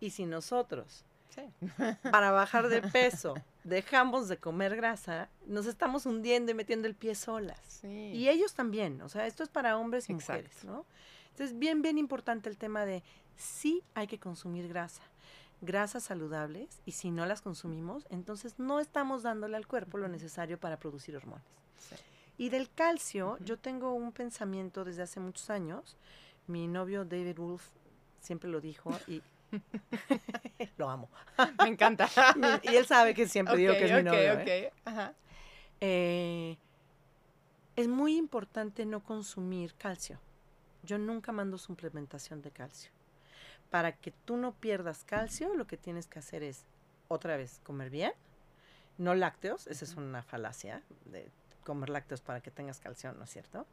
Y 0.00 0.10
si 0.10 0.26
nosotros, 0.26 1.04
para 2.10 2.30
bajar 2.30 2.68
de 2.68 2.82
peso, 2.92 3.34
dejamos 3.64 4.28
de 4.28 4.38
comer 4.38 4.76
grasa, 4.76 5.28
nos 5.46 5.66
estamos 5.66 6.06
hundiendo 6.06 6.52
y 6.52 6.54
metiendo 6.54 6.88
el 6.88 6.94
pie 6.94 7.14
solas. 7.14 7.84
Y 7.84 8.28
ellos 8.28 8.54
también, 8.54 9.00
o 9.02 9.08
sea, 9.08 9.26
esto 9.26 9.42
es 9.42 9.48
para 9.48 9.76
hombres 9.76 10.08
y 10.08 10.14
mujeres, 10.14 10.64
¿no? 10.64 10.84
Entonces, 11.38 11.56
bien, 11.56 11.82
bien 11.82 11.98
importante 11.98 12.48
el 12.48 12.58
tema 12.58 12.84
de 12.84 13.04
sí 13.36 13.84
hay 13.94 14.08
que 14.08 14.18
consumir 14.18 14.66
grasa. 14.66 15.02
grasas 15.60 16.02
saludables 16.02 16.80
y 16.84 16.92
si 16.92 17.12
no 17.12 17.26
las 17.26 17.42
consumimos, 17.42 18.08
entonces 18.10 18.58
no 18.58 18.80
estamos 18.80 19.22
dándole 19.22 19.56
al 19.56 19.68
cuerpo 19.68 19.98
lo 19.98 20.08
necesario 20.08 20.58
para 20.58 20.80
producir 20.80 21.16
hormonas. 21.16 21.44
Y 22.38 22.48
del 22.48 22.68
calcio, 22.68 23.38
yo 23.44 23.56
tengo 23.56 23.92
un 23.92 24.10
pensamiento 24.10 24.84
desde 24.84 25.02
hace 25.02 25.20
muchos 25.20 25.48
años. 25.48 25.96
Mi 26.48 26.66
novio 26.66 27.04
David 27.04 27.36
Wolf 27.36 27.68
siempre 28.20 28.50
lo 28.50 28.60
dijo 28.60 28.90
y 29.06 29.22
lo 30.76 30.90
amo. 30.90 31.08
Me 31.62 31.68
encanta. 31.68 32.08
y, 32.64 32.74
él 32.74 32.84
sabe 32.84 33.14
que 33.14 33.28
siempre 33.28 33.56
digo 33.56 33.74
que 33.74 33.84
es 33.84 33.92
mi 33.92 34.02
novio. 34.02 34.40
¿eh? 34.40 34.72
Eh, 35.80 36.56
es 37.76 37.86
muy 37.86 38.16
importante 38.16 38.84
no 38.84 39.04
consumir 39.04 39.74
calcio. 39.74 40.18
Yo 40.82 40.98
nunca 40.98 41.32
mando 41.32 41.58
suplementación 41.58 42.42
de 42.42 42.50
calcio. 42.50 42.90
Para 43.70 43.92
que 43.92 44.10
tú 44.10 44.36
no 44.36 44.52
pierdas 44.52 45.04
calcio, 45.04 45.54
lo 45.54 45.66
que 45.66 45.76
tienes 45.76 46.06
que 46.06 46.18
hacer 46.18 46.42
es, 46.42 46.64
otra 47.08 47.36
vez, 47.36 47.60
comer 47.64 47.90
bien, 47.90 48.12
no 48.96 49.14
lácteos, 49.14 49.66
esa 49.66 49.84
es 49.84 49.96
una 49.96 50.22
falacia 50.22 50.82
de 51.04 51.30
comer 51.64 51.90
lácteos 51.90 52.20
para 52.20 52.40
que 52.40 52.50
tengas 52.50 52.80
calcio, 52.80 53.12
¿no 53.12 53.24
es 53.24 53.30
cierto? 53.30 53.66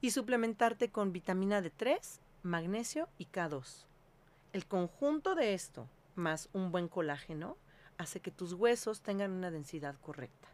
Y 0.00 0.10
suplementarte 0.10 0.90
con 0.90 1.12
vitamina 1.12 1.62
D3, 1.62 2.20
magnesio 2.42 3.08
y 3.18 3.26
K2. 3.26 3.86
El 4.52 4.66
conjunto 4.66 5.34
de 5.34 5.54
esto, 5.54 5.88
más 6.14 6.48
un 6.52 6.70
buen 6.70 6.88
colágeno, 6.88 7.56
hace 7.96 8.20
que 8.20 8.30
tus 8.30 8.52
huesos 8.52 9.00
tengan 9.02 9.32
una 9.32 9.50
densidad 9.50 9.96
correcta. 10.00 10.48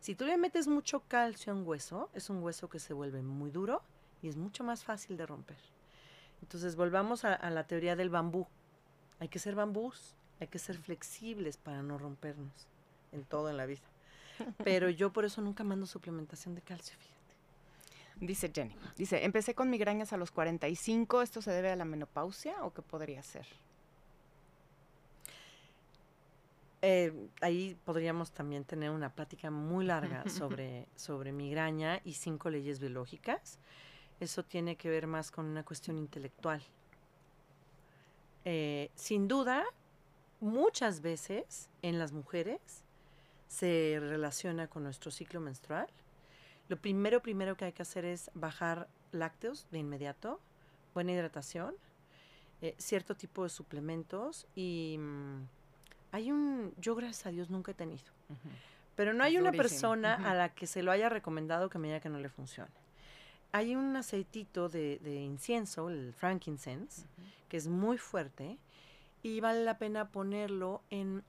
Si 0.00 0.14
tú 0.14 0.26
le 0.26 0.36
metes 0.36 0.66
mucho 0.66 1.02
calcio 1.08 1.52
a 1.52 1.56
un 1.56 1.66
hueso, 1.66 2.10
es 2.14 2.30
un 2.30 2.42
hueso 2.42 2.68
que 2.68 2.78
se 2.78 2.92
vuelve 2.92 3.22
muy 3.22 3.50
duro 3.50 3.82
y 4.22 4.28
es 4.28 4.36
mucho 4.36 4.64
más 4.64 4.84
fácil 4.84 5.16
de 5.16 5.26
romper. 5.26 5.58
Entonces 6.42 6.76
volvamos 6.76 7.24
a, 7.24 7.34
a 7.34 7.50
la 7.50 7.66
teoría 7.66 7.96
del 7.96 8.10
bambú. 8.10 8.46
Hay 9.20 9.28
que 9.28 9.38
ser 9.38 9.54
bambús, 9.54 10.14
hay 10.40 10.46
que 10.46 10.58
ser 10.58 10.78
flexibles 10.78 11.56
para 11.56 11.82
no 11.82 11.98
rompernos 11.98 12.68
en 13.12 13.24
todo 13.24 13.50
en 13.50 13.56
la 13.56 13.66
vida. 13.66 13.82
Pero 14.64 14.88
yo 14.88 15.12
por 15.12 15.24
eso 15.24 15.40
nunca 15.40 15.64
mando 15.64 15.86
suplementación 15.86 16.54
de 16.54 16.62
calcio, 16.62 16.96
fíjate. 16.96 17.18
Dice 18.20 18.50
Jenny, 18.52 18.74
dice, 18.96 19.24
empecé 19.24 19.54
con 19.54 19.70
migrañas 19.70 20.12
a 20.12 20.16
los 20.16 20.32
45, 20.32 21.22
¿esto 21.22 21.40
se 21.40 21.52
debe 21.52 21.70
a 21.70 21.76
la 21.76 21.84
menopausia 21.84 22.64
o 22.64 22.72
qué 22.74 22.82
podría 22.82 23.22
ser? 23.22 23.46
Eh, 26.82 27.28
ahí 27.40 27.76
podríamos 27.84 28.30
también 28.32 28.64
tener 28.64 28.90
una 28.90 29.10
plática 29.10 29.50
muy 29.50 29.84
larga 29.84 30.24
sobre, 30.28 30.86
sobre 30.96 31.32
migraña 31.32 32.00
y 32.04 32.14
cinco 32.14 32.50
leyes 32.50 32.80
biológicas. 32.80 33.58
Eso 34.20 34.42
tiene 34.44 34.76
que 34.76 34.90
ver 34.90 35.06
más 35.06 35.30
con 35.30 35.46
una 35.46 35.64
cuestión 35.64 35.98
intelectual. 35.98 36.62
Eh, 38.44 38.90
sin 38.94 39.28
duda, 39.28 39.64
muchas 40.40 41.00
veces 41.00 41.68
en 41.82 41.98
las 41.98 42.12
mujeres 42.12 42.60
se 43.48 43.98
relaciona 44.00 44.68
con 44.68 44.82
nuestro 44.82 45.10
ciclo 45.10 45.40
menstrual. 45.40 45.86
Lo 46.68 46.76
primero, 46.76 47.20
primero 47.20 47.56
que 47.56 47.66
hay 47.66 47.72
que 47.72 47.82
hacer 47.82 48.04
es 48.04 48.30
bajar 48.34 48.88
lácteos 49.12 49.66
de 49.70 49.78
inmediato, 49.78 50.40
buena 50.94 51.12
hidratación, 51.12 51.74
eh, 52.60 52.74
cierto 52.78 53.14
tipo 53.14 53.44
de 53.44 53.48
suplementos 53.48 54.46
y 54.54 54.96
mm, 54.98 55.46
hay 56.12 56.32
un, 56.32 56.74
yo 56.78 56.94
gracias 56.94 57.26
a 57.26 57.30
Dios 57.30 57.50
nunca 57.50 57.70
he 57.70 57.74
tenido, 57.74 58.04
pero 58.96 59.12
no 59.12 59.24
hay 59.24 59.38
una 59.38 59.52
persona 59.52 60.14
a 60.14 60.34
la 60.34 60.48
que 60.54 60.66
se 60.66 60.82
lo 60.82 60.90
haya 60.90 61.08
recomendado 61.08 61.70
que 61.70 61.78
me 61.78 61.88
diga 61.88 62.00
que 62.00 62.08
no 62.08 62.18
le 62.18 62.28
funcione. 62.28 62.70
Hay 63.52 63.74
un 63.74 63.96
aceitito 63.96 64.68
de, 64.68 65.00
incienso, 65.24 65.88
el 65.88 66.12
frankincense, 66.12 67.06
que 67.48 67.56
es 67.56 67.66
muy 67.68 67.98
fuerte 67.98 68.58
y 69.22 69.40
vale 69.40 69.64
la 69.64 69.78
pena 69.78 70.08
ponerlo 70.10 70.82
en 70.90 71.24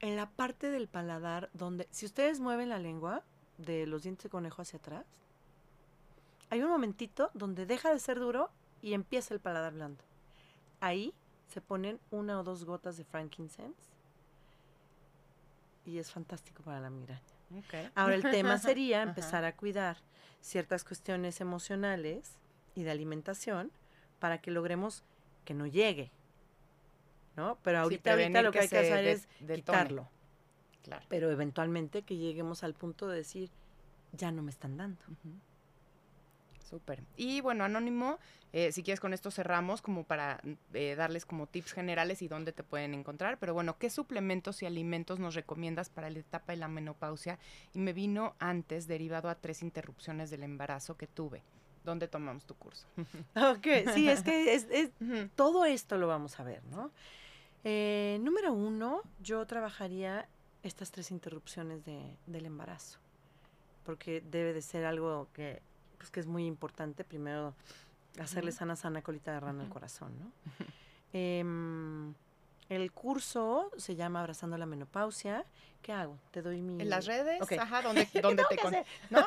en 0.00 0.16
la 0.16 0.30
parte 0.30 0.70
del 0.70 0.88
paladar 0.88 1.50
donde, 1.52 1.88
si 1.90 2.06
ustedes 2.06 2.40
mueven 2.40 2.68
la 2.68 2.78
lengua 2.78 3.22
de 3.58 3.86
los 3.86 4.02
dientes 4.02 4.24
de 4.24 4.30
conejo 4.30 4.62
hacia 4.62 4.78
atrás, 4.78 5.04
hay 6.50 6.62
un 6.62 6.70
momentito 6.70 7.30
donde 7.34 7.66
deja 7.66 7.92
de 7.92 7.98
ser 7.98 8.18
duro 8.18 8.50
y 8.80 8.94
empieza 8.94 9.34
el 9.34 9.40
paladar 9.40 9.74
blando. 9.74 10.02
Ahí 10.80 11.12
se 11.48 11.60
ponen 11.60 11.98
una 12.10 12.38
o 12.38 12.44
dos 12.44 12.64
gotas 12.64 12.96
de 12.96 13.04
frankincense 13.04 13.90
y 15.84 15.98
es 15.98 16.10
fantástico 16.10 16.62
para 16.62 16.80
la 16.80 16.90
migraña. 16.90 17.37
Ahora 17.94 18.14
el 18.14 18.22
tema 18.22 18.58
sería 18.58 19.02
empezar 19.02 19.44
a 19.44 19.56
cuidar 19.56 19.96
ciertas 20.40 20.84
cuestiones 20.84 21.40
emocionales 21.40 22.32
y 22.74 22.82
de 22.82 22.90
alimentación 22.90 23.70
para 24.18 24.38
que 24.40 24.50
logremos 24.50 25.02
que 25.44 25.54
no 25.54 25.66
llegue 25.66 26.10
¿no? 27.38 27.56
Pero 27.62 27.78
ahorita, 27.78 28.16
lo 28.42 28.50
que, 28.50 28.58
hay 28.58 28.68
que 28.68 28.78
hacer 28.78 29.06
es 29.06 29.28
quitarlo. 29.54 30.08
Claro. 30.82 31.06
Pero 31.08 31.30
eventualmente 31.30 32.02
que 32.02 32.16
lleguemos 32.16 32.64
al 32.64 32.74
punto 32.74 33.06
de 33.06 33.18
decir, 33.18 33.50
ya 34.12 34.32
no 34.32 34.42
me 34.42 34.50
están 34.50 34.76
dando. 34.76 35.00
Súper. 36.68 37.02
Y 37.16 37.40
bueno, 37.40 37.64
Anónimo, 37.64 38.18
eh, 38.52 38.72
si 38.72 38.82
quieres 38.82 39.00
con 39.00 39.14
esto 39.14 39.30
cerramos 39.30 39.80
como 39.80 40.04
para 40.04 40.40
eh, 40.74 40.94
darles 40.96 41.24
como 41.24 41.46
tips 41.46 41.72
generales 41.72 42.20
y 42.20 42.28
dónde 42.28 42.52
te 42.52 42.62
pueden 42.62 42.92
encontrar. 42.92 43.38
Pero 43.38 43.54
bueno, 43.54 43.78
¿qué 43.78 43.88
suplementos 43.88 44.62
y 44.62 44.66
alimentos 44.66 45.18
nos 45.18 45.34
recomiendas 45.34 45.88
para 45.88 46.10
la 46.10 46.18
etapa 46.18 46.52
de 46.52 46.58
la 46.58 46.68
menopausia? 46.68 47.38
Y 47.72 47.78
me 47.78 47.94
vino 47.94 48.34
antes 48.38 48.86
derivado 48.86 49.30
a 49.30 49.34
tres 49.34 49.62
interrupciones 49.62 50.28
del 50.28 50.42
embarazo 50.42 50.96
que 50.96 51.06
tuve. 51.06 51.42
¿Dónde 51.84 52.06
tomamos 52.06 52.44
tu 52.44 52.54
curso? 52.54 52.86
ok, 53.36 53.94
sí, 53.94 54.10
es 54.10 54.22
que 54.22 54.54
es, 54.54 54.66
todo 55.36 55.64
esto 55.64 55.96
lo 55.96 56.06
vamos 56.06 56.38
a 56.38 56.44
ver, 56.44 56.62
¿no? 56.64 56.90
Eh, 57.64 58.18
número 58.20 58.52
uno, 58.52 59.02
yo 59.20 59.46
trabajaría 59.46 60.28
estas 60.62 60.90
tres 60.90 61.10
interrupciones 61.10 61.84
de, 61.86 62.18
del 62.26 62.44
embarazo, 62.44 62.98
porque 63.84 64.20
debe 64.20 64.52
de 64.52 64.60
ser 64.60 64.84
algo 64.84 65.28
que, 65.32 65.62
pues, 65.98 66.10
que 66.10 66.20
es 66.20 66.26
muy 66.26 66.46
importante. 66.46 67.04
Primero, 67.04 67.52
hacerle 68.20 68.52
sana, 68.52 68.76
sana 68.76 69.02
colita 69.02 69.32
de 69.32 69.40
rana 69.40 69.64
al 69.64 69.68
corazón, 69.68 70.12
¿no? 70.18 70.32
Em, 71.12 72.14
el 72.68 72.92
curso 72.92 73.72
se 73.76 73.96
llama 73.96 74.20
Abrazando 74.20 74.56
la 74.58 74.66
Menopausia. 74.66 75.44
¿Qué 75.82 75.92
hago? 75.92 76.16
Te 76.30 76.42
doy 76.42 76.60
mi... 76.60 76.80
En 76.82 76.90
las 76.90 77.06
redes, 77.06 77.40
ajá, 77.58 77.80
donde, 77.82 78.06
donde 78.22 78.44
te... 78.48 78.56
Con... 78.58 78.76
¿No? 79.10 79.26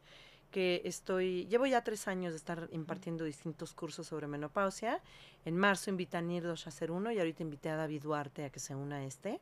que 0.55 0.83
estoy, 0.85 1.47
llevo 1.47 1.67
ya 1.67 1.83
tres 1.83 2.07
años 2.07 2.33
de 2.33 2.37
estar 2.37 2.69
impartiendo 2.71 3.25
distintos 3.25 3.75
cursos 3.75 4.07
sobre 4.07 4.29
menopausia. 4.29 5.03
En 5.45 5.57
marzo 5.57 5.91
invité 5.91 6.17
a 6.17 6.21
Nirdos 6.21 6.67
a 6.67 6.69
hacer 6.69 6.93
uno 6.93 7.11
y 7.11 7.19
ahorita 7.19 7.43
invité 7.43 7.71
a 7.71 7.77
David 7.77 8.03
Duarte 8.03 8.45
a 8.45 8.51
que 8.51 8.61
se 8.61 8.73
una 8.73 8.99
a 8.99 9.05
este. 9.05 9.41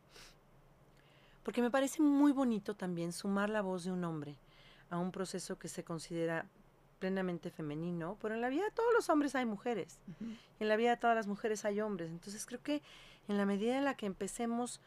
Porque 1.43 1.61
me 1.61 1.71
parece 1.71 2.01
muy 2.01 2.33
bonito 2.33 2.75
también 2.75 3.13
sumar 3.13 3.51
la 3.51 3.61
voz 3.61 3.85
de 3.85 3.93
un 3.93 4.03
hombre 4.05 4.37
a 4.89 4.97
un 4.97 5.13
proceso 5.13 5.59
que 5.59 5.69
se 5.69 5.85
considera 5.85 6.47
plenamente 6.99 7.51
femenino, 7.51 8.17
pero 8.23 8.35
en 8.35 8.41
la 8.41 8.49
vida 8.49 8.65
de 8.65 8.71
todos 8.71 8.95
los 8.95 9.11
hombres 9.11 9.35
hay 9.35 9.45
mujeres, 9.45 9.99
en 10.61 10.69
la 10.69 10.77
vida 10.77 10.93
de 10.93 10.97
todas 10.97 11.15
las 11.15 11.27
mujeres 11.27 11.67
hay 11.67 11.83
hombres. 11.83 12.11
Entonces 12.11 12.47
creo 12.47 12.63
que 12.63 12.81
en 13.29 13.37
la 13.37 13.45
medida 13.45 13.77
en 13.77 13.85
la 13.85 13.99
que 13.99 14.07
empecemos 14.07 14.81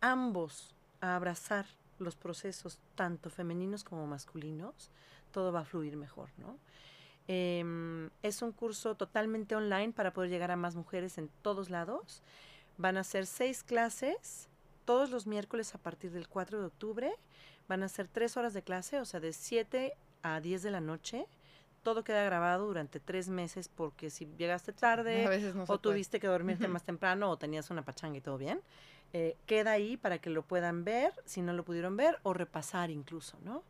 ambos 0.00 0.76
a 1.00 1.16
abrazar 1.16 1.66
los 1.98 2.14
procesos, 2.14 2.78
tanto 2.94 3.30
femeninos 3.30 3.82
como 3.82 4.06
masculinos, 4.06 4.90
todo 5.30 5.52
va 5.52 5.60
a 5.60 5.64
fluir 5.64 5.96
mejor, 5.96 6.28
¿no? 6.38 6.58
Em, 7.28 8.10
es 8.22 8.42
un 8.42 8.50
curso 8.50 8.96
totalmente 8.96 9.54
online 9.54 9.92
para 9.92 10.12
poder 10.12 10.30
llegar 10.30 10.50
a 10.50 10.56
más 10.56 10.74
mujeres 10.74 11.16
en 11.16 11.28
todos 11.42 11.70
lados. 11.70 12.22
Van 12.76 12.96
a 12.96 13.04
ser 13.04 13.26
seis 13.26 13.62
clases 13.62 14.48
todos 14.84 15.10
los 15.10 15.28
miércoles 15.28 15.74
a 15.74 15.78
partir 15.78 16.10
del 16.10 16.26
4 16.26 16.60
de 16.60 16.66
octubre. 16.66 17.12
Van 17.68 17.84
a 17.84 17.88
ser 17.88 18.08
tres 18.08 18.36
horas 18.36 18.52
de 18.52 18.62
clase, 18.62 18.98
o 18.98 19.04
sea, 19.04 19.20
de 19.20 19.32
7 19.32 19.94
a 20.22 20.40
10 20.40 20.62
de 20.62 20.70
la 20.72 20.80
noche. 20.80 21.26
Todo 21.84 22.02
queda 22.02 22.24
grabado 22.24 22.66
durante 22.66 22.98
tres 22.98 23.28
meses 23.28 23.68
porque 23.68 24.10
si 24.10 24.26
llegaste 24.36 24.72
tarde 24.72 25.28
o 25.68 25.78
tuviste 25.78 26.18
que 26.18 26.26
dormirte 26.26 26.66
más 26.66 26.82
temprano 26.82 27.30
o 27.30 27.36
tenías 27.38 27.70
una 27.70 27.82
pachanga 27.82 28.18
y 28.18 28.20
todo 28.20 28.38
bien, 28.38 28.60
eh, 29.12 29.36
queda 29.46 29.70
ahí 29.70 29.96
para 29.96 30.18
que 30.18 30.30
lo 30.30 30.42
puedan 30.42 30.84
ver, 30.84 31.12
si 31.24 31.42
no 31.42 31.52
lo 31.52 31.64
pudieron 31.64 31.96
ver, 31.96 32.18
o 32.24 32.32
repasar 32.32 32.90
incluso, 32.90 33.38
¿no? 33.44 33.62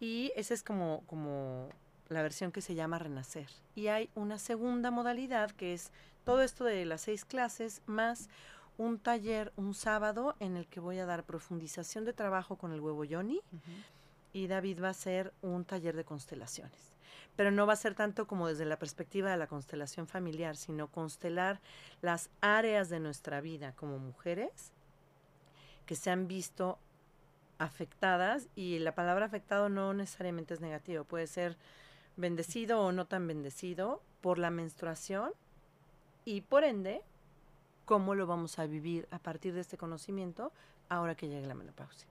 Y 0.00 0.32
esa 0.36 0.54
es 0.54 0.62
como, 0.62 1.02
como 1.06 1.68
la 2.08 2.22
versión 2.22 2.52
que 2.52 2.60
se 2.60 2.74
llama 2.74 2.98
Renacer. 2.98 3.48
Y 3.74 3.88
hay 3.88 4.10
una 4.14 4.38
segunda 4.38 4.90
modalidad 4.90 5.50
que 5.50 5.74
es 5.74 5.90
todo 6.24 6.42
esto 6.42 6.64
de 6.64 6.84
las 6.84 7.02
seis 7.02 7.24
clases 7.24 7.82
más 7.86 8.28
un 8.76 8.98
taller 8.98 9.52
un 9.56 9.74
sábado 9.74 10.36
en 10.38 10.56
el 10.56 10.66
que 10.66 10.80
voy 10.80 10.98
a 10.98 11.06
dar 11.06 11.24
profundización 11.24 12.04
de 12.04 12.12
trabajo 12.12 12.56
con 12.56 12.72
el 12.72 12.80
huevo 12.80 13.04
Yoni 13.04 13.40
y 14.32 14.46
David 14.46 14.80
va 14.80 14.88
a 14.88 14.92
hacer 14.92 15.32
un 15.42 15.64
taller 15.64 15.96
de 15.96 16.04
constelaciones. 16.04 16.96
Pero 17.34 17.50
no 17.50 17.66
va 17.66 17.72
a 17.72 17.76
ser 17.76 17.94
tanto 17.94 18.26
como 18.26 18.48
desde 18.48 18.64
la 18.64 18.78
perspectiva 18.78 19.30
de 19.30 19.36
la 19.36 19.46
constelación 19.46 20.06
familiar, 20.06 20.56
sino 20.56 20.88
constelar 20.88 21.60
las 22.02 22.30
áreas 22.40 22.88
de 22.88 23.00
nuestra 23.00 23.40
vida 23.40 23.72
como 23.72 23.98
mujeres 23.98 24.72
que 25.86 25.96
se 25.96 26.10
han 26.10 26.28
visto 26.28 26.78
afectadas 27.58 28.48
y 28.54 28.78
la 28.78 28.94
palabra 28.94 29.26
afectado 29.26 29.68
no 29.68 29.92
necesariamente 29.94 30.54
es 30.54 30.60
negativo, 30.60 31.04
puede 31.04 31.26
ser 31.26 31.56
bendecido 32.16 32.80
o 32.80 32.92
no 32.92 33.06
tan 33.06 33.26
bendecido 33.26 34.02
por 34.20 34.38
la 34.38 34.50
menstruación 34.50 35.32
y 36.24 36.40
por 36.42 36.64
ende 36.64 37.02
cómo 37.84 38.14
lo 38.14 38.26
vamos 38.26 38.58
a 38.58 38.66
vivir 38.66 39.08
a 39.10 39.18
partir 39.18 39.54
de 39.54 39.60
este 39.60 39.76
conocimiento 39.76 40.52
ahora 40.88 41.14
que 41.14 41.28
llegue 41.28 41.46
la 41.46 41.54
menopausia. 41.54 42.08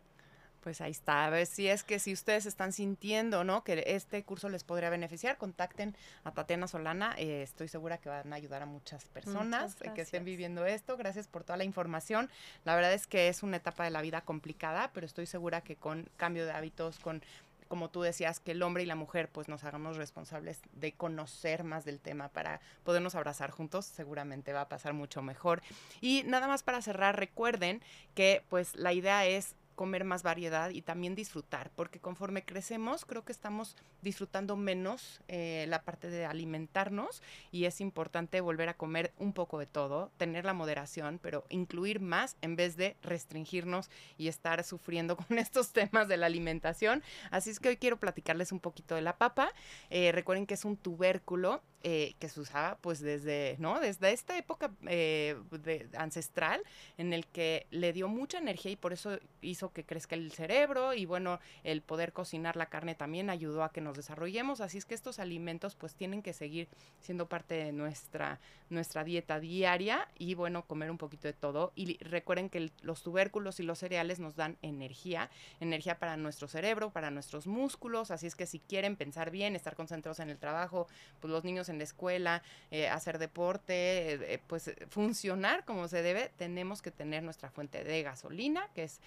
Pues 0.67 0.81
ahí 0.81 0.91
está. 0.91 1.23
A 1.25 1.29
ver 1.29 1.45
si 1.45 1.69
es 1.69 1.85
que 1.85 1.97
si 1.97 2.11
ustedes 2.11 2.45
están 2.45 2.73
sintiendo, 2.73 3.45
¿no? 3.45 3.63
Que 3.63 3.85
este 3.87 4.21
curso 4.25 4.49
les 4.49 4.65
podría 4.65 4.89
beneficiar, 4.89 5.37
contacten 5.37 5.95
a 6.25 6.31
Tatiana 6.31 6.67
Solana. 6.67 7.15
Eh, 7.17 7.41
estoy 7.41 7.69
segura 7.69 7.99
que 7.99 8.09
van 8.09 8.33
a 8.33 8.35
ayudar 8.35 8.63
a 8.63 8.65
muchas 8.65 9.05
personas 9.05 9.75
que 9.75 10.01
estén 10.01 10.25
viviendo 10.25 10.65
esto. 10.65 10.97
Gracias 10.97 11.29
por 11.29 11.45
toda 11.45 11.55
la 11.55 11.63
información. 11.63 12.29
La 12.65 12.75
verdad 12.75 12.91
es 12.91 13.07
que 13.07 13.29
es 13.29 13.43
una 13.43 13.55
etapa 13.55 13.85
de 13.85 13.91
la 13.91 14.01
vida 14.01 14.19
complicada, 14.19 14.91
pero 14.93 15.05
estoy 15.05 15.25
segura 15.25 15.61
que 15.61 15.77
con 15.77 16.09
cambio 16.17 16.45
de 16.45 16.51
hábitos, 16.51 16.99
con 16.99 17.23
como 17.69 17.89
tú 17.89 18.01
decías, 18.01 18.41
que 18.41 18.51
el 18.51 18.61
hombre 18.61 18.83
y 18.83 18.85
la 18.85 18.95
mujer 18.95 19.29
pues 19.29 19.47
nos 19.47 19.63
hagamos 19.63 19.95
responsables 19.95 20.59
de 20.73 20.93
conocer 20.93 21.63
más 21.63 21.85
del 21.85 21.99
tema 21.99 22.27
para 22.27 22.59
podernos 22.83 23.15
abrazar 23.15 23.51
juntos, 23.51 23.85
seguramente 23.85 24.53
va 24.53 24.61
a 24.61 24.69
pasar 24.69 24.93
mucho 24.93 25.21
mejor. 25.21 25.61
Y 26.01 26.23
nada 26.25 26.47
más 26.47 26.63
para 26.63 26.81
cerrar, 26.81 27.17
recuerden 27.17 27.81
que 28.15 28.43
pues 28.49 28.75
la 28.75 28.93
idea 28.93 29.25
es 29.25 29.55
comer 29.77 30.03
más 30.03 30.23
variedad 30.23 30.71
y 30.71 30.81
también 30.81 31.13
disfrutar, 31.13 31.69
porque 31.75 31.99
conforme 31.99 32.43
crecemos 32.43 33.05
creo 33.05 33.23
que 33.23 33.31
estamos 33.31 33.77
disfrutando 34.01 34.57
menos 34.57 35.21
eh, 35.27 35.65
la 35.69 35.83
parte 35.83 36.09
de 36.09 36.25
alimentarnos 36.25 37.21
y 37.51 37.65
es 37.65 37.79
importante 37.79 38.41
volver 38.41 38.69
a 38.69 38.73
comer 38.73 39.13
un 39.19 39.33
poco 39.33 39.59
de 39.59 39.67
todo, 39.67 40.11
tener 40.17 40.45
la 40.45 40.53
moderación, 40.53 41.19
pero 41.21 41.45
incluir 41.49 41.99
más 41.99 42.37
en 42.41 42.55
vez 42.55 42.75
de 42.75 42.97
restringirnos 43.03 43.91
y 44.17 44.29
estar 44.29 44.63
sufriendo 44.63 45.15
con 45.27 45.37
estos 45.37 45.71
temas 45.71 46.07
de 46.07 46.17
la 46.17 46.25
alimentación. 46.25 47.03
Así 47.29 47.51
es 47.51 47.59
que 47.59 47.69
hoy 47.69 47.77
quiero 47.77 47.97
platicarles 47.97 48.51
un 48.51 48.59
poquito 48.59 48.95
de 48.95 49.01
la 49.01 49.17
papa. 49.17 49.53
Eh, 49.91 50.11
recuerden 50.11 50.47
que 50.47 50.55
es 50.55 50.65
un 50.65 50.75
tubérculo 50.75 51.61
eh, 51.89 52.15
que 52.19 52.27
se 52.27 52.41
usaba 52.41 52.77
pues 52.81 52.99
desde, 52.99 53.55
¿no? 53.59 53.79
Desde 53.79 54.11
esta 54.11 54.37
época 54.37 54.73
de, 54.81 55.87
ancestral 55.97 56.61
en 56.97 57.13
el 57.13 57.25
que 57.25 57.65
le 57.71 57.93
dio 57.93 58.09
mucha 58.09 58.39
energía 58.39 58.73
y 58.73 58.75
por 58.75 58.91
eso 58.91 59.17
hizo 59.39 59.71
que 59.71 59.85
crezca 59.85 60.15
el 60.15 60.33
cerebro 60.33 60.93
y 60.93 61.05
bueno, 61.05 61.39
el 61.63 61.81
poder 61.81 62.11
cocinar 62.11 62.57
la 62.57 62.65
carne 62.65 62.93
también 62.93 63.29
ayudó 63.29 63.63
a 63.63 63.71
que 63.71 63.79
nos 63.79 63.95
desarrollemos, 63.95 64.59
así 64.59 64.77
es 64.77 64.83
que 64.83 64.95
estos 64.95 65.17
alimentos 65.19 65.75
pues 65.75 65.95
tienen 65.95 66.21
que 66.21 66.33
seguir 66.33 66.67
siendo 66.99 67.29
parte 67.29 67.55
de 67.55 67.71
nuestra, 67.71 68.41
nuestra 68.69 69.05
dieta 69.05 69.39
diaria 69.39 70.09
y 70.17 70.33
bueno, 70.33 70.65
comer 70.65 70.91
un 70.91 70.97
poquito 70.97 71.29
de 71.29 71.33
todo. 71.33 71.71
Y 71.73 71.97
recuerden 72.03 72.49
que 72.49 72.69
los 72.81 73.01
tubérculos 73.01 73.61
y 73.61 73.63
los 73.63 73.79
cereales 73.79 74.19
nos 74.19 74.35
dan 74.35 74.57
energía, 74.61 75.29
energía 75.61 75.99
para 75.99 76.17
nuestro 76.17 76.49
cerebro, 76.49 76.89
para 76.89 77.11
nuestros 77.11 77.47
músculos, 77.47 78.11
así 78.11 78.27
es 78.27 78.35
que 78.35 78.45
si 78.45 78.59
quieren 78.59 78.97
pensar 78.97 79.31
bien, 79.31 79.55
estar 79.55 79.77
concentrados 79.77 80.19
en 80.19 80.29
el 80.29 80.37
trabajo, 80.37 80.87
pues 81.21 81.31
los 81.31 81.45
niños 81.45 81.69
en 81.69 81.76
la 81.77 81.83
escuela, 81.83 82.43
eh, 82.71 82.87
hacer 82.89 83.17
deporte, 83.17 84.13
eh, 84.13 84.33
eh, 84.33 84.39
pues 84.47 84.71
funcionar 84.89 85.65
como 85.65 85.87
se 85.87 86.01
debe, 86.01 86.31
tenemos 86.37 86.81
que 86.81 86.91
tener 86.91 87.23
nuestra 87.23 87.49
fuente 87.49 87.83
de 87.83 88.03
gasolina, 88.03 88.69
que 88.73 88.83
es 88.83 88.99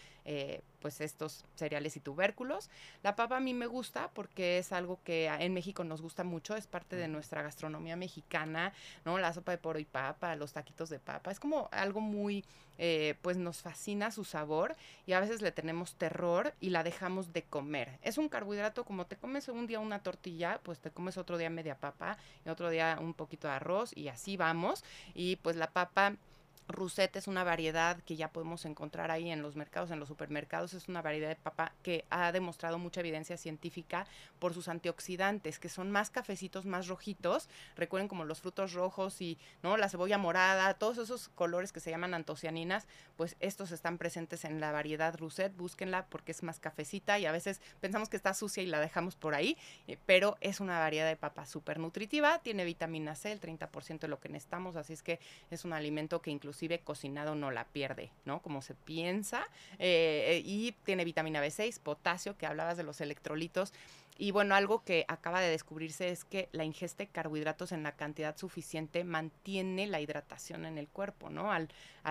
pues 0.81 1.01
estos 1.01 1.45
cereales 1.57 1.97
y 1.97 2.01
tubérculos. 2.01 2.71
La 3.03 3.17
papa 3.17 3.39
a 3.39 3.41
mí 3.41 3.53
me 3.53 3.67
gusta 3.67 4.11
porque 4.15 4.59
es 4.59 4.71
algo 4.71 5.01
que 5.03 5.27
en 5.27 5.53
México 5.53 5.83
nos 5.83 6.03
gusta 6.03 6.23
mucho, 6.23 6.55
es 6.55 6.69
parte 6.69 6.95
de 6.95 7.09
nuestra 7.09 7.43
gastronomía 7.43 7.97
mexicana, 7.97 8.73
¿no? 9.05 9.19
La 9.19 9.33
sopa 9.33 9.51
de 9.51 9.59
poro 9.59 9.81
y 9.81 9.85
papa, 9.85 10.37
los 10.37 10.53
taquitos 10.53 10.89
de 10.89 11.01
papa, 11.01 11.33
es 11.33 11.41
como 11.41 11.69
algo 11.73 12.01
muy, 12.01 12.45
eh, 12.83 13.15
pues 13.21 13.37
nos 13.37 13.59
fascina 13.59 14.11
su 14.11 14.25
sabor 14.25 14.75
y 15.05 15.13
a 15.13 15.21
veces 15.21 15.43
le 15.43 15.53
tenemos 15.53 15.97
terror 15.97 16.55
y 16.61 16.71
la 16.71 16.83
dejamos 16.83 17.31
de 17.35 17.43
comer. 17.43 17.99
Es 18.01 18.17
un 18.17 18.31
carbohidrato 18.31 18.85
como 18.87 19.07
te 19.07 19.17
comes 19.17 19.49
un 19.49 19.67
día 19.67 19.81
una 19.81 20.03
tortilla, 20.03 20.61
pues 20.63 20.79
te 20.81 20.91
comes 20.91 21.19
otro 21.19 21.37
día 21.37 21.51
media 21.51 21.77
papa 21.77 22.17
y 22.47 22.49
otro 22.49 22.71
día 22.71 22.97
un 22.99 23.13
poquito 23.13 23.49
de 23.49 23.55
arroz 23.55 23.95
y 23.95 24.09
así 24.09 24.39
vamos. 24.39 24.83
Y 25.13 25.37
pues 25.37 25.57
la 25.57 25.71
papa 25.71 26.17
Russet 26.73 27.15
es 27.17 27.27
una 27.27 27.45
variedad 27.45 27.99
que 28.03 28.17
ya 28.17 28.33
podemos 28.33 28.65
encontrar 28.65 29.11
ahí 29.11 29.31
en 29.31 29.43
los 29.43 29.57
mercados, 29.57 29.91
en 29.91 29.99
los 29.99 30.09
supermercados. 30.09 30.75
Es 30.75 30.89
una 30.89 31.03
variedad 31.03 31.29
de 31.29 31.37
papa 31.37 31.73
que 31.83 32.05
ha 32.11 32.33
demostrado 32.33 32.79
mucha 32.79 33.01
evidencia 33.01 33.37
científica 33.37 34.07
por 34.39 34.55
sus 34.55 34.69
antioxidantes, 34.69 35.59
que 35.59 35.69
son 35.69 35.91
más 35.91 36.11
cafecitos, 36.11 36.67
más 36.67 36.89
rojitos. 36.89 37.49
Recuerden 37.77 38.09
como 38.09 38.25
los 38.25 38.41
frutos 38.41 38.73
rojos 38.73 39.21
y 39.21 39.39
no 39.63 39.77
la 39.77 39.89
cebolla 39.89 40.19
morada, 40.19 40.75
todos 40.75 40.99
esos 40.99 41.29
colores 41.31 41.73
que 41.73 41.81
se 41.81 41.91
llaman 41.91 42.15
antocianinas, 42.15 42.87
pues 43.17 43.37
estos 43.41 43.73
están 43.73 43.99
presentes 43.99 44.45
en 44.45 44.61
la 44.61 44.73
variedad 44.73 45.17
Russet. 45.19 45.57
Búsquenla 45.57 46.07
porque 46.07 46.33
es 46.33 46.43
más 46.43 46.61
cafecita 46.61 47.19
y 47.19 47.27
a 47.27 47.33
veces 47.33 47.61
pensamos 47.81 48.09
que 48.09 48.17
está 48.17 48.35
sucia 48.35 48.63
y 48.63 48.67
la 48.67 48.81
dejamos 48.81 49.17
por 49.17 49.35
ahí, 49.35 49.57
eh, 49.87 49.99
pero 50.07 50.37
es 50.41 50.61
una 50.61 50.79
variedad 50.79 51.09
de 51.09 51.17
papa 51.17 51.47
súper 51.47 51.79
nutritiva. 51.79 52.39
Tiene 52.41 52.65
vitamina 52.65 53.15
C, 53.15 53.33
el 53.33 53.41
30% 53.41 54.01
de 54.01 54.09
lo 54.09 54.21
que 54.21 54.29
necesitamos, 54.29 54.77
así 54.77 54.93
es 54.93 55.03
que 55.03 55.21
es 55.51 55.65
un 55.65 55.73
alimento 55.73 56.23
que 56.23 56.31
incluso 56.31 56.60
inclusive 56.61 56.81
cocinado 56.81 57.35
no 57.35 57.51
la 57.51 57.65
pierde, 57.65 58.11
¿no? 58.25 58.43
Como 58.43 58.61
se 58.61 58.75
piensa. 58.75 59.47
Eh, 59.79 60.43
y 60.45 60.73
tiene 60.85 61.05
vitamina 61.05 61.43
B6, 61.43 61.81
potasio, 61.81 62.37
que 62.37 62.47
hablabas 62.47 62.77
de 62.77 62.83
los 62.83 63.01
electrolitos. 63.01 63.73
Y 64.19 64.33
bueno, 64.33 64.55
algo 64.55 64.85
que 64.85 65.07
acaba 65.09 65.41
de 65.41 65.49
descubrirse 65.49 66.11
es 66.11 66.27
que 66.27 66.51
la 66.53 66.65
ingesta 66.65 67.05
de 67.05 67.09
carbohidratos 67.09 67.73
en 67.73 67.83
la 67.83 67.93
cantidad 67.93 68.37
suficiente 68.37 69.03
mantiene 69.03 69.87
la 69.87 70.01
hidratación 70.03 70.67
en 70.67 70.77
el 70.77 70.89
cuerpo, 70.89 71.31
¿no? 71.31 71.51
Al, 71.51 71.71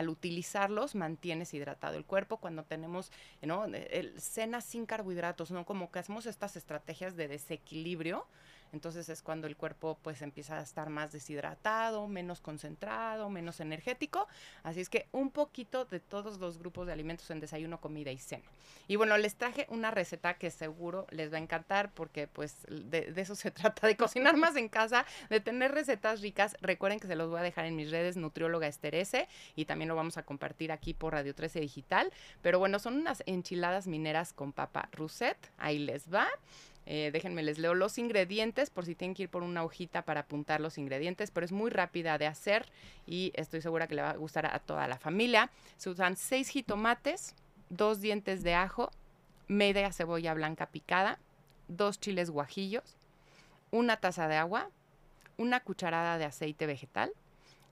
utilizarlos 0.09 0.95
mantienes 0.95 1.53
hidratado 1.53 1.97
el 1.97 2.05
cuerpo 2.05 2.37
cuando 2.37 2.63
tenemos, 2.63 3.11
¿no? 3.43 3.65
El, 3.65 4.19
cena 4.19 4.61
sin 4.61 4.87
carbohidratos, 4.87 5.51
¿no? 5.51 5.65
Como 5.65 5.91
que 5.91 5.99
hacemos 5.99 6.25
estas 6.25 6.55
estrategias 6.55 7.15
de 7.15 7.27
desequilibrio 7.27 8.25
entonces 8.73 9.09
es 9.09 9.21
cuando 9.21 9.47
el 9.47 9.55
cuerpo 9.55 9.97
pues 10.01 10.21
empieza 10.21 10.57
a 10.59 10.61
estar 10.61 10.89
más 10.89 11.11
deshidratado, 11.11 12.07
menos 12.07 12.41
concentrado, 12.41 13.29
menos 13.29 13.59
energético. 13.59 14.27
Así 14.63 14.79
es 14.79 14.89
que 14.89 15.07
un 15.11 15.31
poquito 15.31 15.85
de 15.85 15.99
todos 15.99 16.39
los 16.39 16.57
grupos 16.57 16.87
de 16.87 16.93
alimentos 16.93 17.29
en 17.31 17.39
desayuno, 17.39 17.79
comida 17.79 18.11
y 18.11 18.17
cena. 18.17 18.43
Y 18.87 18.95
bueno, 18.95 19.17
les 19.17 19.35
traje 19.35 19.67
una 19.69 19.91
receta 19.91 20.33
que 20.35 20.51
seguro 20.51 21.05
les 21.11 21.31
va 21.31 21.37
a 21.37 21.41
encantar 21.41 21.91
porque 21.93 22.27
pues 22.27 22.55
de, 22.69 23.13
eso 23.15 23.35
se 23.35 23.51
trata, 23.51 23.87
de 23.87 23.95
cocinar 23.95 24.35
más 24.37 24.55
en 24.55 24.69
casa, 24.69 25.05
de 25.29 25.39
tener 25.39 25.71
recetas 25.71 26.21
ricas. 26.21 26.57
Recuerden 26.61 26.99
que 26.99 27.07
se 27.07 27.15
los 27.15 27.29
voy 27.29 27.39
a 27.39 27.43
dejar 27.43 27.65
en 27.65 27.75
mis 27.75 27.91
redes 27.91 28.17
nutrióloga 28.17 28.67
Esterese 28.67 29.27
y 29.55 29.65
también 29.65 29.89
lo 29.89 29.95
vamos 29.95 30.17
a 30.17 30.23
compartir 30.23 30.71
aquí 30.71 30.93
por 30.93 31.13
Radio 31.13 31.33
13 31.35 31.59
Digital. 31.59 32.11
Pero 32.41 32.59
bueno, 32.59 32.79
son 32.79 32.95
unas 32.95 33.23
enchiladas 33.25 33.87
mineras 33.87 34.33
con 34.33 34.53
papa 34.53 34.89
rousset. 34.91 35.37
Ahí 35.57 35.79
les 35.79 36.13
va. 36.13 36.27
Eh, 36.91 37.11
déjenme, 37.13 37.43
les 37.43 37.59
leo 37.59 37.75
los 37.75 37.99
ingredientes 37.99 38.71
por 38.71 38.83
si 38.83 38.95
tienen 38.95 39.13
que 39.13 39.21
ir 39.21 39.29
por 39.29 39.43
una 39.43 39.63
hojita 39.63 40.01
para 40.01 40.21
apuntar 40.21 40.59
los 40.59 40.79
ingredientes, 40.79 41.29
pero 41.29 41.45
es 41.45 41.51
muy 41.51 41.69
rápida 41.69 42.17
de 42.17 42.25
hacer 42.25 42.65
y 43.05 43.31
estoy 43.35 43.61
segura 43.61 43.85
que 43.85 43.93
le 43.93 44.01
va 44.01 44.09
a 44.09 44.15
gustar 44.15 44.47
a 44.47 44.57
toda 44.57 44.87
la 44.87 44.97
familia. 44.97 45.51
Se 45.77 45.91
usan 45.91 46.15
seis 46.15 46.49
jitomates, 46.49 47.35
dos 47.69 48.01
dientes 48.01 48.41
de 48.41 48.55
ajo, 48.55 48.89
media 49.47 49.93
cebolla 49.93 50.33
blanca 50.33 50.65
picada, 50.65 51.19
dos 51.67 51.99
chiles 51.99 52.31
guajillos, 52.31 52.97
una 53.69 53.97
taza 53.97 54.27
de 54.27 54.37
agua, 54.37 54.71
una 55.37 55.59
cucharada 55.59 56.17
de 56.17 56.25
aceite 56.25 56.65
vegetal, 56.65 57.11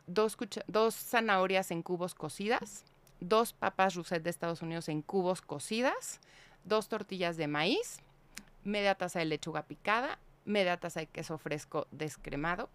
dos, 0.06 0.38
dos 0.68 0.94
zanahorias 0.94 1.72
en 1.72 1.82
cubos 1.82 2.14
cocidas, 2.14 2.84
dos 3.20 3.54
papas 3.54 3.96
rousset 3.96 4.22
de 4.22 4.30
Estados 4.30 4.62
Unidos 4.62 4.90
en 4.90 5.02
cubos 5.02 5.42
cocidas, 5.42 6.20
dos 6.66 6.88
tortillas 6.88 7.36
de 7.36 7.48
maíz, 7.48 8.04
media 8.68 8.96
taza 8.96 9.20
de 9.20 9.26
lechuga 9.26 9.64
picada, 9.64 10.20
media 10.46 10.78
taza 10.78 11.00
de 11.00 11.08
queso 11.08 11.38
fresco 11.38 11.88
descremado, 11.92 12.70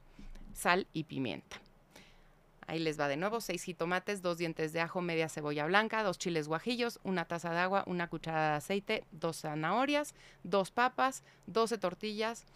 sal 0.55 0.86
y 0.93 1.05
pimienta. 1.05 1.61
Ahí 2.66 2.78
les 2.78 2.99
va 2.99 3.09
de 3.09 3.16
nuevo, 3.16 3.40
seis 3.40 3.64
jitomates, 3.64 4.22
dos 4.22 4.38
dientes 4.38 4.72
de 4.72 4.80
ajo, 4.80 5.01
media 5.01 5.28
cebolla 5.28 5.66
blanca, 5.66 6.03
dos 6.03 6.18
chiles 6.18 6.49
guajillos, 6.49 7.01
una 7.03 7.26
taza 7.26 7.51
de 7.51 7.59
agua, 7.59 7.84
una 7.86 8.09
cucharada 8.09 8.53
de 8.53 8.57
aceite, 8.57 9.05
dos 9.11 9.40
zanahorias, 9.40 10.14
dos 10.43 10.70
papas, 10.70 11.22
doce 11.47 11.76
tortillas, 11.76 12.47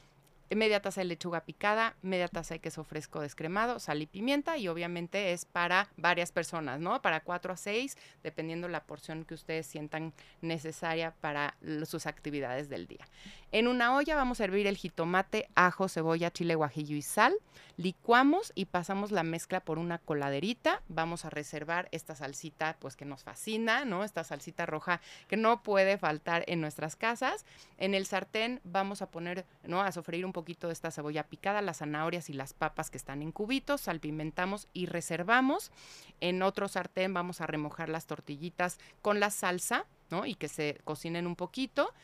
media 0.55 0.81
taza 0.81 1.01
de 1.01 1.07
lechuga 1.07 1.41
picada, 1.45 1.97
media 2.03 2.29
taza 2.29 2.55
de 2.55 2.61
queso 2.61 2.85
fresco 2.85 3.21
descremado, 3.21 3.81
sal 3.81 4.03
y 4.03 4.07
pimienta 4.07 4.57
y 4.59 4.69
obviamente 4.69 5.33
es 5.33 5.45
para 5.45 5.89
varias 5.97 6.31
personas, 6.31 6.81
¿no? 6.81 7.03
Para 7.03 7.21
cuatro 7.21 7.53
a 7.53 7.57
seis, 7.57 7.97
dependiendo 8.23 8.69
la 8.69 8.85
porción 8.85 9.25
que 9.25 9.35
ustedes 9.35 9.67
sientan 9.67 10.13
necesaria 10.41 11.15
para 11.21 11.57
sus 11.87 12.07
actividades 12.07 12.69
del 12.69 12.87
día. 12.87 13.07
En 13.53 13.69
una 13.69 13.97
olla 13.97 14.17
vamos 14.17 14.41
a 14.41 14.45
hervir 14.45 14.67
el 14.67 14.77
jitomate, 14.77 15.49
ajo, 15.55 15.89
cebolla, 15.89 16.31
chile 16.31 16.55
guajillo 16.55 16.97
y 16.97 17.03
sal. 17.03 17.35
Licuamos 17.77 18.53
y 18.55 18.67
pasamos 18.67 19.13
la 19.13 19.23
mezcla 19.23 19.61
por 19.61 19.79
una 19.79 19.99
coladerita. 19.99 20.83
Vamos 20.89 21.25
a 21.25 21.31
reservar 21.31 21.89
esta 21.93 22.15
salsita 22.15 22.77
pues 22.81 22.97
que 22.97 23.05
nos 23.05 23.23
fascina, 23.23 23.85
¿no? 23.85 24.05
Esta 24.05 24.25
salsita 24.25 24.67
roja 24.67 25.01
que 25.29 25.37
no 25.37 25.63
puede 25.63 25.97
faltar 25.97 26.45
en 26.49 26.61
nuestras 26.61 26.97
casas. 26.97 27.45
En 27.79 27.95
el 27.95 28.07
sartén 28.07 28.61
vamos 28.65 29.01
a 29.01 29.11
poner, 29.11 29.47
¿no? 29.63 29.81
A 29.81 29.93
sofreír 29.93 30.27
un 30.27 30.33
poquito 30.37 30.67
de 30.67 30.75
esta 30.75 30.91
cebolla 30.91 31.23
picada, 31.23 31.63
las 31.63 31.79
zanahorias 31.79 32.29
y 32.29 32.35
las 32.35 32.53
papas 32.53 32.91
que 32.91 32.99
están 32.99 33.23
en 33.23 33.33
cubitos, 33.33 33.81
salpimentamos 33.81 34.69
y 34.75 34.85
reservamos. 34.85 35.73
En 36.21 36.43
otro 36.43 36.69
sartén 36.69 37.15
vamos 37.15 37.41
a 37.41 37.47
remojar 37.47 37.89
las 37.89 38.05
tortillitas 38.05 38.79
con 39.01 39.19
la 39.19 39.31
salsa, 39.31 39.87
¿no? 40.11 40.27
Y 40.27 40.35
que 40.35 40.49
se 40.49 40.79
cocinen 40.85 41.27
un 41.27 41.37
poquito 41.37 41.95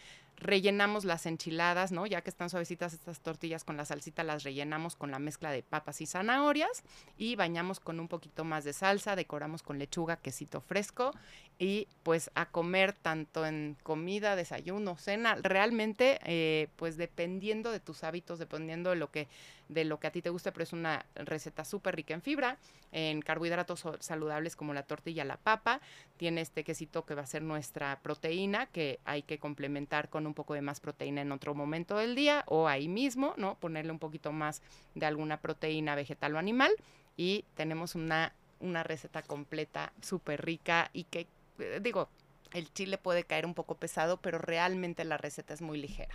rellenamos 0.42 1.04
las 1.04 1.26
enchiladas, 1.26 1.92
¿no? 1.92 2.06
Ya 2.06 2.20
que 2.22 2.30
están 2.30 2.50
suavecitas 2.50 2.92
estas 2.92 3.20
tortillas 3.20 3.64
con 3.64 3.76
la 3.76 3.84
salsita, 3.84 4.24
las 4.24 4.42
rellenamos 4.42 4.96
con 4.96 5.10
la 5.10 5.18
mezcla 5.18 5.50
de 5.50 5.62
papas 5.62 6.00
y 6.00 6.06
zanahorias 6.06 6.82
y 7.16 7.36
bañamos 7.36 7.80
con 7.80 8.00
un 8.00 8.08
poquito 8.08 8.44
más 8.44 8.64
de 8.64 8.72
salsa, 8.72 9.16
decoramos 9.16 9.62
con 9.62 9.78
lechuga, 9.78 10.16
quesito 10.16 10.60
fresco 10.60 11.12
y 11.58 11.86
pues 12.02 12.30
a 12.34 12.46
comer 12.46 12.92
tanto 12.92 13.46
en 13.46 13.76
comida, 13.82 14.36
desayuno, 14.36 14.96
cena, 14.96 15.36
realmente 15.36 16.18
eh, 16.24 16.68
pues 16.76 16.96
dependiendo 16.96 17.70
de 17.70 17.80
tus 17.80 18.04
hábitos, 18.04 18.38
dependiendo 18.38 18.90
de 18.90 18.96
lo 18.96 19.10
que 19.10 19.28
de 19.72 19.84
lo 19.84 19.98
que 19.98 20.06
a 20.06 20.12
ti 20.12 20.22
te 20.22 20.30
guste, 20.30 20.52
pero 20.52 20.64
es 20.64 20.72
una 20.72 21.04
receta 21.14 21.64
súper 21.64 21.96
rica 21.96 22.14
en 22.14 22.22
fibra, 22.22 22.58
en 22.92 23.22
carbohidratos 23.22 23.84
saludables 24.00 24.56
como 24.56 24.74
la 24.74 24.82
tortilla, 24.82 25.24
la 25.24 25.36
papa, 25.36 25.80
tiene 26.16 26.40
este 26.40 26.64
quesito 26.64 27.04
que 27.04 27.14
va 27.14 27.22
a 27.22 27.26
ser 27.26 27.42
nuestra 27.42 27.98
proteína, 28.02 28.66
que 28.66 29.00
hay 29.04 29.22
que 29.22 29.38
complementar 29.38 30.08
con 30.08 30.26
un 30.26 30.34
poco 30.34 30.54
de 30.54 30.62
más 30.62 30.80
proteína 30.80 31.22
en 31.22 31.32
otro 31.32 31.54
momento 31.54 31.96
del 31.96 32.14
día 32.14 32.44
o 32.46 32.68
ahí 32.68 32.88
mismo, 32.88 33.34
¿no? 33.36 33.56
Ponerle 33.56 33.92
un 33.92 33.98
poquito 33.98 34.32
más 34.32 34.62
de 34.94 35.06
alguna 35.06 35.40
proteína 35.40 35.94
vegetal 35.94 36.34
o 36.34 36.38
animal 36.38 36.72
y 37.16 37.44
tenemos 37.54 37.94
una, 37.94 38.32
una 38.60 38.82
receta 38.82 39.22
completa, 39.22 39.92
súper 40.00 40.44
rica 40.44 40.90
y 40.92 41.04
que 41.04 41.26
eh, 41.58 41.80
digo, 41.82 42.08
el 42.52 42.72
chile 42.72 42.98
puede 42.98 43.24
caer 43.24 43.46
un 43.46 43.54
poco 43.54 43.76
pesado, 43.76 44.18
pero 44.18 44.38
realmente 44.38 45.04
la 45.04 45.16
receta 45.16 45.54
es 45.54 45.62
muy 45.62 45.78
ligera. 45.78 46.14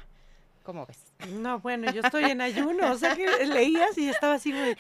¿Cómo 0.68 0.86
ves? 0.86 1.01
No, 1.30 1.61
bueno, 1.61 1.89
yo 1.93 2.01
estoy 2.01 2.26
en 2.26 2.41
ayuno, 2.41 2.91
o 2.91 2.97
sea 2.97 3.15
que 3.15 3.45
leías 3.45 3.97
y 3.97 4.09
estaba 4.09 4.34
así 4.34 4.51
muy... 4.51 4.76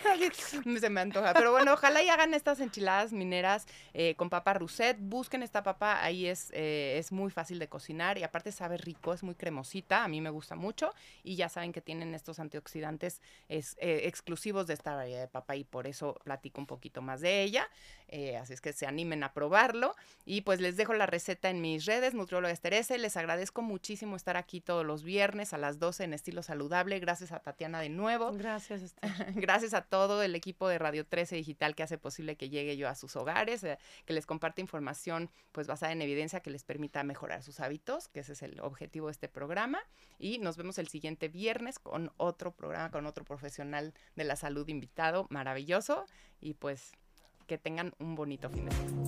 Se 0.81 0.89
me 0.89 0.99
antoja, 0.99 1.33
pero 1.33 1.53
bueno, 1.53 1.71
ojalá 1.71 2.03
y 2.03 2.09
hagan 2.09 2.33
estas 2.33 2.59
enchiladas 2.59 3.13
mineras 3.13 3.65
eh, 3.93 4.13
con 4.15 4.29
papa 4.29 4.53
rousset, 4.53 4.97
busquen 4.99 5.43
esta 5.43 5.63
papa, 5.63 6.03
ahí 6.03 6.27
es, 6.27 6.51
eh, 6.51 6.97
es 6.97 7.13
muy 7.13 7.31
fácil 7.31 7.57
de 7.57 7.69
cocinar 7.69 8.17
y 8.17 8.23
aparte 8.23 8.51
sabe 8.51 8.75
rico, 8.75 9.13
es 9.13 9.23
muy 9.23 9.35
cremosita, 9.35 10.03
a 10.03 10.09
mí 10.09 10.19
me 10.19 10.29
gusta 10.29 10.55
mucho 10.55 10.93
y 11.23 11.37
ya 11.37 11.47
saben 11.47 11.71
que 11.71 11.79
tienen 11.79 12.13
estos 12.13 12.39
antioxidantes 12.39 13.21
es, 13.47 13.77
eh, 13.79 14.01
exclusivos 14.07 14.67
de 14.67 14.73
esta 14.73 14.93
variedad 14.93 15.21
de 15.21 15.29
papa 15.29 15.55
y 15.55 15.63
por 15.63 15.87
eso 15.87 16.19
platico 16.25 16.59
un 16.59 16.67
poquito 16.67 17.01
más 17.01 17.21
de 17.21 17.43
ella, 17.43 17.65
así 18.41 18.51
es 18.51 18.59
que 18.59 18.73
se 18.73 18.87
animen 18.87 19.23
a 19.23 19.31
probarlo 19.31 19.95
y 20.25 20.41
pues 20.41 20.59
les 20.59 20.75
dejo 20.75 20.93
la 20.93 21.05
receta 21.05 21.49
en 21.49 21.61
mis 21.61 21.85
redes, 21.85 22.13
Nutrióloga 22.13 22.51
Esterese, 22.51 22.97
les 22.97 23.15
agradezco 23.15 23.61
muchísimo 23.61 24.17
estar 24.17 24.35
aquí 24.35 24.59
todos 24.59 24.85
los 24.85 25.03
viernes 25.03 25.53
a 25.53 25.57
las 25.57 25.76
12 25.77 26.03
en 26.03 26.13
estilo 26.13 26.43
saludable. 26.43 26.99
Gracias 26.99 27.31
a 27.31 27.39
Tatiana 27.39 27.79
de 27.79 27.89
nuevo. 27.89 28.31
Gracias. 28.33 28.95
Gracias 29.35 29.73
a 29.73 29.81
todo 29.81 30.23
el 30.23 30.35
equipo 30.35 30.67
de 30.67 30.77
Radio 30.77 31.05
13 31.05 31.35
Digital 31.35 31.75
que 31.75 31.83
hace 31.83 31.97
posible 31.97 32.35
que 32.35 32.49
llegue 32.49 32.77
yo 32.77 32.87
a 32.89 32.95
sus 32.95 33.15
hogares, 33.15 33.63
eh, 33.63 33.77
que 34.05 34.13
les 34.13 34.25
comparte 34.25 34.61
información 34.61 35.29
pues 35.51 35.67
basada 35.67 35.91
en 35.91 36.01
evidencia 36.01 36.41
que 36.41 36.49
les 36.49 36.63
permita 36.63 37.03
mejorar 37.03 37.43
sus 37.43 37.59
hábitos, 37.59 38.07
que 38.07 38.21
ese 38.21 38.33
es 38.33 38.41
el 38.41 38.59
objetivo 38.59 39.07
de 39.07 39.13
este 39.13 39.27
programa. 39.27 39.79
Y 40.19 40.39
nos 40.39 40.57
vemos 40.57 40.77
el 40.77 40.87
siguiente 40.87 41.27
viernes 41.27 41.79
con 41.79 42.11
otro 42.17 42.51
programa, 42.51 42.91
con 42.91 43.05
otro 43.05 43.23
profesional 43.23 43.93
de 44.15 44.23
la 44.23 44.35
salud 44.35 44.67
invitado, 44.67 45.27
maravilloso. 45.29 46.05
Y 46.39 46.53
pues 46.53 46.91
que 47.47 47.57
tengan 47.57 47.93
un 47.99 48.15
bonito 48.15 48.49
fin 48.49 48.65
de 48.65 48.71
semana. 48.71 49.07